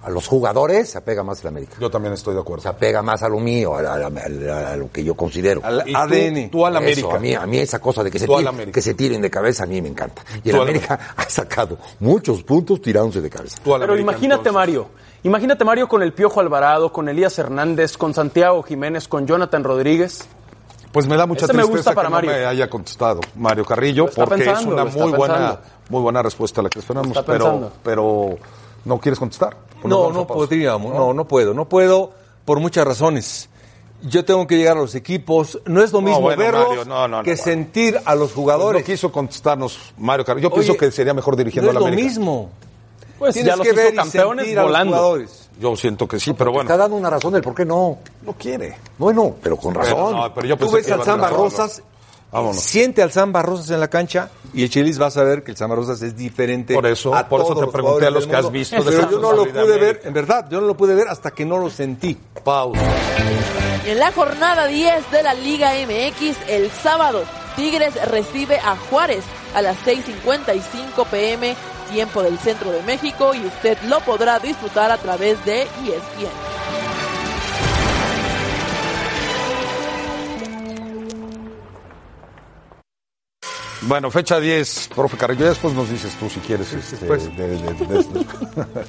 A 0.03 0.09
los 0.09 0.27
jugadores 0.27 0.89
se 0.89 0.97
apega 0.97 1.21
más 1.23 1.41
el 1.41 1.47
América. 1.49 1.75
Yo 1.79 1.89
también 1.91 2.13
estoy 2.15 2.33
de 2.33 2.39
acuerdo. 2.41 2.63
Se 2.63 2.69
apega 2.69 3.01
más 3.03 3.21
a 3.21 3.29
lo 3.29 3.39
mío, 3.39 3.75
a, 3.75 3.81
la- 3.83 3.93
a 4.07 4.71
a 4.73 4.75
lo 4.77 4.91
que 4.91 5.03
yo 5.03 5.13
considero. 5.15 5.61
Al 5.63 5.83
¿Y 5.87 5.93
tú- 5.93 5.97
ADN. 5.99 6.49
Tú 6.49 6.65
al 6.65 6.73
Eso, 6.73 6.77
América. 6.83 7.15
a, 7.15 7.19
mí, 7.19 7.33
a 7.35 7.45
mí 7.45 7.57
esa 7.59 7.79
cosa 7.79 8.03
de 8.03 8.09
que 8.09 8.17
se, 8.17 8.27
tiren, 8.27 8.71
que 8.71 8.81
se 8.81 8.93
tiren 8.95 9.21
de 9.21 9.29
cabeza 9.29 9.63
a 9.63 9.67
mí 9.67 9.79
me 9.81 9.89
encanta. 9.89 10.23
Y 10.43 10.49
el 10.49 10.59
América 10.59 10.99
ha 11.15 11.29
sacado 11.29 11.77
muchos 11.99 12.41
puntos 12.43 12.81
tirándose 12.81 13.21
de 13.21 13.29
cabeza. 13.29 13.57
Pero 13.63 13.75
América, 13.75 14.01
imagínate, 14.01 14.49
entonces. 14.49 14.53
Mario. 14.53 14.87
Imagínate, 15.23 15.63
Mario, 15.65 15.87
con 15.87 16.01
el 16.01 16.13
Piojo 16.13 16.39
Alvarado, 16.39 16.91
con 16.91 17.07
Elías 17.07 17.37
Hernández, 17.37 17.95
con 17.95 18.15
Santiago 18.15 18.63
Jiménez, 18.63 19.07
con 19.07 19.27
Jonathan 19.27 19.63
Rodríguez. 19.63 20.27
Pues 20.91 21.07
me 21.07 21.15
da 21.15 21.27
mucha 21.27 21.45
Ese 21.45 21.53
me 21.53 21.59
tristeza 21.63 21.77
gusta 21.91 21.93
para 21.93 22.07
que 22.07 22.11
Mario. 22.11 22.31
no 22.31 22.37
me 22.37 22.45
haya 22.47 22.69
contestado 22.69 23.21
Mario 23.35 23.63
Carrillo, 23.65 24.07
porque 24.13 24.43
pensando, 24.43 24.81
es 24.87 24.95
una 24.95 25.05
muy 25.05 25.11
buena, 25.15 25.59
muy 25.89 26.01
buena 26.01 26.21
respuesta 26.23 26.61
la 26.63 26.69
que 26.69 26.79
esperamos, 26.79 27.15
pero, 27.25 27.25
pensando. 27.45 27.71
pero 27.83 28.37
no 28.83 28.99
quieres 28.99 29.19
contestar. 29.19 29.55
Pues 29.81 29.89
No, 29.89 30.11
no 30.11 30.27
podríamos, 30.27 30.93
no, 30.93 31.13
no 31.13 31.27
puedo, 31.27 31.53
no 31.53 31.67
puedo 31.67 32.11
por 32.45 32.59
muchas 32.59 32.85
razones. 32.85 33.49
Yo 34.03 34.25
tengo 34.25 34.47
que 34.47 34.57
llegar 34.57 34.77
a 34.77 34.81
los 34.81 34.95
equipos, 34.95 35.59
no 35.65 35.83
es 35.83 35.91
lo 35.91 36.01
No, 36.01 36.07
mismo 36.07 36.21
bueno, 36.21 36.41
verlos 36.41 36.67
Mario, 36.69 36.85
no, 36.85 37.07
no, 37.07 37.17
no, 37.19 37.23
que 37.23 37.31
bueno. 37.31 37.43
sentir 37.43 38.01
a 38.03 38.15
los 38.15 38.29
Pues 38.29 38.33
jugadores. 38.33 38.81
no 38.81 38.85
quiso 38.85 39.11
contestarnos 39.11 39.93
Mario 39.97 40.25
Carrillo. 40.25 40.49
Yo 40.49 40.55
Oye, 40.55 40.63
pienso 40.65 40.79
que 40.79 40.91
sería 40.91 41.13
mejor 41.13 41.35
dirigiendo 41.35 41.71
no 41.71 41.71
es 41.71 41.77
a 41.77 41.79
la 41.79 41.87
lo 41.87 41.93
América. 41.93 42.07
mismo. 42.09 42.49
Pues 43.19 43.33
Tienes 43.35 43.51
ya 43.51 43.55
los 43.57 43.67
que 43.67 43.73
ver 43.73 43.93
y 43.93 43.97
campeones 43.97 44.45
sentir 44.45 44.57
a 44.57 44.61
los 44.63 44.71
volando. 44.71 44.95
jugadores. 44.97 45.49
Yo 45.59 45.75
siento 45.75 46.07
que 46.07 46.19
sí, 46.19 46.33
pero 46.33 46.51
bueno. 46.51 46.63
Está 46.67 46.77
dando 46.77 46.97
una 46.97 47.11
razón 47.11 47.33
del 47.33 47.43
por 47.43 47.53
qué 47.53 47.63
no. 47.65 47.99
No 48.23 48.33
quiere. 48.33 48.75
Bueno, 48.97 49.35
pero 49.43 49.57
con 49.57 49.75
razón. 49.75 49.93
Pero, 50.07 50.11
no, 50.11 50.33
pero 50.33 50.47
yo 50.47 50.57
Tú 50.57 50.71
ves 50.71 50.89
al 50.91 51.03
Samba 51.03 51.27
razón, 51.29 51.43
Rosas 51.43 51.83
Vámonos. 52.31 52.61
Siente 52.61 53.01
al 53.01 53.11
Samba 53.11 53.41
Rosas 53.41 53.69
en 53.71 53.79
la 53.79 53.89
cancha 53.89 54.29
y 54.53 54.63
el 54.63 54.69
Chelis 54.69 54.99
va 55.01 55.07
a 55.07 55.11
saber 55.11 55.43
que 55.43 55.51
el 55.51 55.57
Samba 55.57 55.75
Rosas 55.75 56.01
es 56.01 56.15
diferente. 56.15 56.73
Por 56.73 56.85
eso- 56.87 57.13
a 57.13 57.27
por 57.27 57.41
eso 57.41 57.47
todos 57.49 57.59
te 57.59 57.65
los 57.65 57.73
pregunté 57.73 58.05
a 58.07 58.09
los 58.09 58.25
que 58.27 58.35
has 58.35 58.51
visto 58.51 58.75
de 58.83 58.91
Pero 58.91 59.11
yo 59.11 59.19
no 59.19 59.31
lo 59.33 59.45
pude 59.45 59.67
de 59.67 59.77
ver, 59.77 60.01
en 60.05 60.13
verdad, 60.13 60.47
yo 60.49 60.61
no 60.61 60.67
lo 60.67 60.77
pude 60.77 60.95
ver 60.95 61.07
hasta 61.09 61.31
que 61.31 61.45
no 61.45 61.57
lo 61.57 61.69
sentí. 61.69 62.17
Pausa. 62.43 62.81
En 63.85 63.99
la 63.99 64.11
jornada 64.11 64.67
10 64.67 65.11
de 65.11 65.23
la 65.23 65.33
Liga 65.33 65.71
MX, 65.75 66.37
el 66.47 66.71
sábado, 66.71 67.23
Tigres 67.55 67.93
recibe 68.09 68.57
a 68.59 68.77
Juárez 68.89 69.23
a 69.53 69.61
las 69.61 69.75
6.55 69.85 71.05
pm, 71.05 71.55
tiempo 71.91 72.23
del 72.23 72.37
centro 72.39 72.71
de 72.71 72.81
México, 72.83 73.33
y 73.35 73.45
usted 73.45 73.77
lo 73.89 73.99
podrá 74.01 74.39
disfrutar 74.39 74.89
a 74.91 74.97
través 74.97 75.43
de 75.43 75.63
ESPN. 75.63 76.29
Bueno, 83.83 84.11
fecha 84.11 84.39
10, 84.39 84.89
profe 84.95 85.17
Carrillo. 85.17 85.41
Ya 85.41 85.49
después 85.49 85.73
nos 85.73 85.89
dices 85.89 86.15
tú 86.19 86.29
si 86.29 86.39
quieres. 86.39 86.71
este, 86.71 86.97
después. 86.97 87.35
de- 87.35 87.47
de- 87.47 87.57
de- 87.57 88.25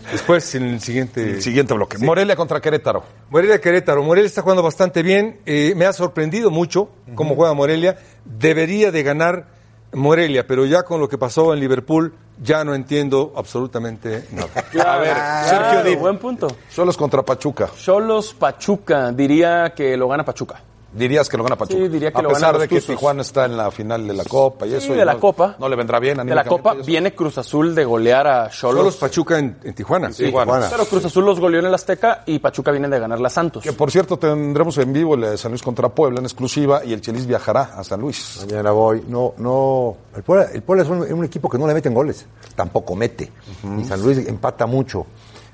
Después, 0.12 0.55
en 0.55 0.64
el 0.64 0.81
siguiente... 0.81 1.22
el 1.22 1.42
siguiente 1.42 1.72
bloque. 1.72 1.96
Morelia 1.98 2.37
contra 2.37 2.61
Querétaro. 2.61 3.02
Morelia 3.31 3.59
Querétaro. 3.61 4.02
Morelia 4.02 4.26
está 4.26 4.42
jugando 4.42 4.62
bastante 4.62 5.02
bien. 5.02 5.40
Eh, 5.46 5.72
me 5.76 5.87
ha 5.87 5.92
sorprendido 5.94 6.50
mucho 6.50 6.90
cómo 7.14 7.35
juega 7.35 7.55
Morelia. 7.55 7.98
Debería 8.24 8.90
de 8.92 9.02
ganar 9.02 9.46
Morelia, 9.94 10.46
pero 10.46 10.66
ya 10.66 10.83
con 10.83 11.00
lo 11.00 11.09
que 11.09 11.16
pasó 11.18 11.55
en 11.55 11.61
Liverpool, 11.61 12.14
ya 12.42 12.62
no 12.64 12.74
entiendo 12.74 13.33
absolutamente 13.37 14.26
nada. 14.33 14.48
A 14.94 14.98
ver, 14.98 15.12
Claro, 15.14 15.83
Sergio 15.83 15.98
buen 15.98 16.18
punto. 16.18 16.48
Solos 16.70 16.96
contra 16.96 17.22
Pachuca. 17.22 17.70
Cholos 17.78 18.35
Pachuca, 18.35 19.11
diría 19.12 19.72
que 19.74 19.96
lo 19.96 20.09
gana 20.09 20.24
Pachuca. 20.24 20.62
Dirías 20.94 21.28
que 21.28 21.38
lo 21.38 21.44
gana 21.44 21.57
Pachuca. 21.57 21.83
Sí, 21.83 21.88
diría 21.88 22.12
que 22.12 22.18
a 22.18 22.22
lo 22.22 22.28
pesar 22.28 22.59
de 22.59 22.68
que. 22.68 22.81
Tijuana 22.81 23.22
está 23.22 23.46
en 23.46 23.57
la 23.57 23.70
final 23.70 24.07
de 24.07 24.12
la 24.12 24.24
Copa 24.24 24.66
y 24.66 24.70
Sí, 24.70 24.76
eso. 24.76 24.92
y 24.92 24.96
de 24.96 25.05
la 25.05 25.14
no- 25.14 25.20
Copa. 25.20 25.57
No 25.59 25.68
le 25.68 25.76
vendrá 25.76 25.98
bien 25.98 26.18
De 26.18 26.35
la 26.35 26.44
Copa 26.44 26.74
viene 26.74 27.14
Cruz 27.14 27.38
Azul 27.38 27.74
de 27.74 27.85
golear 27.85 28.26
a 28.26 28.50
Cholos. 28.50 28.78
Cholos 28.78 28.96
Pachuca 28.96 29.38
en, 29.38 29.57
en 29.62 29.74
Tijuana. 29.74 30.12
Sí, 30.12 30.26
Tijuana. 30.26 30.68
Pero 30.70 30.85
Cruz 30.85 31.05
Azul 31.05 31.24
los 31.24 31.40
goleó 31.40 31.61
en 31.61 31.66
el 31.66 31.74
Azteca 31.74 32.22
y 32.26 32.38
Pachuca 32.38 32.70
viene 32.70 32.88
de 32.88 32.98
ganarle 32.98 33.26
a 33.26 33.31
Santos. 33.31 33.62
Que 33.62 33.72
por 33.72 33.90
cierto 33.90 34.18
tendremos 34.18 34.76
en 34.78 34.92
vivo 34.92 35.14
el 35.14 35.22
de 35.22 35.38
San 35.38 35.50
Luis 35.52 35.62
contra 35.62 35.88
Puebla 35.88 36.18
en 36.18 36.26
exclusiva 36.26 36.85
y 36.85 36.92
el 36.92 37.00
Chelis 37.00 37.26
viajará 37.26 37.62
a 37.74 37.85
San 37.85 38.00
Luis. 38.00 38.44
Mañana 38.46 38.72
voy. 38.72 39.02
No, 39.09 39.35
no. 39.38 39.96
El 40.14 40.22
Puebla, 40.22 40.48
el 40.52 40.62
Puebla 40.62 40.83
es 40.85 40.90
un, 40.90 41.24
equipo 41.24 41.48
que 41.48 41.57
no 41.57 41.66
le 41.66 41.74
meten 41.74 41.94
goles. 41.94 42.26
Tampoco 42.55 42.94
mete. 42.94 43.31
Y 43.78 43.85
San 43.85 44.02
Luis 44.02 44.18
empata 44.28 44.66
mucho. 44.66 45.07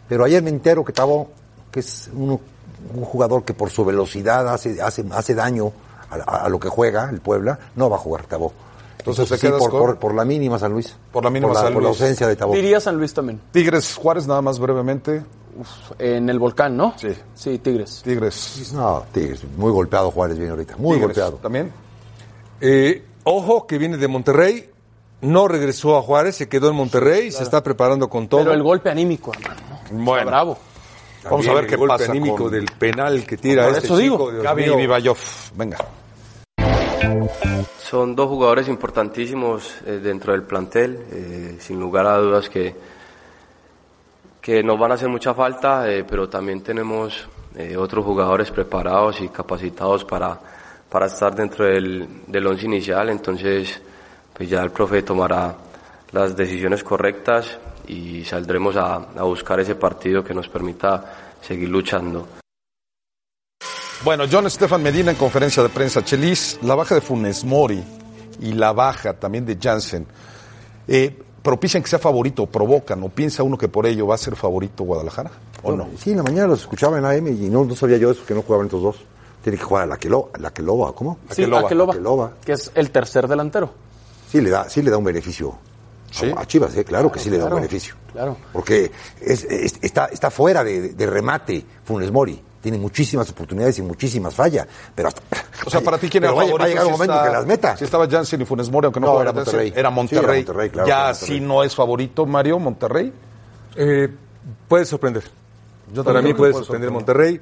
Pero 0.08 0.24
ayer 0.24 0.42
me 0.42 0.50
entero 0.50 0.84
que 0.84 0.92
Tabo, 0.92 1.28
que 1.70 1.80
es 1.80 2.10
un, 2.14 2.40
un 2.94 3.04
jugador 3.04 3.44
que 3.44 3.54
por 3.54 3.70
su 3.70 3.84
velocidad 3.84 4.48
hace, 4.52 4.80
hace, 4.82 5.04
hace 5.12 5.34
daño 5.34 5.72
a, 6.10 6.14
a- 6.16 6.44
a 6.44 6.48
lo 6.48 6.58
que 6.60 6.68
juega 6.68 7.08
el 7.10 7.20
Puebla, 7.20 7.58
no 7.76 7.88
va 7.90 7.96
a 7.96 8.00
jugar 8.00 8.24
Tabo. 8.26 8.52
Entonces, 8.98 9.28
¿te 9.28 9.38
sí, 9.38 9.48
por, 9.58 9.70
con- 9.70 9.80
por- 9.80 9.98
por 9.98 10.14
la 10.14 10.24
mínima 10.24 10.58
San 10.58 10.72
Luis. 10.72 10.94
Por 11.12 11.24
la 11.24 11.30
mínima 11.30 11.52
por 11.52 11.62
San 11.62 11.72
por 11.72 11.82
la 11.82 11.88
ausencia 11.90 12.26
de 12.26 12.36
Tabo. 12.36 12.52
Diría 12.54 12.80
San 12.80 12.96
Luis 12.96 13.14
también. 13.14 13.40
Tigres 13.52 13.94
Juárez, 13.94 14.26
nada 14.26 14.42
más 14.42 14.58
brevemente. 14.58 15.22
En 15.98 16.28
el 16.28 16.38
volcán, 16.38 16.76
¿no? 16.76 16.94
Sí. 16.98 17.08
Sí, 17.34 17.58
Tigres. 17.58 18.00
Tigres. 18.04 18.70
No, 18.74 19.04
Tigres. 19.12 19.42
Muy 19.56 19.72
golpeado 19.72 20.10
Juárez 20.10 20.36
viene 20.36 20.50
ahorita. 20.52 20.76
Muy 20.76 20.96
Tigres 20.98 21.16
golpeado. 21.16 21.38
También. 21.42 21.72
Eh, 22.60 23.04
ojo 23.24 23.66
que 23.66 23.78
viene 23.78 23.96
de 23.96 24.08
Monterrey, 24.08 24.70
no 25.20 25.48
regresó 25.48 25.96
a 25.96 26.02
Juárez, 26.02 26.36
se 26.36 26.48
quedó 26.48 26.70
en 26.70 26.76
Monterrey, 26.76 27.30
se 27.32 27.42
está 27.42 27.62
preparando 27.62 28.08
con 28.08 28.28
todo. 28.28 28.40
Pero 28.40 28.52
el 28.52 28.62
golpe 28.62 28.90
anímico, 28.90 29.32
hermano. 29.32 29.60
¿no? 29.92 30.04
Bueno. 30.04 30.18
Está 30.20 30.24
bravo. 30.30 30.58
Vamos 31.24 31.46
a 31.48 31.54
ver 31.54 31.66
qué 31.66 31.76
golpe 31.76 31.98
pasa 31.98 32.10
anímico 32.12 32.36
con- 32.44 32.52
del 32.52 32.66
penal 32.78 33.24
que 33.26 33.36
tira 33.36 33.68
este 33.68 33.86
eso 33.86 33.96
digo. 33.96 34.16
chico, 34.16 34.30
Dios 34.32 34.42
Gaby. 34.44 34.76
Vivayov. 34.76 35.18
Venga. 35.54 35.78
Son 37.80 38.14
dos 38.14 38.28
jugadores 38.28 38.68
importantísimos 38.68 39.76
eh, 39.86 40.00
dentro 40.02 40.32
del 40.32 40.42
plantel, 40.42 40.98
eh, 41.10 41.56
sin 41.58 41.80
lugar 41.80 42.06
a 42.06 42.16
dudas 42.18 42.48
que, 42.50 42.74
que 44.40 44.62
nos 44.62 44.78
van 44.78 44.92
a 44.92 44.94
hacer 44.94 45.08
mucha 45.08 45.34
falta, 45.34 45.90
eh, 45.90 46.04
pero 46.08 46.28
también 46.28 46.62
tenemos 46.62 47.26
eh, 47.56 47.76
otros 47.76 48.04
jugadores 48.04 48.50
preparados 48.50 49.20
y 49.20 49.28
capacitados 49.28 50.04
para, 50.04 50.38
para 50.88 51.06
estar 51.06 51.34
dentro 51.34 51.64
del, 51.64 52.06
del 52.26 52.46
once 52.46 52.66
inicial, 52.66 53.08
entonces 53.08 53.80
pues 54.34 54.48
ya 54.48 54.62
el 54.62 54.70
profe 54.70 55.02
tomará 55.02 55.54
las 56.12 56.36
decisiones 56.36 56.84
correctas 56.84 57.58
y 57.88 58.24
saldremos 58.24 58.76
a, 58.76 58.94
a 59.16 59.22
buscar 59.24 59.58
ese 59.60 59.74
partido 59.74 60.22
que 60.22 60.34
nos 60.34 60.48
permita 60.48 61.34
seguir 61.40 61.68
luchando. 61.68 62.26
Bueno, 64.04 64.24
John 64.30 64.48
Stefan 64.48 64.82
Medina 64.82 65.10
en 65.10 65.16
conferencia 65.16 65.62
de 65.62 65.68
prensa. 65.70 66.04
Chelis, 66.04 66.58
la 66.62 66.74
baja 66.76 66.94
de 66.94 67.00
Funes 67.00 67.44
Mori 67.44 67.82
y 68.40 68.52
la 68.52 68.72
baja 68.72 69.14
también 69.14 69.44
de 69.44 69.58
Jansen 69.60 70.06
eh, 70.86 71.18
propician 71.42 71.82
que 71.82 71.88
sea 71.88 71.98
favorito, 71.98 72.46
provocan 72.46 73.02
o 73.02 73.08
piensa 73.08 73.42
uno 73.42 73.58
que 73.58 73.68
por 73.68 73.86
ello 73.86 74.06
va 74.06 74.14
a 74.14 74.18
ser 74.18 74.36
favorito 74.36 74.84
Guadalajara 74.84 75.30
o 75.62 75.72
no. 75.74 75.88
Sí, 75.98 76.12
en 76.12 76.18
la 76.18 76.22
mañana 76.22 76.46
los 76.46 76.60
escuchaba 76.60 76.98
en 76.98 77.04
AM 77.04 77.26
y 77.28 77.48
no, 77.50 77.64
no 77.64 77.74
sabía 77.74 77.96
yo 77.96 78.10
eso, 78.10 78.24
que 78.24 78.34
no 78.34 78.42
jugaban 78.42 78.66
estos 78.66 78.82
dos. 78.82 78.96
Tiene 79.42 79.58
que 79.58 79.64
jugar 79.64 79.84
a 79.84 79.86
la 79.86 79.96
que 79.96 80.08
lo, 80.08 80.30
la 80.38 80.52
que 80.52 80.62
loba, 80.62 80.92
¿cómo? 80.94 81.18
Sí, 81.30 81.42
Aqueloba. 81.42 81.66
Aqueloba, 81.66 81.92
Aqueloba. 81.94 82.32
que 82.44 82.52
es 82.52 82.70
el 82.74 82.90
tercer 82.90 83.26
delantero. 83.26 83.70
Sí 84.30 84.40
le 84.40 84.50
da, 84.50 84.68
sí 84.68 84.82
le 84.82 84.90
da 84.90 84.98
un 84.98 85.04
beneficio 85.04 85.56
Sí. 86.10 86.32
a, 86.36 86.46
Chivas, 86.46 86.74
¿eh? 86.76 86.84
claro 86.84 87.12
que 87.12 87.18
sí 87.20 87.28
le 87.30 87.38
da 87.38 87.44
un 87.46 87.54
beneficio. 87.56 87.94
claro. 88.12 88.36
Porque 88.52 88.90
es- 89.20 89.44
es- 89.44 89.74
está, 89.82 90.06
está 90.06 90.30
fuera 90.30 90.64
de, 90.64 90.90
de 90.94 91.06
remate 91.06 91.64
Funes 91.84 92.10
Mori. 92.10 92.42
Tiene 92.60 92.76
muchísimas 92.78 93.30
oportunidades 93.30 93.78
y 93.78 93.82
muchísimas 93.82 94.34
fallas. 94.34 94.66
Pero 94.94 95.08
hasta, 95.08 95.22
O 95.66 95.70
sea, 95.70 95.80
para 95.80 95.96
ti, 95.98 96.08
¿quién 96.08 96.24
era 96.24 96.32
va, 96.32 96.38
favorito? 96.42 96.58
va 96.58 96.64
a 96.64 96.68
llegar 96.68 96.84
un 96.86 96.88
si 96.88 96.92
momento 96.92 97.14
está- 97.14 97.26
que 97.26 97.32
las 97.32 97.46
meta. 97.46 97.76
Si 97.76 97.84
estaba 97.84 98.08
Jansen 98.08 98.40
y 98.40 98.44
Funes 98.44 98.70
Mori, 98.70 98.86
aunque 98.86 99.00
no, 99.00 99.06
No, 99.06 99.12
jugara 99.12 99.30
era 99.30 99.36
Monterrey. 99.38 99.72
Era 99.76 99.88
Sí, 99.90 99.94
Monterrey. 99.94 100.22
era 100.24 100.34
Monterrey, 100.36 100.70
claro, 100.70 100.88
ya 100.88 101.14
sí 101.14 101.40
no 101.40 101.62
es 101.62 101.74
favorito, 101.74 102.26
Mario, 102.26 102.58
Monterrey. 102.58 103.12
Eh, 103.76 104.08
puede 104.66 104.84
sorprender. 104.86 105.22
Yo 105.92 106.02
Para 106.04 106.16
también 106.16 106.34
mí 106.34 106.38
puede 106.38 106.52
sorprender. 106.54 106.90
Monterrey, 106.90 107.40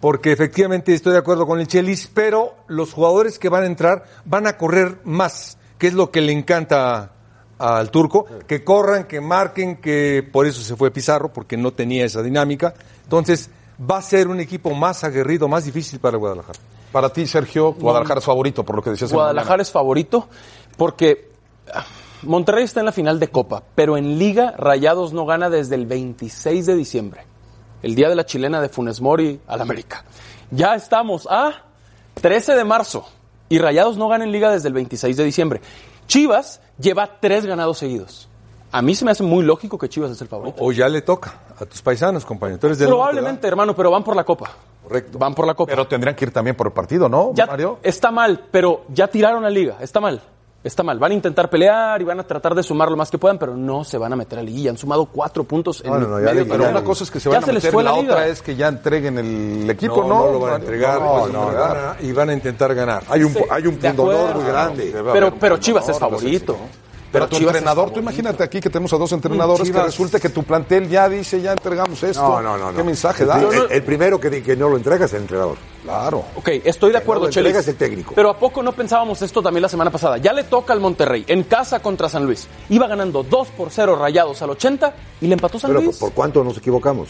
porque 0.00 0.32
efectivamente 0.32 0.92
estoy 0.92 1.12
de 1.12 1.18
acuerdo 1.18 1.46
con 1.46 1.60
el 1.60 1.68
Chelis, 1.68 2.10
pero 2.12 2.54
los 2.66 2.92
jugadores 2.92 3.38
que 3.38 3.48
van 3.48 3.62
a 3.62 3.66
entrar 3.66 4.04
van 4.24 4.46
a 4.46 4.56
correr 4.56 4.98
más, 5.04 5.56
que 5.78 5.86
es 5.86 5.94
lo 5.94 6.10
que 6.10 6.20
le 6.20 6.32
encanta 6.32 7.12
al 7.58 7.90
turco, 7.90 8.26
que 8.46 8.62
corran, 8.64 9.04
que 9.04 9.20
marquen, 9.20 9.76
que 9.76 10.28
por 10.30 10.46
eso 10.46 10.62
se 10.62 10.76
fue 10.76 10.90
Pizarro, 10.90 11.32
porque 11.32 11.56
no 11.56 11.72
tenía 11.72 12.04
esa 12.04 12.22
dinámica. 12.22 12.74
Entonces, 13.04 13.50
va 13.78 13.98
a 13.98 14.02
ser 14.02 14.28
un 14.28 14.40
equipo 14.40 14.74
más 14.74 15.04
aguerrido, 15.04 15.48
más 15.48 15.64
difícil 15.64 15.98
para 15.98 16.16
Guadalajara. 16.16 16.58
Para 16.92 17.12
ti, 17.12 17.26
Sergio, 17.26 17.72
Guadalajara 17.74 18.20
es 18.20 18.26
favorito, 18.26 18.64
por 18.64 18.76
lo 18.76 18.82
que 18.82 18.90
decías 18.90 19.12
Guadalajara 19.12 19.62
es 19.62 19.70
favorito 19.70 20.28
porque 20.76 21.30
ah, 21.72 21.84
Monterrey 22.22 22.64
está 22.64 22.80
en 22.80 22.86
la 22.86 22.92
final 22.92 23.20
de 23.20 23.28
Copa, 23.28 23.62
pero 23.74 23.96
en 23.96 24.18
Liga 24.18 24.54
Rayados 24.56 25.12
no 25.12 25.26
gana 25.26 25.50
desde 25.50 25.74
el 25.74 25.86
26 25.86 26.64
de 26.64 26.74
diciembre, 26.74 27.26
el 27.82 27.94
día 27.94 28.08
de 28.08 28.14
la 28.14 28.24
chilena 28.24 28.60
de 28.60 28.70
Funes 28.70 29.00
Mori 29.00 29.40
al 29.46 29.60
América. 29.60 30.04
Ya 30.50 30.74
estamos 30.74 31.28
a 31.30 31.64
13 32.20 32.54
de 32.54 32.64
marzo 32.64 33.06
y 33.50 33.58
Rayados 33.58 33.98
no 33.98 34.08
gana 34.08 34.24
en 34.24 34.32
Liga 34.32 34.50
desde 34.50 34.68
el 34.68 34.74
26 34.74 35.16
de 35.16 35.24
diciembre. 35.24 35.60
Chivas 36.06 36.62
lleva 36.78 37.18
tres 37.20 37.44
ganados 37.46 37.78
seguidos. 37.78 38.28
A 38.70 38.82
mí 38.82 38.94
se 38.94 39.04
me 39.04 39.10
hace 39.10 39.22
muy 39.22 39.44
lógico 39.44 39.78
que 39.78 39.88
Chivas 39.88 40.10
es 40.10 40.20
el 40.20 40.28
favorito. 40.28 40.56
O 40.60 40.72
ya 40.72 40.88
le 40.88 41.00
toca 41.00 41.40
a 41.58 41.64
tus 41.64 41.80
paisanos, 41.80 42.24
compañero. 42.24 42.60
Probablemente, 42.60 43.48
hermano, 43.48 43.74
pero 43.74 43.90
van 43.90 44.04
por 44.04 44.14
la 44.14 44.24
Copa. 44.24 44.50
Correcto. 44.82 45.18
Van 45.18 45.34
por 45.34 45.46
la 45.46 45.54
Copa. 45.54 45.70
Pero 45.70 45.86
tendrían 45.86 46.14
que 46.14 46.26
ir 46.26 46.32
también 46.32 46.54
por 46.54 46.66
el 46.66 46.72
partido, 46.72 47.08
¿no, 47.08 47.32
Ya 47.34 47.46
Mario? 47.46 47.78
está 47.82 48.10
mal, 48.10 48.44
pero 48.50 48.84
ya 48.88 49.08
tiraron 49.08 49.42
la 49.42 49.50
liga, 49.50 49.76
está 49.80 50.00
mal. 50.00 50.20
Está 50.68 50.82
mal, 50.82 50.98
van 50.98 51.12
a 51.12 51.14
intentar 51.14 51.48
pelear 51.48 51.98
y 52.02 52.04
van 52.04 52.20
a 52.20 52.24
tratar 52.24 52.54
de 52.54 52.62
sumar 52.62 52.90
lo 52.90 52.96
más 52.98 53.10
que 53.10 53.16
puedan, 53.16 53.38
pero 53.38 53.56
no 53.56 53.84
se 53.84 53.96
van 53.96 54.12
a 54.12 54.16
meter 54.16 54.38
a 54.38 54.42
liguilla. 54.42 54.68
Han 54.70 54.76
sumado 54.76 55.06
cuatro 55.06 55.42
puntos 55.42 55.80
en 55.82 55.90
No, 55.90 55.98
no, 55.98 56.06
no, 56.08 56.18
ya 56.20 56.26
medio 56.26 56.44
le- 56.44 56.50
Pero 56.50 56.68
una 56.68 56.84
cosa 56.84 57.04
es 57.04 57.10
que 57.10 57.18
se 57.20 57.30
Ya 57.30 57.40
van 57.40 57.44
a 57.48 57.52
les 57.52 57.54
meter, 57.64 57.72
fue 57.72 57.82
la, 57.82 57.94
otra 57.94 58.26
es 58.26 58.42
que 58.42 58.54
ya 58.54 58.68
entreguen 58.68 59.16
el 59.18 59.70
equipo, 59.70 60.02
No, 60.02 60.08
¿no? 60.08 60.26
no 60.26 60.32
lo 60.32 60.40
van 60.40 60.52
a 60.52 60.56
entregar, 60.56 61.00
No, 61.00 61.20
pues, 61.20 61.32
no, 61.32 61.42
y, 61.44 61.46
no, 61.54 61.58
van 61.58 61.76
a, 61.78 61.96
y 62.02 62.12
van 62.12 62.28
a 62.28 62.32
intentar 62.34 62.74
ganar. 62.74 63.02
Hay 63.08 63.24
un, 63.24 63.32
Sí, 63.32 63.40
hay 63.48 63.66
un 63.66 63.80
de 63.80 63.88
pundonor 63.94 64.34
muy 64.36 64.44
grande. 64.44 64.94
Pero, 65.10 65.34
pero 65.40 65.56
Chivas 65.56 65.88
es 65.88 65.98
favorito. 65.98 66.54
Pero 67.10 67.26
tu 67.26 67.36
entrenador, 67.36 67.90
tú 67.90 68.00
imagínate 68.00 68.42
aquí 68.44 68.60
que 68.60 68.68
tenemos 68.68 68.92
a 68.92 68.98
dos 68.98 69.10
entrenadores 69.12 69.62
que 69.62 69.72
Chivas- 69.72 69.84
resulta 69.86 70.20
que 70.20 70.28
tu 70.28 70.42
plantel 70.42 70.88
ya 70.90 71.08
dice, 71.08 71.40
ya 71.40 71.52
entregamos 71.52 72.02
esto. 72.02 72.20
No, 72.22 72.42
no, 72.42 72.58
no. 72.58 72.70
¿Qué 72.72 72.78
no. 72.78 72.84
mensaje 72.84 73.24
da? 73.24 73.40
el- 73.40 73.66
el 73.72 73.82
primero 73.82 74.20
que, 74.20 74.42
que 74.42 74.54
no 74.56 74.68
lo 74.68 74.76
entrega 74.76 75.06
es 75.06 75.12
el 75.14 75.22
entrenador. 75.22 75.56
Claro. 75.84 76.24
Ok, 76.36 76.48
estoy 76.64 76.90
de 76.90 76.98
no 76.98 76.98
acuerdo, 76.98 77.22
lo 77.22 77.26
entrega 77.28 77.48
Chelis. 77.48 77.62
es 77.62 77.68
el 77.68 77.76
técnico. 77.76 78.12
Pero 78.14 78.28
¿a 78.28 78.38
poco 78.38 78.62
no 78.62 78.72
pensábamos 78.72 79.22
esto 79.22 79.40
también 79.42 79.62
la 79.62 79.68
semana 79.70 79.90
pasada? 79.90 80.18
Ya 80.18 80.34
le 80.34 80.44
toca 80.44 80.74
al 80.74 80.80
Monterrey, 80.80 81.24
en 81.28 81.44
casa 81.44 81.80
contra 81.80 82.08
San 82.10 82.26
Luis. 82.26 82.46
Iba 82.68 82.86
ganando 82.86 83.22
2 83.22 83.48
por 83.56 83.70
0 83.70 83.96
rayados 83.96 84.42
al 84.42 84.50
80 84.50 84.92
y 85.22 85.28
le 85.28 85.32
empató 85.34 85.58
San 85.58 85.70
Pero 85.70 85.80
¿por, 85.80 85.84
Luis. 85.86 85.96
por 85.96 86.12
cuánto 86.12 86.44
nos 86.44 86.58
equivocamos? 86.58 87.08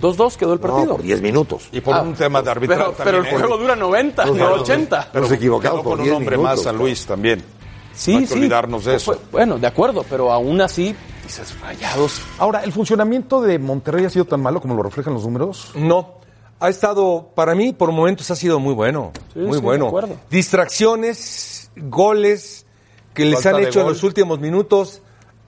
2-2 0.00 0.36
quedó 0.36 0.52
el 0.54 0.60
No, 0.60 0.66
partido. 0.68 0.92
por 0.92 1.02
10 1.02 1.20
minutos. 1.20 1.68
Y 1.72 1.80
por 1.80 1.94
Ah, 1.94 2.02
un 2.02 2.14
tema 2.14 2.40
de 2.40 2.50
arbitraje 2.50 2.82
pero, 2.82 2.94
pero 2.96 3.10
el 3.18 3.24
también, 3.24 3.34
¿eh? 3.34 3.38
juego 3.40 3.58
dura 3.62 3.76
90, 3.76 4.24
No, 4.24 4.32
no, 4.32 4.38
no, 4.38 4.56
no. 4.56 4.62
80. 4.62 5.08
Nos 5.12 5.32
equivocamos 5.32 5.80
Quedó 5.80 5.82
por 5.82 5.92
con 5.92 6.00
un 6.00 6.04
10 6.04 6.16
hombre 6.16 6.36
minutos. 6.36 6.56
más 6.56 6.64
San 6.64 6.76
Luis 6.78 7.04
también. 7.04 7.57
Sí, 7.98 8.12
No 8.12 8.18
hay 8.18 8.24
que 8.26 8.32
sí. 8.32 8.38
olvidarnos 8.38 8.84
de 8.84 8.94
eso. 8.94 9.12
Fue- 9.14 9.20
Bueno, 9.32 9.58
de 9.58 9.66
acuerdo, 9.66 10.04
pero 10.08 10.30
aún 10.32 10.60
así, 10.60 10.94
dices, 11.24 11.60
rayados. 11.60 12.22
Ahora, 12.38 12.62
¿el 12.62 12.72
funcionamiento 12.72 13.40
de 13.40 13.58
Monterrey 13.58 14.04
ha 14.04 14.10
sido 14.10 14.24
tan 14.24 14.40
malo 14.40 14.60
como 14.60 14.74
lo 14.74 14.84
reflejan 14.84 15.14
los 15.14 15.24
números? 15.24 15.72
No. 15.74 16.14
Ha 16.60 16.68
estado, 16.68 17.30
para 17.34 17.54
mí, 17.56 17.72
por 17.72 17.90
momentos 17.92 18.30
ha 18.30 18.36
sido 18.36 18.60
muy 18.60 18.72
bueno. 18.74 19.12
Sí, 19.34 19.40
muy 19.40 19.58
sí, 19.58 19.60
bueno. 19.64 19.84
de 19.86 19.88
acuerdo. 19.88 20.16
Distracciones 20.30 21.70
goles 21.76 22.66
que 23.14 23.24
les 23.24 23.44
han 23.46 23.58
hecho 23.64 23.80
en 23.80 23.88
los 23.88 24.02
últimos 24.04 24.38
minutos, 24.38 25.02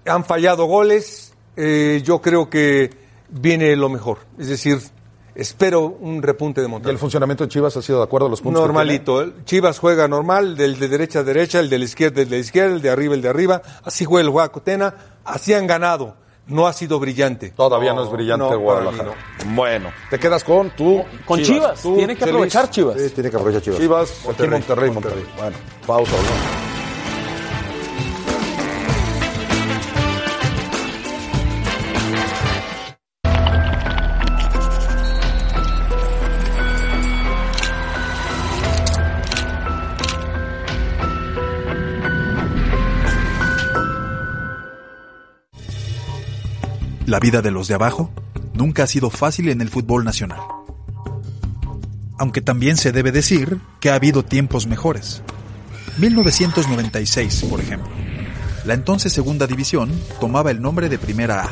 han 0.06 0.24
fallado 0.24 0.64
goles, 0.66 1.34
eh, 1.56 2.00
yo 2.04 2.20
creo 2.20 2.50
que 2.50 2.90
viene 3.28 3.76
lo 3.76 3.88
mejor. 3.88 4.18
Es 4.38 4.48
decir, 4.48 4.80
espero 5.40 5.96
un 6.00 6.22
repunte 6.22 6.60
de 6.60 6.66
¿Y 6.66 6.70
Monterrey. 6.70 6.92
el 6.92 6.98
funcionamiento 6.98 7.44
de 7.44 7.48
Chivas 7.48 7.76
ha 7.76 7.82
sido 7.82 7.98
de 7.98 8.04
acuerdo 8.04 8.26
a 8.26 8.30
los 8.30 8.40
puntos? 8.42 8.60
que 8.60 8.66
Normalito. 8.66 9.42
Chivas 9.44 9.78
juega 9.78 10.06
normal, 10.06 10.56
del 10.56 10.78
de 10.78 10.88
derecha 10.88 11.20
a 11.20 11.22
derecha, 11.22 11.60
el 11.60 11.70
de 11.70 11.78
la 11.78 11.84
izquierda, 11.84 12.22
el 12.22 12.28
de 12.28 12.36
la 12.36 12.40
izquierda, 12.40 12.74
el 12.74 12.82
de 12.82 12.90
arriba, 12.90 13.14
el 13.14 13.22
de 13.22 13.28
arriba. 13.28 13.62
Así 13.82 14.04
juega 14.04 14.24
el 14.24 14.30
Guacotena. 14.30 14.94
Así 15.24 15.54
han 15.54 15.66
ganado. 15.66 16.16
No 16.46 16.66
ha 16.66 16.72
sido 16.72 16.98
brillante. 16.98 17.50
Todavía 17.50 17.94
no, 17.94 18.04
es 18.04 18.10
brillante 18.10 18.50
no, 18.50 18.58
Guadalajara. 18.58 19.12
Bueno, 19.54 19.92
te 20.10 20.18
quedas 20.18 20.42
con 20.44 20.70
tú. 20.70 21.02
Con 21.24 21.40
Chivas. 21.40 21.80
Tú, 21.80 21.96
Tiene 21.96 22.16
que 22.16 22.24
aprovechar 22.24 22.68
Chivas. 22.70 23.00
Sí, 23.00 23.10
tiene 23.10 23.30
que 23.30 23.36
aprovechar 23.36 23.62
Chivas. 23.62 23.80
Chivas, 23.80 24.22
Monterrey, 24.26 24.90
Monterrey. 24.90 25.24
Bueno, 25.38 25.56
pausa. 25.86 26.16
La 47.10 47.18
vida 47.18 47.42
de 47.42 47.50
los 47.50 47.66
de 47.66 47.74
abajo 47.74 48.08
nunca 48.54 48.84
ha 48.84 48.86
sido 48.86 49.10
fácil 49.10 49.48
en 49.48 49.60
el 49.60 49.68
fútbol 49.68 50.04
nacional. 50.04 50.38
Aunque 52.16 52.40
también 52.40 52.76
se 52.76 52.92
debe 52.92 53.10
decir 53.10 53.58
que 53.80 53.90
ha 53.90 53.96
habido 53.96 54.24
tiempos 54.24 54.68
mejores. 54.68 55.20
1996, 55.98 57.46
por 57.50 57.58
ejemplo. 57.58 57.90
La 58.64 58.74
entonces 58.74 59.12
segunda 59.12 59.48
división 59.48 59.90
tomaba 60.20 60.52
el 60.52 60.62
nombre 60.62 60.88
de 60.88 60.98
Primera 60.98 61.46
A. 61.46 61.50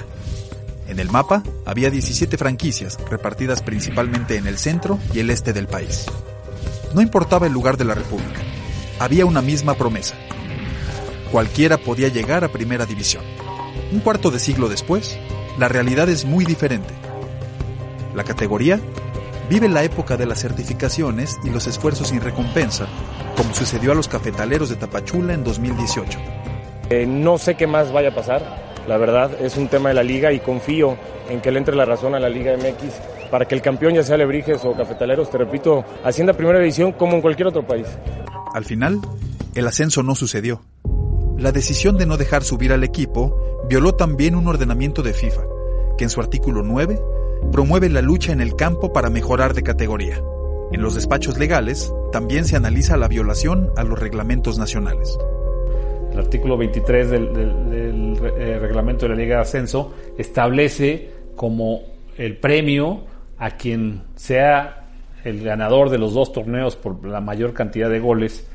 En 0.86 1.00
el 1.00 1.11
mapa 1.11 1.42
había 1.66 1.90
17 1.90 2.38
franquicias 2.38 2.96
repartidas 3.11 3.61
principalmente 3.61 4.36
en 4.36 4.46
el 4.46 4.59
centro 4.59 5.00
y 5.12 5.18
el 5.18 5.28
este 5.28 5.52
del 5.52 5.66
país. 5.66 6.06
No 6.94 7.00
importaba 7.00 7.48
el 7.48 7.52
lugar 7.52 7.76
de 7.76 7.84
la 7.84 7.96
República, 7.96 8.42
había 9.00 9.26
una 9.26 9.42
misma 9.42 9.74
promesa. 9.74 10.14
Cualquiera 11.32 11.78
podía 11.78 12.06
llegar 12.06 12.44
a 12.44 12.52
Primera 12.52 12.86
División. 12.86 13.24
Un 13.90 13.98
cuarto 13.98 14.30
de 14.30 14.38
siglo 14.38 14.68
después, 14.68 15.18
la 15.59 15.68
realidad 15.68 16.09
es 16.09 16.24
muy 16.24 16.44
diferente. 16.44 16.94
La 18.14 18.24
categoría 18.24 18.80
vive 19.50 19.68
la 19.68 19.82
época 19.82 20.16
de 20.16 20.26
las 20.26 20.40
certificaciones 20.40 21.38
y 21.44 21.50
los 21.50 21.66
esfuerzos 21.66 22.09
sin 22.09 22.20
recompensa, 22.20 22.86
como 23.36 23.54
sucedió 23.54 23.92
a 23.92 23.94
los 23.94 24.09
cafetaleros 24.09 24.68
de 24.68 24.76
Tapachula 24.76 25.34
en 25.34 25.42
2018. 25.42 26.18
Eh, 26.90 27.06
no 27.06 27.38
sé 27.38 27.56
qué 27.56 27.66
más 27.66 27.92
vaya 27.92 28.11
a 28.11 28.14
pasar, 28.14 28.42
la 28.86 28.96
verdad, 28.96 29.30
es 29.40 29.56
un 29.56 29.68
tema 29.68 29.90
de 29.90 29.96
la 29.96 30.02
liga 30.02 30.32
y 30.32 30.40
confío 30.40 30.96
en 31.28 31.40
que 31.40 31.50
le 31.50 31.59
entre 31.59 31.76
la 31.76 31.84
razón 31.84 32.14
a 32.14 32.20
la 32.20 32.28
Liga 32.28 32.56
MX 32.56 33.28
para 33.30 33.46
que 33.46 33.54
el 33.54 33.61
campeón, 33.61 33.94
ya 33.94 34.02
sea 34.02 34.16
Lebrijes 34.16 34.64
o 34.64 34.72
Cafetaleros, 34.72 35.30
te 35.30 35.36
repito, 35.36 35.84
ascienda 36.02 36.32
a 36.32 36.36
primera 36.36 36.59
división 36.59 36.92
como 36.92 37.14
en 37.14 37.20
cualquier 37.20 37.48
otro 37.48 37.66
país. 37.66 37.86
Al 38.54 38.64
final, 38.64 39.00
el 39.54 39.66
ascenso 39.66 40.02
no 40.02 40.14
sucedió. 40.14 40.62
La 41.36 41.52
decisión 41.52 41.98
de 41.98 42.06
no 42.06 42.16
dejar 42.16 42.42
subir 42.44 42.72
al 42.72 42.82
equipo 42.82 43.47
violó 43.68 43.94
también 43.94 44.34
un 44.34 44.48
ordenamiento 44.48 45.02
de 45.02 45.12
FIFA, 45.12 45.42
que 45.98 46.04
en 46.04 46.10
su 46.10 46.20
artículo 46.20 46.62
9 46.62 47.00
promueve 47.52 47.90
la 47.90 48.00
lucha 48.00 48.32
en 48.32 48.40
el 48.40 48.56
campo 48.56 48.92
para 48.92 49.10
mejorar 49.10 49.52
de 49.52 49.62
categoría. 49.62 50.22
En 50.72 50.80
los 50.80 50.94
despachos 50.94 51.38
legales 51.38 51.92
también 52.10 52.46
se 52.46 52.56
analiza 52.56 52.96
la 52.96 53.08
violación 53.08 53.70
a 53.76 53.84
los 53.84 53.98
reglamentos 53.98 54.58
nacionales. 54.58 55.18
El 56.12 56.18
artículo 56.18 56.56
23 56.56 57.10
del, 57.10 58.18
eh, 58.38 58.58
reglamento 58.58 59.04
de 59.04 59.10
la 59.10 59.14
Liga 59.14 59.36
de 59.36 59.42
Ascenso 59.42 59.94
establece 60.16 61.10
como 61.36 61.82
el 62.16 62.38
premio 62.38 63.04
a 63.36 63.52
quien 63.52 64.02
sea 64.16 64.88
el 65.24 65.44
ganador 65.44 65.90
de 65.90 65.98
los 65.98 66.14
dos 66.14 66.32
torneos 66.32 66.76
por 66.76 67.04
la 67.04 67.20
mayor 67.20 67.52
cantidad 67.52 67.90
de 67.90 68.00
goles, 68.00 68.48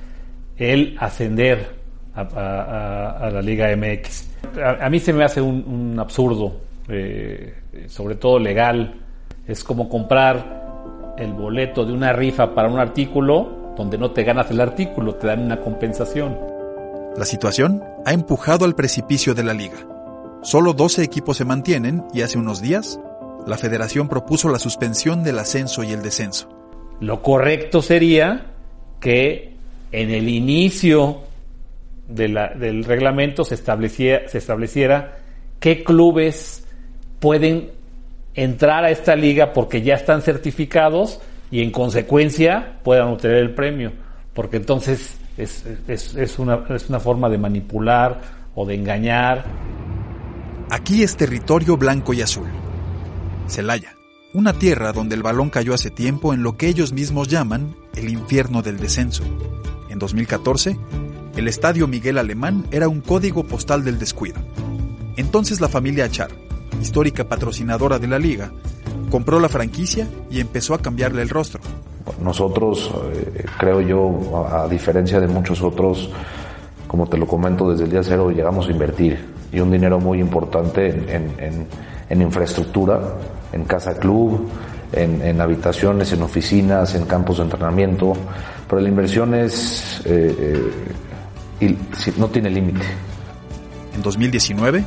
el 0.57 0.97
ascender 0.99 1.82
a, 2.15 2.21
a- 2.21 2.61
a- 2.61 3.27
a 3.27 3.29
la 3.31 3.41
Liga 3.41 3.67
MX. 3.75 4.27
A, 4.63 4.85
a 4.85 4.89
mí 4.89 4.99
se 4.99 5.13
me 5.13 5.23
hace 5.23 5.41
un, 5.41 5.63
un 5.67 5.99
absurdo, 5.99 6.53
eh, 6.87 7.53
sobre 7.87 8.15
todo 8.15 8.39
legal. 8.39 8.95
Es 9.47 9.63
como 9.63 9.89
comprar 9.89 11.15
el 11.17 11.33
boleto 11.33 11.85
de 11.85 11.93
una 11.93 12.13
rifa 12.13 12.53
para 12.55 12.69
un 12.69 12.79
artículo 12.79 13.73
donde 13.77 13.97
no 13.97 14.11
te 14.11 14.23
ganas 14.23 14.49
el 14.51 14.61
artículo, 14.61 15.15
te 15.15 15.27
dan 15.27 15.41
una 15.43 15.59
compensación. 15.59 16.37
La 17.17 17.25
situación 17.25 17.83
ha 18.05 18.13
empujado 18.13 18.65
al 18.65 18.75
precipicio 18.75 19.33
de 19.33 19.43
la 19.43 19.53
liga. 19.53 19.77
Solo 20.41 20.73
12 20.73 21.03
equipos 21.03 21.37
se 21.37 21.45
mantienen 21.45 22.03
y 22.13 22.21
hace 22.21 22.37
unos 22.37 22.61
días, 22.61 22.99
la 23.47 23.57
federación 23.57 24.07
propuso 24.09 24.49
la 24.49 24.59
suspensión 24.59 25.23
del 25.23 25.39
ascenso 25.39 25.83
y 25.83 25.91
el 25.91 26.01
descenso. 26.01 26.49
Lo 26.99 27.21
correcto 27.21 27.81
sería 27.81 28.45
que 28.99 29.53
en 29.91 30.09
el 30.11 30.29
inicio 30.29 31.21
del 32.15 32.83
reglamento 32.83 33.43
se 33.45 33.55
estableciera, 33.55 34.27
se 34.29 34.37
estableciera 34.37 35.17
qué 35.59 35.83
clubes 35.83 36.65
pueden 37.19 37.71
entrar 38.35 38.83
a 38.83 38.89
esta 38.91 39.15
liga 39.15 39.53
porque 39.53 39.81
ya 39.81 39.95
están 39.95 40.21
certificados 40.21 41.19
y 41.51 41.61
en 41.61 41.71
consecuencia 41.71 42.79
puedan 42.83 43.09
obtener 43.09 43.37
el 43.37 43.53
premio. 43.53 43.91
Porque 44.33 44.57
entonces 44.57 45.17
es, 45.37 45.63
es- 45.87 46.15
es 46.15 46.39
una, 46.39 46.63
es 46.69 46.89
una 46.89 46.99
forma 46.99 47.29
de 47.29 47.37
manipular 47.37 48.19
o 48.55 48.65
de 48.65 48.75
engañar. 48.75 49.45
Aquí 50.69 51.03
es 51.03 51.15
territorio 51.15 51.77
blanco 51.77 52.13
y 52.13 52.21
azul. 52.21 52.47
Celaya, 53.47 53.93
una 54.33 54.53
tierra 54.53 54.91
donde 54.93 55.15
el 55.15 55.21
balón 55.23 55.49
cayó 55.49 55.73
hace 55.73 55.91
tiempo 55.91 56.33
en 56.33 56.41
lo 56.41 56.57
que 56.57 56.67
ellos 56.67 56.93
mismos 56.93 57.27
llaman 57.27 57.75
el 57.95 58.09
infierno 58.09 58.61
del 58.63 58.79
descenso. 58.79 59.23
En 59.89 59.99
2014, 59.99 60.75
el 61.35 61.47
estadio 61.47 61.87
Miguel 61.87 62.17
Alemán 62.17 62.65
era 62.71 62.87
un 62.87 63.01
código 63.01 63.43
postal 63.43 63.83
del 63.83 63.99
descuido. 63.99 64.39
Entonces 65.17 65.61
la 65.61 65.67
familia 65.67 66.05
Achar, 66.05 66.29
histórica 66.81 67.23
patrocinadora 67.23 67.99
de 67.99 68.07
la 68.07 68.19
liga, 68.19 68.51
compró 69.09 69.39
la 69.39 69.49
franquicia 69.49 70.07
y 70.29 70.39
empezó 70.39 70.73
a 70.73 70.81
cambiarle 70.81 71.21
el 71.21 71.29
rostro. 71.29 71.61
Nosotros, 72.21 72.91
eh, 73.13 73.45
creo 73.57 73.81
yo, 73.81 74.47
a, 74.47 74.67
diferencia 74.67 75.19
de 75.19 75.27
muchos 75.27 75.61
otros, 75.61 76.09
como 76.87 77.07
te 77.07 77.17
lo 77.17 77.27
comento 77.27 77.71
desde 77.71 77.85
el 77.85 77.91
día 77.91 78.03
cero, 78.03 78.29
llegamos 78.29 78.67
a 78.67 78.71
invertir 78.71 79.33
y 79.51 79.59
un 79.59 79.71
dinero 79.71 79.99
muy 79.99 80.19
importante 80.19 80.87
en, 80.89 82.21
infraestructura, 82.21 82.99
en 83.51 83.65
casa 83.65 83.97
club, 83.97 84.49
en, 84.91 85.21
en 85.21 85.41
habitaciones, 85.41 86.11
en 86.13 86.21
oficinas, 86.21 86.93
en 86.95 87.05
campos 87.05 87.37
de 87.37 87.43
entrenamiento, 87.43 88.13
pero 88.67 88.81
la 88.81 88.89
inversión 88.89 89.35
es, 89.35 90.01
eh, 90.05 90.35
eh, 90.37 90.71
y- 91.59 91.75
no 92.17 92.27
tiene 92.29 92.49
límite. 92.49 92.81
En 93.95 94.01
2019, 94.01 94.83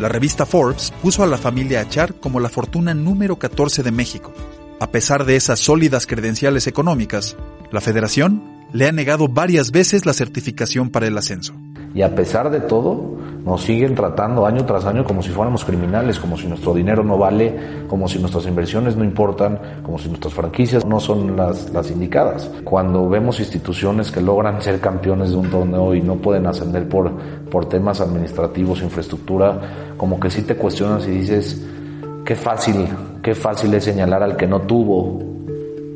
la 0.00 0.08
revista 0.08 0.46
Forbes 0.46 0.92
puso 1.02 1.22
a 1.22 1.26
la 1.26 1.38
familia 1.38 1.80
Achar 1.80 2.14
como 2.14 2.40
la 2.40 2.48
fortuna 2.48 2.94
número 2.94 3.36
14 3.38 3.82
de 3.82 3.92
México. 3.92 4.32
A 4.80 4.90
pesar 4.90 5.24
de 5.24 5.36
esas 5.36 5.58
sólidas 5.60 6.06
credenciales 6.06 6.66
económicas, 6.66 7.36
la 7.72 7.80
federación 7.80 8.42
le 8.72 8.86
ha 8.86 8.92
negado 8.92 9.28
varias 9.28 9.70
veces 9.70 10.04
la 10.04 10.12
certificación 10.12 10.90
para 10.90 11.06
el 11.06 11.16
ascenso. 11.16 11.54
Y 11.96 12.02
a 12.02 12.14
pesar 12.14 12.50
de 12.50 12.60
todo, 12.60 13.16
nos 13.42 13.62
siguen 13.62 13.94
tratando 13.94 14.44
año 14.44 14.66
tras 14.66 14.84
año 14.84 15.02
como 15.02 15.22
si 15.22 15.30
fuéramos 15.30 15.64
criminales, 15.64 16.18
como 16.18 16.36
si 16.36 16.46
nuestro 16.46 16.74
dinero 16.74 17.02
no 17.02 17.16
vale, 17.16 17.58
como 17.88 18.06
si 18.06 18.18
nuestras 18.18 18.46
inversiones 18.46 18.98
no 18.98 19.02
importan, 19.02 19.58
como 19.82 19.98
si 19.98 20.10
nuestras 20.10 20.34
franquicias 20.34 20.84
no 20.84 21.00
son 21.00 21.38
las, 21.38 21.70
las 21.70 21.90
indicadas. 21.90 22.50
Cuando 22.64 23.08
vemos 23.08 23.40
instituciones 23.40 24.12
que 24.12 24.20
logran 24.20 24.60
ser 24.60 24.78
campeones 24.78 25.30
de 25.30 25.36
un 25.36 25.48
torneo 25.48 25.94
y 25.94 26.02
no 26.02 26.16
pueden 26.16 26.46
ascender 26.46 26.86
por, 26.86 27.10
por 27.50 27.64
temas 27.64 28.02
administrativos, 28.02 28.82
infraestructura, 28.82 29.58
como 29.96 30.20
que 30.20 30.28
sí 30.28 30.42
te 30.42 30.54
cuestionas 30.54 31.08
y 31.08 31.12
dices, 31.12 31.66
qué 32.26 32.34
fácil, 32.34 32.88
qué 33.22 33.34
fácil 33.34 33.72
es 33.72 33.84
señalar 33.84 34.22
al 34.22 34.36
que 34.36 34.46
no 34.46 34.60
tuvo. 34.60 35.18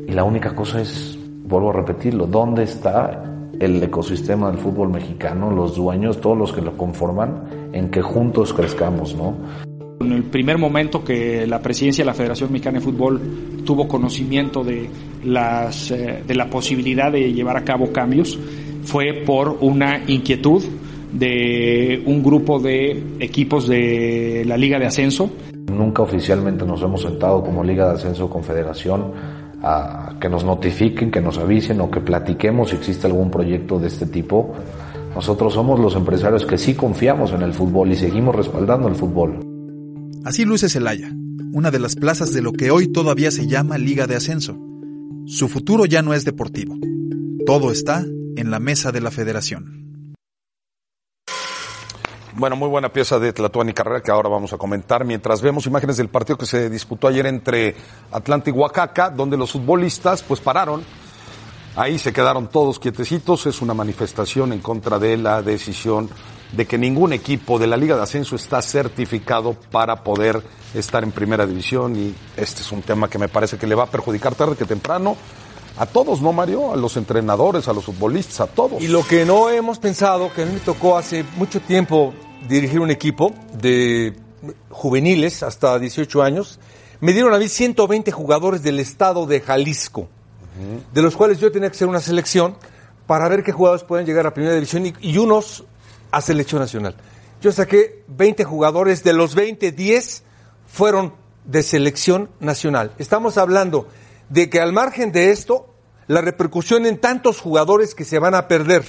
Y 0.07 0.13
la 0.13 0.23
única 0.23 0.55
cosa 0.55 0.81
es, 0.81 1.15
vuelvo 1.43 1.69
a 1.69 1.73
repetirlo, 1.73 2.25
¿dónde 2.25 2.63
está 2.63 3.30
el 3.61 3.81
ecosistema 3.83 4.49
del 4.49 4.59
fútbol 4.59 4.89
mexicano, 4.89 5.51
los 5.51 5.75
dueños, 5.75 6.19
todos 6.19 6.37
los 6.37 6.51
que 6.51 6.61
lo 6.61 6.75
conforman, 6.75 7.69
en 7.73 7.91
que 7.91 8.01
juntos 8.01 8.53
crezcamos, 8.53 9.15
¿no? 9.15 9.35
En 9.99 10.11
el 10.13 10.23
primer 10.23 10.57
momento 10.57 11.03
que 11.03 11.45
la 11.45 11.61
presidencia 11.61 12.03
de 12.03 12.07
la 12.07 12.15
Federación 12.15 12.51
Mexicana 12.51 12.79
de 12.79 12.85
Fútbol 12.85 13.21
tuvo 13.63 13.87
conocimiento 13.87 14.63
de, 14.63 14.89
las, 15.23 15.91
eh, 15.91 16.23
de 16.25 16.35
la 16.35 16.49
posibilidad 16.49 17.11
de 17.11 17.31
llevar 17.31 17.55
a 17.55 17.63
cabo 17.63 17.91
cambios, 17.91 18.37
fue 18.83 19.21
por 19.25 19.59
una 19.61 20.01
inquietud 20.07 20.63
de 21.13 22.01
un 22.07 22.23
grupo 22.23 22.59
de 22.59 23.03
equipos 23.19 23.67
de 23.67 24.43
la 24.47 24.57
Liga 24.57 24.79
de 24.79 24.87
Ascenso. 24.87 25.29
Nunca 25.71 26.01
oficialmente 26.01 26.65
nos 26.65 26.81
hemos 26.81 27.03
sentado 27.03 27.43
como 27.43 27.63
Liga 27.63 27.89
de 27.89 27.93
Ascenso 27.93 28.27
Confederación 28.27 29.40
que 30.19 30.29
nos 30.29 30.43
notifiquen, 30.43 31.11
que 31.11 31.21
nos 31.21 31.37
avisen 31.37 31.81
o 31.81 31.91
que 31.91 32.01
platiquemos 32.01 32.69
si 32.69 32.75
existe 32.75 33.07
algún 33.07 33.29
proyecto 33.29 33.79
de 33.79 33.87
este 33.87 34.05
tipo. 34.05 34.53
Nosotros 35.13 35.53
somos 35.53 35.79
los 35.79 35.95
empresarios 35.95 36.45
que 36.45 36.57
sí 36.57 36.73
confiamos 36.73 37.31
en 37.33 37.41
el 37.41 37.53
fútbol 37.53 37.91
y 37.91 37.95
seguimos 37.95 38.35
respaldando 38.35 38.87
el 38.87 38.95
fútbol. 38.95 39.39
Así 40.23 40.45
luce 40.45 40.69
Celaya, 40.69 41.11
una 41.51 41.69
de 41.69 41.79
las 41.79 41.95
plazas 41.95 42.33
de 42.33 42.41
lo 42.41 42.53
que 42.53 42.71
hoy 42.71 42.87
todavía 42.87 43.29
se 43.31 43.47
llama 43.47 43.77
Liga 43.77 44.07
de 44.07 44.15
Ascenso. 44.15 44.57
Su 45.25 45.47
futuro 45.47 45.85
ya 45.85 46.01
no 46.01 46.13
es 46.13 46.25
deportivo. 46.25 46.75
Todo 47.45 47.71
está 47.71 48.05
en 48.35 48.51
la 48.51 48.59
mesa 48.59 48.91
de 48.91 49.01
la 49.01 49.11
federación. 49.11 49.80
Bueno, 52.33 52.55
muy 52.55 52.69
buena 52.69 52.87
pieza 52.87 53.19
de 53.19 53.33
Tlatuani 53.33 53.73
Carrera 53.73 54.01
que 54.01 54.09
ahora 54.09 54.29
vamos 54.29 54.53
a 54.53 54.57
comentar 54.57 55.03
mientras 55.03 55.41
vemos 55.41 55.65
imágenes 55.65 55.97
del 55.97 56.07
partido 56.07 56.37
que 56.37 56.45
se 56.45 56.69
disputó 56.69 57.09
ayer 57.09 57.25
entre 57.25 57.75
Atlanta 58.09 58.49
y 58.49 58.53
Oaxaca, 58.53 59.09
donde 59.09 59.35
los 59.35 59.51
futbolistas 59.51 60.23
pues 60.23 60.39
pararon. 60.39 60.81
Ahí 61.75 61.99
se 61.99 62.13
quedaron 62.13 62.47
todos 62.47 62.79
quietecitos. 62.79 63.47
Es 63.47 63.61
una 63.61 63.73
manifestación 63.73 64.53
en 64.53 64.59
contra 64.59 64.97
de 64.97 65.17
la 65.17 65.41
decisión 65.41 66.09
de 66.53 66.65
que 66.65 66.77
ningún 66.77 67.11
equipo 67.11 67.59
de 67.59 67.67
la 67.67 67.75
Liga 67.75 67.97
de 67.97 68.03
Ascenso 68.03 68.37
está 68.37 68.61
certificado 68.61 69.53
para 69.69 70.03
poder 70.03 70.41
estar 70.73 71.03
en 71.03 71.11
primera 71.11 71.45
división 71.45 71.97
y 71.97 72.15
este 72.37 72.61
es 72.61 72.71
un 72.71 72.81
tema 72.81 73.09
que 73.09 73.17
me 73.17 73.27
parece 73.27 73.57
que 73.57 73.67
le 73.67 73.75
va 73.75 73.83
a 73.83 73.87
perjudicar 73.87 74.35
tarde 74.35 74.55
que 74.55 74.65
temprano 74.65 75.17
a 75.77 75.85
todos, 75.85 76.21
¿no, 76.21 76.33
Mario? 76.33 76.73
A 76.73 76.75
los 76.75 76.97
entrenadores, 76.97 77.67
a 77.67 77.73
los 77.73 77.85
futbolistas, 77.85 78.41
a 78.41 78.47
todos. 78.47 78.81
Y 78.81 78.87
lo 78.87 79.05
que 79.05 79.25
no 79.25 79.49
hemos 79.49 79.79
pensado, 79.79 80.31
que 80.33 80.43
a 80.43 80.45
mí 80.45 80.53
me 80.53 80.59
tocó 80.59 80.97
hace 80.97 81.23
mucho 81.37 81.61
tiempo 81.61 82.13
dirigir 82.47 82.79
un 82.79 82.91
equipo 82.91 83.33
de 83.53 84.13
juveniles 84.69 85.43
hasta 85.43 85.77
18 85.77 86.21
años, 86.21 86.59
me 86.99 87.13
dieron 87.13 87.33
a 87.33 87.37
mí 87.37 87.47
120 87.47 88.11
jugadores 88.11 88.63
del 88.63 88.79
estado 88.79 89.25
de 89.25 89.41
Jalisco, 89.41 90.07
de 90.93 91.01
los 91.01 91.15
cuales 91.15 91.39
yo 91.39 91.51
tenía 91.51 91.69
que 91.69 91.75
hacer 91.75 91.87
una 91.87 92.01
selección 92.01 92.55
para 93.07 93.27
ver 93.27 93.43
qué 93.43 93.51
jugadores 93.51 93.83
pueden 93.83 94.05
llegar 94.05 94.27
a 94.27 94.33
primera 94.33 94.53
división 94.53 94.85
y, 94.85 94.93
y 95.01 95.17
unos 95.17 95.63
a 96.11 96.21
selección 96.21 96.61
nacional. 96.61 96.95
Yo 97.41 97.51
saqué 97.51 98.03
20 98.07 98.43
jugadores, 98.43 99.03
de 99.03 99.13
los 99.13 99.33
20, 99.33 99.71
10 99.71 100.23
fueron 100.67 101.13
de 101.45 101.63
selección 101.63 102.29
nacional. 102.39 102.93
Estamos 102.99 103.37
hablando 103.37 103.87
de 104.31 104.49
que 104.49 104.61
al 104.61 104.71
margen 104.71 105.11
de 105.11 105.31
esto, 105.31 105.67
la 106.07 106.21
repercusión 106.21 106.85
en 106.85 106.99
tantos 106.99 107.41
jugadores 107.41 107.93
que 107.93 108.05
se 108.05 108.17
van 108.17 108.33
a 108.33 108.47
perder, 108.47 108.85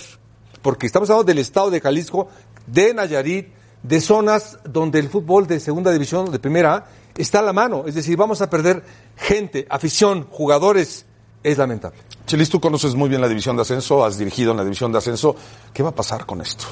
porque 0.63 0.87
estamos 0.87 1.11
hablando 1.11 1.25
del 1.25 1.39
estado 1.39 1.69
de 1.71 1.81
Jalisco, 1.81 2.29
de 2.69 2.95
Nayarit, 2.95 3.49
de 3.83 4.01
zonas 4.01 4.61
donde 4.63 5.01
el 5.01 5.09
fútbol 5.09 5.49
de 5.49 5.59
segunda 5.59 5.91
división, 5.91 6.31
de 6.31 6.39
primera 6.39 6.75
A, 6.75 6.85
está 7.17 7.41
a 7.41 7.43
la 7.43 7.53
mano. 7.53 7.85
Es 7.89 7.97
decir, 7.97 8.17
vamos 8.17 8.41
a 8.41 8.49
perder 8.49 8.85
gente, 9.17 9.67
afición, 9.69 10.29
jugadores. 10.31 11.07
Es 11.43 11.59
lamentable. 11.59 11.99
Chelis, 12.25 12.49
tú 12.49 12.61
conoces 12.61 12.95
muy 12.95 13.09
bien 13.09 13.21
la 13.21 13.27
división 13.27 13.57
de 13.57 13.63
ascenso, 13.63 14.05
has 14.05 14.17
dirigido 14.19 14.53
en 14.53 14.59
la 14.59 14.63
división 14.63 14.93
de 14.93 14.99
ascenso. 14.99 15.35
¿Qué 15.75 15.83
va 15.83 15.89
a 15.89 15.95
pasar 15.95 16.25
con 16.25 16.41
esto? 16.41 16.67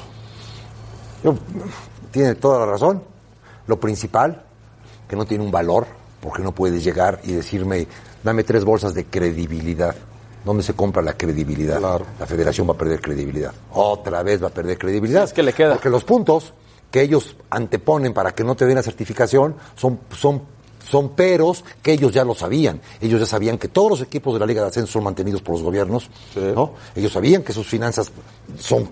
Yo, 1.25 1.35
tiene 2.09 2.35
toda 2.35 2.59
la 2.59 2.67
razón. 2.67 3.03
Lo 3.67 3.77
principal, 3.81 4.45
que 5.09 5.17
no 5.17 5.25
tiene 5.25 5.43
un 5.43 5.51
valor, 5.51 5.87
porque 6.21 6.41
no 6.41 6.53
puedes 6.53 6.81
llegar 6.85 7.19
y 7.25 7.33
decirme, 7.33 7.85
dame 8.23 8.43
tres 8.43 8.63
bolsas 8.63 8.93
de 8.93 9.05
credibilidad. 9.05 9.95
¿Dónde 10.43 10.63
se 10.63 10.73
compra 10.73 11.01
la 11.01 11.13
credibilidad? 11.13 11.79
La 12.19 12.25
federación 12.25 12.67
va 12.67 12.73
a 12.73 12.77
perder 12.77 12.99
credibilidad. 12.99 13.53
Otra 13.73 14.23
vez 14.23 14.41
va 14.41 14.47
a 14.47 14.51
perder 14.51 14.77
credibilidad. 14.77 15.23
es 15.23 15.33
que 15.33 15.43
le 15.43 15.53
queda. 15.53 15.73
Porque 15.73 15.89
los 15.89 16.03
puntos 16.03 16.53
que 16.89 17.01
ellos 17.01 17.35
anteponen 17.49 18.13
para 18.13 18.31
que 18.33 18.43
no 18.43 18.55
te 18.55 18.65
den 18.65 18.75
la 18.75 18.83
certificación 18.83 19.55
son, 19.75 19.99
son, 20.17 20.41
son 20.83 21.09
peros 21.09 21.63
que 21.81 21.93
ellos 21.93 22.11
ya 22.11 22.25
lo 22.25 22.33
sabían. 22.33 22.81
Ellos 22.99 23.19
ya 23.19 23.27
sabían 23.27 23.59
que 23.59 23.67
todos 23.67 23.91
los 23.91 24.01
equipos 24.01 24.33
de 24.33 24.39
la 24.39 24.47
Liga 24.47 24.61
de 24.61 24.69
Ascenso 24.69 24.93
son 24.93 25.03
mantenidos 25.03 25.41
por 25.43 25.53
los 25.53 25.63
gobiernos. 25.63 26.09
¿no? 26.35 26.73
Ellos 26.95 27.11
sabían 27.11 27.43
que 27.43 27.53
sus 27.53 27.67
finanzas 27.67 28.11
son 28.57 28.89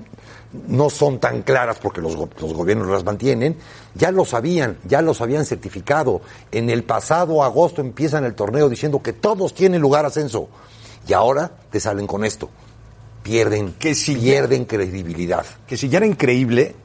no 0.68 0.90
son 0.90 1.20
tan 1.20 1.44
claras 1.44 1.78
porque 1.80 2.02
los, 2.02 2.16
los 2.16 2.54
gobiernos 2.54 2.88
las 2.88 3.04
mantienen, 3.04 3.58
ya 3.94 4.12
lo 4.12 4.26
sabían, 4.26 4.78
ya 4.86 5.02
los 5.02 5.22
habían 5.22 5.46
certificado. 5.46 6.22
En 6.52 6.70
el 6.70 6.84
pasado 6.84 7.44
agosto 7.44 7.82
empiezan 7.82 8.26
el 8.26 8.34
torneo 8.34 8.70
diciendo 8.70 9.02
que 9.02 9.14
todos 9.14 9.54
tienen 9.54 9.82
lugar 9.82 10.06
ascenso. 10.06 10.50
Y 11.08 11.14
ahora 11.14 11.52
te 11.70 11.80
salen 11.80 12.08
con 12.08 12.26
esto. 12.26 12.50
Pierden, 13.24 13.74
pierden 13.74 14.66
credibilidad. 14.66 15.46
Que 15.68 15.78
si 15.78 15.90
ya 15.90 15.98
era 15.98 16.08
increíble 16.08 16.76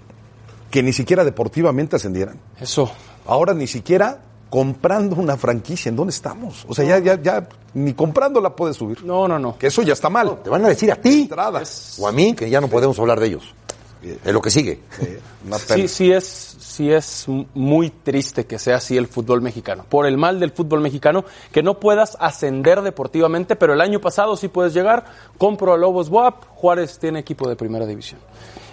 que 0.71 0.83
ni 0.83 0.93
siquiera 0.93 1.25
deportivamente 1.25 1.97
ascendieran. 1.97 2.39
Eso. 2.61 2.91
Ahora 3.27 3.55
ni 3.55 3.67
siquiera 3.67 4.21
comprando 4.55 5.16
una 5.16 5.36
franquicia, 5.36 5.88
¿en 5.88 5.96
dónde 5.96 6.12
estamos? 6.12 6.64
O 6.68 6.74
sea, 6.76 6.84
ya, 6.84 7.00
ya, 7.00 7.20
ya 7.20 7.48
ni 7.74 7.92
comprándola 7.92 8.55
puedes 8.55 8.76
subir. 8.76 9.02
No, 9.02 9.26
no, 9.26 9.36
no. 9.36 9.59
Que 9.59 9.66
eso 9.66 9.82
ya 9.82 9.94
está 9.94 10.09
mal. 10.09 10.44
Te 10.44 10.48
van 10.48 10.64
a 10.64 10.68
decir 10.68 10.92
a 10.92 10.94
ti 10.94 11.28
o 11.98 12.07
a 12.07 12.12
mí 12.12 12.34
que 12.34 12.48
ya 12.48 12.61
no 12.61 12.68
podemos 12.68 12.96
hablar 13.00 13.18
de 13.18 13.26
ellos. 13.26 13.52
Es 14.00 14.32
lo 14.32 14.40
que 14.40 14.50
sigue. 14.50 14.78
Sí, 15.66 15.88
sí 15.88 16.12
es, 16.12 16.57
sí 16.61 16.92
es 16.92 17.26
muy 17.55 17.90
triste 17.90 18.46
que 18.46 18.61
sea 18.61 18.76
así 18.76 18.96
el 18.96 19.09
fútbol 19.09 19.42
mexicano. 19.42 19.86
Por 19.88 20.07
el 20.07 20.16
mal 20.16 20.38
del 20.38 20.52
fútbol 20.52 20.80
mexicano, 20.80 21.24
que 21.50 21.64
no 21.64 21.80
puedas 21.80 22.16
ascender 22.20 22.82
deportivamente, 22.82 23.57
pero 23.57 23.72
el 23.72 23.80
año 23.80 24.00
pasado 24.00 24.36
sí 24.36 24.46
puedes 24.46 24.72
llegar. 24.72 25.05
Compro 25.36 25.72
a 25.72 25.76
Lobos 25.76 26.11
WAP, 26.11 26.44
Juárez 26.50 27.00
tiene 27.00 27.18
equipo 27.18 27.48
de 27.48 27.57
primera 27.57 27.86
división. 27.86 28.20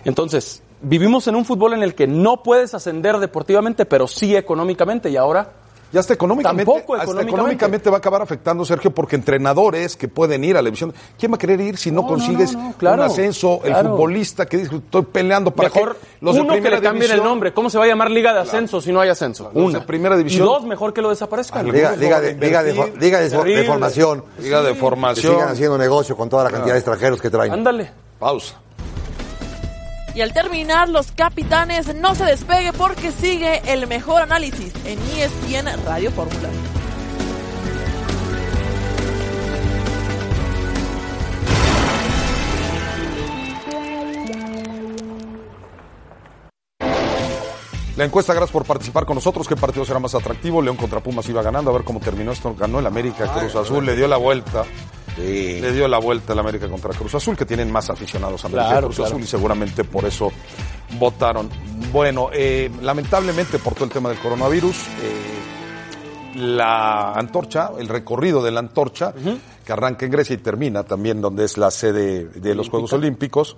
Entonces, 0.06 0.62
vivimos 0.80 1.26
en 1.26 1.34
un 1.34 1.44
fútbol 1.44 1.74
en 1.74 1.82
el 1.82 1.96
que 1.96 2.06
no 2.06 2.44
puedes 2.44 2.76
ascender 2.76 3.18
deportivamente, 3.18 3.88
pero 3.88 4.08
sí 4.08 4.36
económicamente, 4.36 5.10
y 5.10 5.18
ahora. 5.18 5.54
Ya 5.92 6.00
hasta 6.00 6.14
económicamente, 6.14 6.72
Tampoco 6.72 6.96
hasta 6.96 7.22
económicamente. 7.22 7.90
va 7.90 7.98
a 7.98 8.00
acabar 8.00 8.22
afectando, 8.22 8.64
Sergio, 8.64 8.92
porque 8.92 9.18
entrenadores 9.18 9.96
que 9.98 10.08
pueden 10.08 10.44
ir 10.44 10.56
a 10.56 10.62
la 10.62 10.68
división, 10.68 10.94
¿quién 11.20 11.32
va 11.32 11.36
a 11.36 11.40
querer 11.40 11.60
ir 11.60 11.78
si 11.78 11.92
no, 11.92 12.08
consigues 12.08 12.54
no, 12.56 12.70
no, 12.70 12.74
claro, 12.78 13.04
un 13.04 13.10
ascenso? 13.10 13.56
El 13.64 13.72
claro. 13.72 13.90
futbolista 13.92 14.46
que 14.46 14.58
dice, 14.58 14.76
estoy 14.78 15.02
peleando 15.04 15.52
para 15.52 15.68
Mejor 15.70 15.96
que 15.98 16.08
los 16.22 16.36
de 16.36 16.42
uno 16.42 16.50
que 16.54 16.56
primera 16.62 16.78
le 16.78 16.82
cambien 16.82 17.04
el 17.04 17.10
división- 17.10 17.26
nombre. 17.28 17.54
¿Cómo 17.54 17.70
se 17.70 17.78
va 17.78 17.84
a 17.84 17.88
llamar 17.88 18.10
Liga 18.10 18.34
de 18.34 18.40
Ascenso 18.40 18.80
si 18.80 18.92
no 18.94 19.02
hay 19.02 19.10
ascenso? 19.10 19.46
Los 19.46 19.54
de 19.54 19.62
Una. 19.62 19.86
primera 19.86 20.16
división. 20.16 20.44
Y 20.44 20.50
dos, 20.50 20.64
mejor 20.66 20.94
que 20.94 21.02
lo 21.02 21.10
desaparezcan. 21.10 21.70
Liga, 21.70 21.96
liga 21.98 22.22
de, 22.22 22.36
liga 22.36 22.64
de, 22.64 22.74
fo- 22.76 22.94
liga 22.98 23.20
de, 23.20 23.30
de 23.30 23.64
formación. 23.66 24.24
Liga 24.40 24.62
de 24.62 24.74
Que 24.74 24.80
formación. 24.80 25.34
sigan 25.34 25.50
haciendo 25.50 25.78
negocio 25.78 26.16
con 26.16 26.30
toda 26.30 26.46
la 26.46 26.52
cantidad 26.52 26.74
de 26.74 26.80
extranjeros 26.80 27.22
que 27.22 27.30
traen. 27.30 27.52
Ándale. 27.52 27.92
Pausa. 28.18 28.56
Y 30.14 30.22
al 30.22 30.34
terminar, 30.34 30.90
los 30.90 31.12
capitanes 31.14 31.96
no 31.96 32.16
se 32.16 32.26
despegue 32.26 32.74
porque 32.74 33.12
sigue 33.12 33.62
el 33.72 33.88
mejor 33.88 34.22
análisis 34.22 34.74
en 34.86 35.00
ESPN 35.00 35.86
Radio 35.86 36.12
Fórmula. 36.12 36.50
La 47.96 48.06
encuesta, 48.06 48.34
gracias 48.34 48.52
por 48.52 48.66
participar 48.66 49.06
con 49.06 49.16
nosotros. 49.16 49.48
¿Qué 49.48 49.56
partido 49.56 49.86
será 49.86 50.00
más 50.00 50.16
atractivo? 50.16 50.62
León 50.62 50.76
contra 50.76 51.02
Pumas 51.02 51.30
iba 51.30 51.42
ganando. 51.44 51.70
A 51.70 51.74
ver 51.74 51.84
cómo 51.84 52.00
terminó 52.00 52.32
esto. 52.32 52.56
Ganó 52.56 52.80
el 52.80 52.88
América, 52.88 53.32
Cruz 53.32 53.56
Azul, 53.56 53.86
le 53.86 53.96
dio 53.96 54.08
la 54.08 54.18
vuelta. 54.18 54.66
Le 55.22 55.72
dio 55.74 55.88
la 55.88 56.00
vuelta 56.00 56.34
el 56.34 56.40
América 56.40 56.68
contra 56.68 56.94
Cruz 56.94 57.16
Azul, 57.16 57.38
que 57.38 57.46
tienen 57.46 57.72
más 57.72 57.90
aficionados 57.90 58.44
a 58.44 58.48
América 58.48 58.70
Claro, 58.70 58.88
Cruz 58.88 58.98
claro. 58.98 59.12
Azul 59.12 59.24
y 59.24 59.28
seguramente 59.28 59.84
por 59.84 60.06
eso 60.06 60.32
votaron. 60.98 61.50
Bueno, 61.92 62.30
eh, 62.34 62.70
lamentablemente 62.82 63.60
por 63.60 63.74
todo 63.74 63.86
el 63.86 63.92
tema 63.92 64.10
del 64.10 64.20
coronavirus, 64.20 64.76
eh, 65.02 65.42
la 66.36 67.14
antorcha, 67.14 67.72
el 67.78 67.88
recorrido 67.88 68.42
de 68.44 68.52
la 68.52 68.60
antorcha, 68.62 69.14
que 69.66 69.74
arranca 69.74 70.06
en 70.06 70.12
Grecia 70.12 70.34
y 70.34 70.38
termina 70.38 70.84
también 70.84 71.22
donde 71.22 71.46
es 71.46 71.58
la 71.58 71.72
sede 71.72 72.26
de 72.26 72.56
los 72.56 72.70
Juegos 72.70 72.94
Olímpicos, 72.94 73.58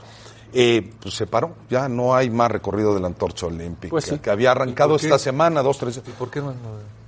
eh, 0.54 0.94
pues 1.02 1.16
se 1.16 1.28
paró. 1.28 1.56
Ya 1.70 1.90
no 1.90 2.16
hay 2.16 2.30
más 2.30 2.52
recorrido 2.52 2.94
de 2.94 3.00
la 3.00 3.08
antorcha 3.08 3.48
olímpica. 3.48 3.90
Pues 3.90 4.06
sí. 4.06 4.20
Que 4.20 4.30
había 4.30 4.52
arrancado 4.52 4.96
esta 4.96 5.18
semana, 5.18 5.62
dos, 5.62 5.80
tres. 5.80 6.02
¿Y 6.06 6.12
por 6.12 6.30
qué 6.30 6.42
no? 6.42 6.54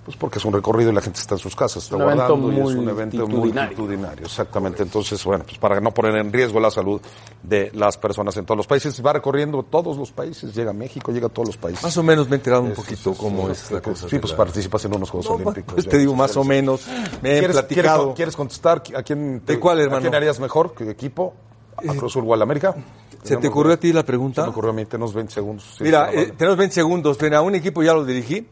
Pues 0.06 0.16
porque 0.18 0.38
es 0.38 0.46
un 0.46 0.54
recorrido 0.54 0.92
y 0.92 0.94
la 0.94 1.02
gente 1.02 1.20
está 1.20 1.34
en 1.34 1.40
sus 1.40 1.56
casas, 1.56 1.84
está 1.84 1.96
Un 1.96 2.04
evento 2.04 2.38
guardando 2.38 2.52
y 2.54 2.60
es 2.70 2.76
un 2.76 2.90
evento 2.90 3.28
multitudinario. 3.28 4.26
Exactamente. 4.28 4.84
Entonces, 4.84 5.24
bueno, 5.26 5.44
pues 5.46 5.58
para 5.58 5.82
no 5.82 5.92
poner 5.92 6.16
en 6.18 6.32
riesgo 6.32 6.60
la 6.60 6.70
salud 6.70 7.02
de 7.42 7.72
las 7.74 7.98
personas 7.98 8.38
en 8.38 8.46
todos 8.46 8.58
los 8.58 8.68
países, 8.68 9.04
va 9.04 9.14
recorriendo 9.14 9.64
todos 9.64 9.98
los 9.98 10.12
países, 10.12 10.54
llega 10.54 10.70
a 10.70 10.74
México, 10.74 11.12
llega 11.12 11.26
a 11.26 11.30
todos 11.30 11.48
los 11.48 11.58
países. 11.58 11.82
Más 11.84 11.98
o 11.98 12.04
menos 12.04 12.30
me 12.30 12.36
he 12.36 12.38
enterado 12.38 12.62
un 12.62 12.72
Es- 12.72 12.76
poquito 12.78 13.12
es- 13.14 13.18
cómo 13.18 13.50
es- 13.50 13.64
es 13.64 13.72
la 13.72 13.82
cosa. 13.82 14.08
Sí, 14.08 14.20
pues 14.20 14.34
participas 14.34 14.86
en 14.86 14.96
unos 14.96 15.10
Juegos 15.10 15.28
No, 15.28 15.36
Olímpicos. 15.38 15.74
pues 15.74 15.88
te 15.90 15.98
digo 15.98 16.14
más 16.14 16.38
o 16.38 16.44
menos, 16.44 16.86
me 17.24 17.38
he 17.38 17.40
¿Quieres, 17.40 17.58
platicado. 17.58 18.14
¿quieres, 18.14 18.36
contestar 18.36 18.84
a 18.96 19.02
quién, 19.02 19.42
te- 19.44 19.54
¿De 19.54 19.60
cuál, 19.60 19.80
a 19.80 19.84
hermano? 19.86 20.02
quién 20.02 20.14
harías 20.14 20.40
mejor? 20.40 20.76
¿Qué 20.76 20.88
equipo? 20.88 21.34
¿A 21.78 21.82
Cruz 21.94 22.12
Azul 22.12 22.24
o 22.28 22.34
al 22.36 22.42
América? 22.44 22.76
¿Se 23.24 23.38
te 23.38 23.48
ocurrió 23.48 23.74
a 23.74 23.78
ti 23.78 23.92
la 23.92 24.04
pregunta? 24.04 24.44
Se 24.44 24.48
me 24.48 24.52
ocurrió 24.52 24.70
a 24.70 24.74
mí, 24.76 24.86
tenemos 24.86 25.16
20 25.16 25.34
segundos. 25.34 25.66
Sí, 25.80 25.84
Mira, 25.84 26.12
eh, 26.14 26.32
tenemos 26.38 26.58
20 26.60 26.76
segundos. 26.76 27.18
Mira, 27.20 27.42
un 27.42 27.56
equipo 27.56 27.82
ya 27.82 27.94
lo 27.96 28.06
dirigí 28.06 28.48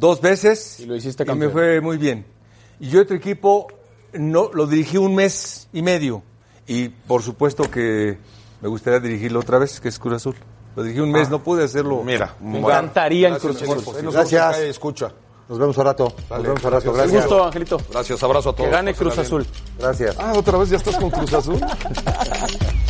dos 0.00 0.20
veces 0.20 0.80
Y 0.80 0.86
lo 0.86 0.96
hiciste 0.96 1.24
y 1.26 1.34
me 1.34 1.48
fue 1.48 1.80
muy 1.80 1.98
bien. 1.98 2.26
Y 2.80 2.96
otro 2.96 3.14
equipo 3.14 3.68
no 4.14 4.50
lo 4.52 4.66
dirigí 4.66 4.96
un 4.96 5.14
mes 5.14 5.68
y 5.72 5.82
medio. 5.82 6.22
Y 6.66 6.88
por 6.88 7.22
supuesto 7.22 7.70
que 7.70 8.18
me 8.60 8.68
gustaría 8.68 8.98
dirigirlo 9.00 9.40
otra 9.40 9.58
vez, 9.58 9.80
que 9.80 9.88
es 9.88 9.98
Cruz 9.98 10.14
Azul. 10.14 10.36
Lo 10.74 10.82
dirigí 10.82 11.00
un 11.00 11.10
mes, 11.10 11.28
no 11.28 11.42
pude 11.42 11.64
hacerlo. 11.64 12.02
Mira, 12.02 12.36
Me 12.40 12.58
encantaría 12.58 13.28
en 13.28 13.34
Gracias, 13.34 13.62
Cruz. 13.62 13.86
Azul. 13.88 14.12
Gracias. 14.12 14.58
escucha. 14.60 15.12
Nos 15.48 15.58
vemos 15.58 15.76
a 15.78 15.82
rato. 15.82 16.14
Nos 16.30 16.42
vemos 16.42 16.64
a 16.64 16.70
rato. 16.70 16.92
Gracias. 16.92 17.24
Un 17.24 17.28
gusto, 17.28 17.44
Angelito. 17.44 17.80
Gracias, 17.90 18.22
abrazo 18.22 18.50
a 18.50 18.54
todos. 18.54 18.68
Que 18.68 18.74
gane 18.76 18.94
Cruz. 18.94 19.18
Azul. 19.18 19.44
Gracias. 19.78 20.16
Ah, 20.18 20.32
otra 20.36 20.58
vez 20.58 20.70
ya 20.70 20.76
estás 20.76 20.96
con 20.96 21.10
Cruz 21.10 21.32
Azul. 21.34 21.60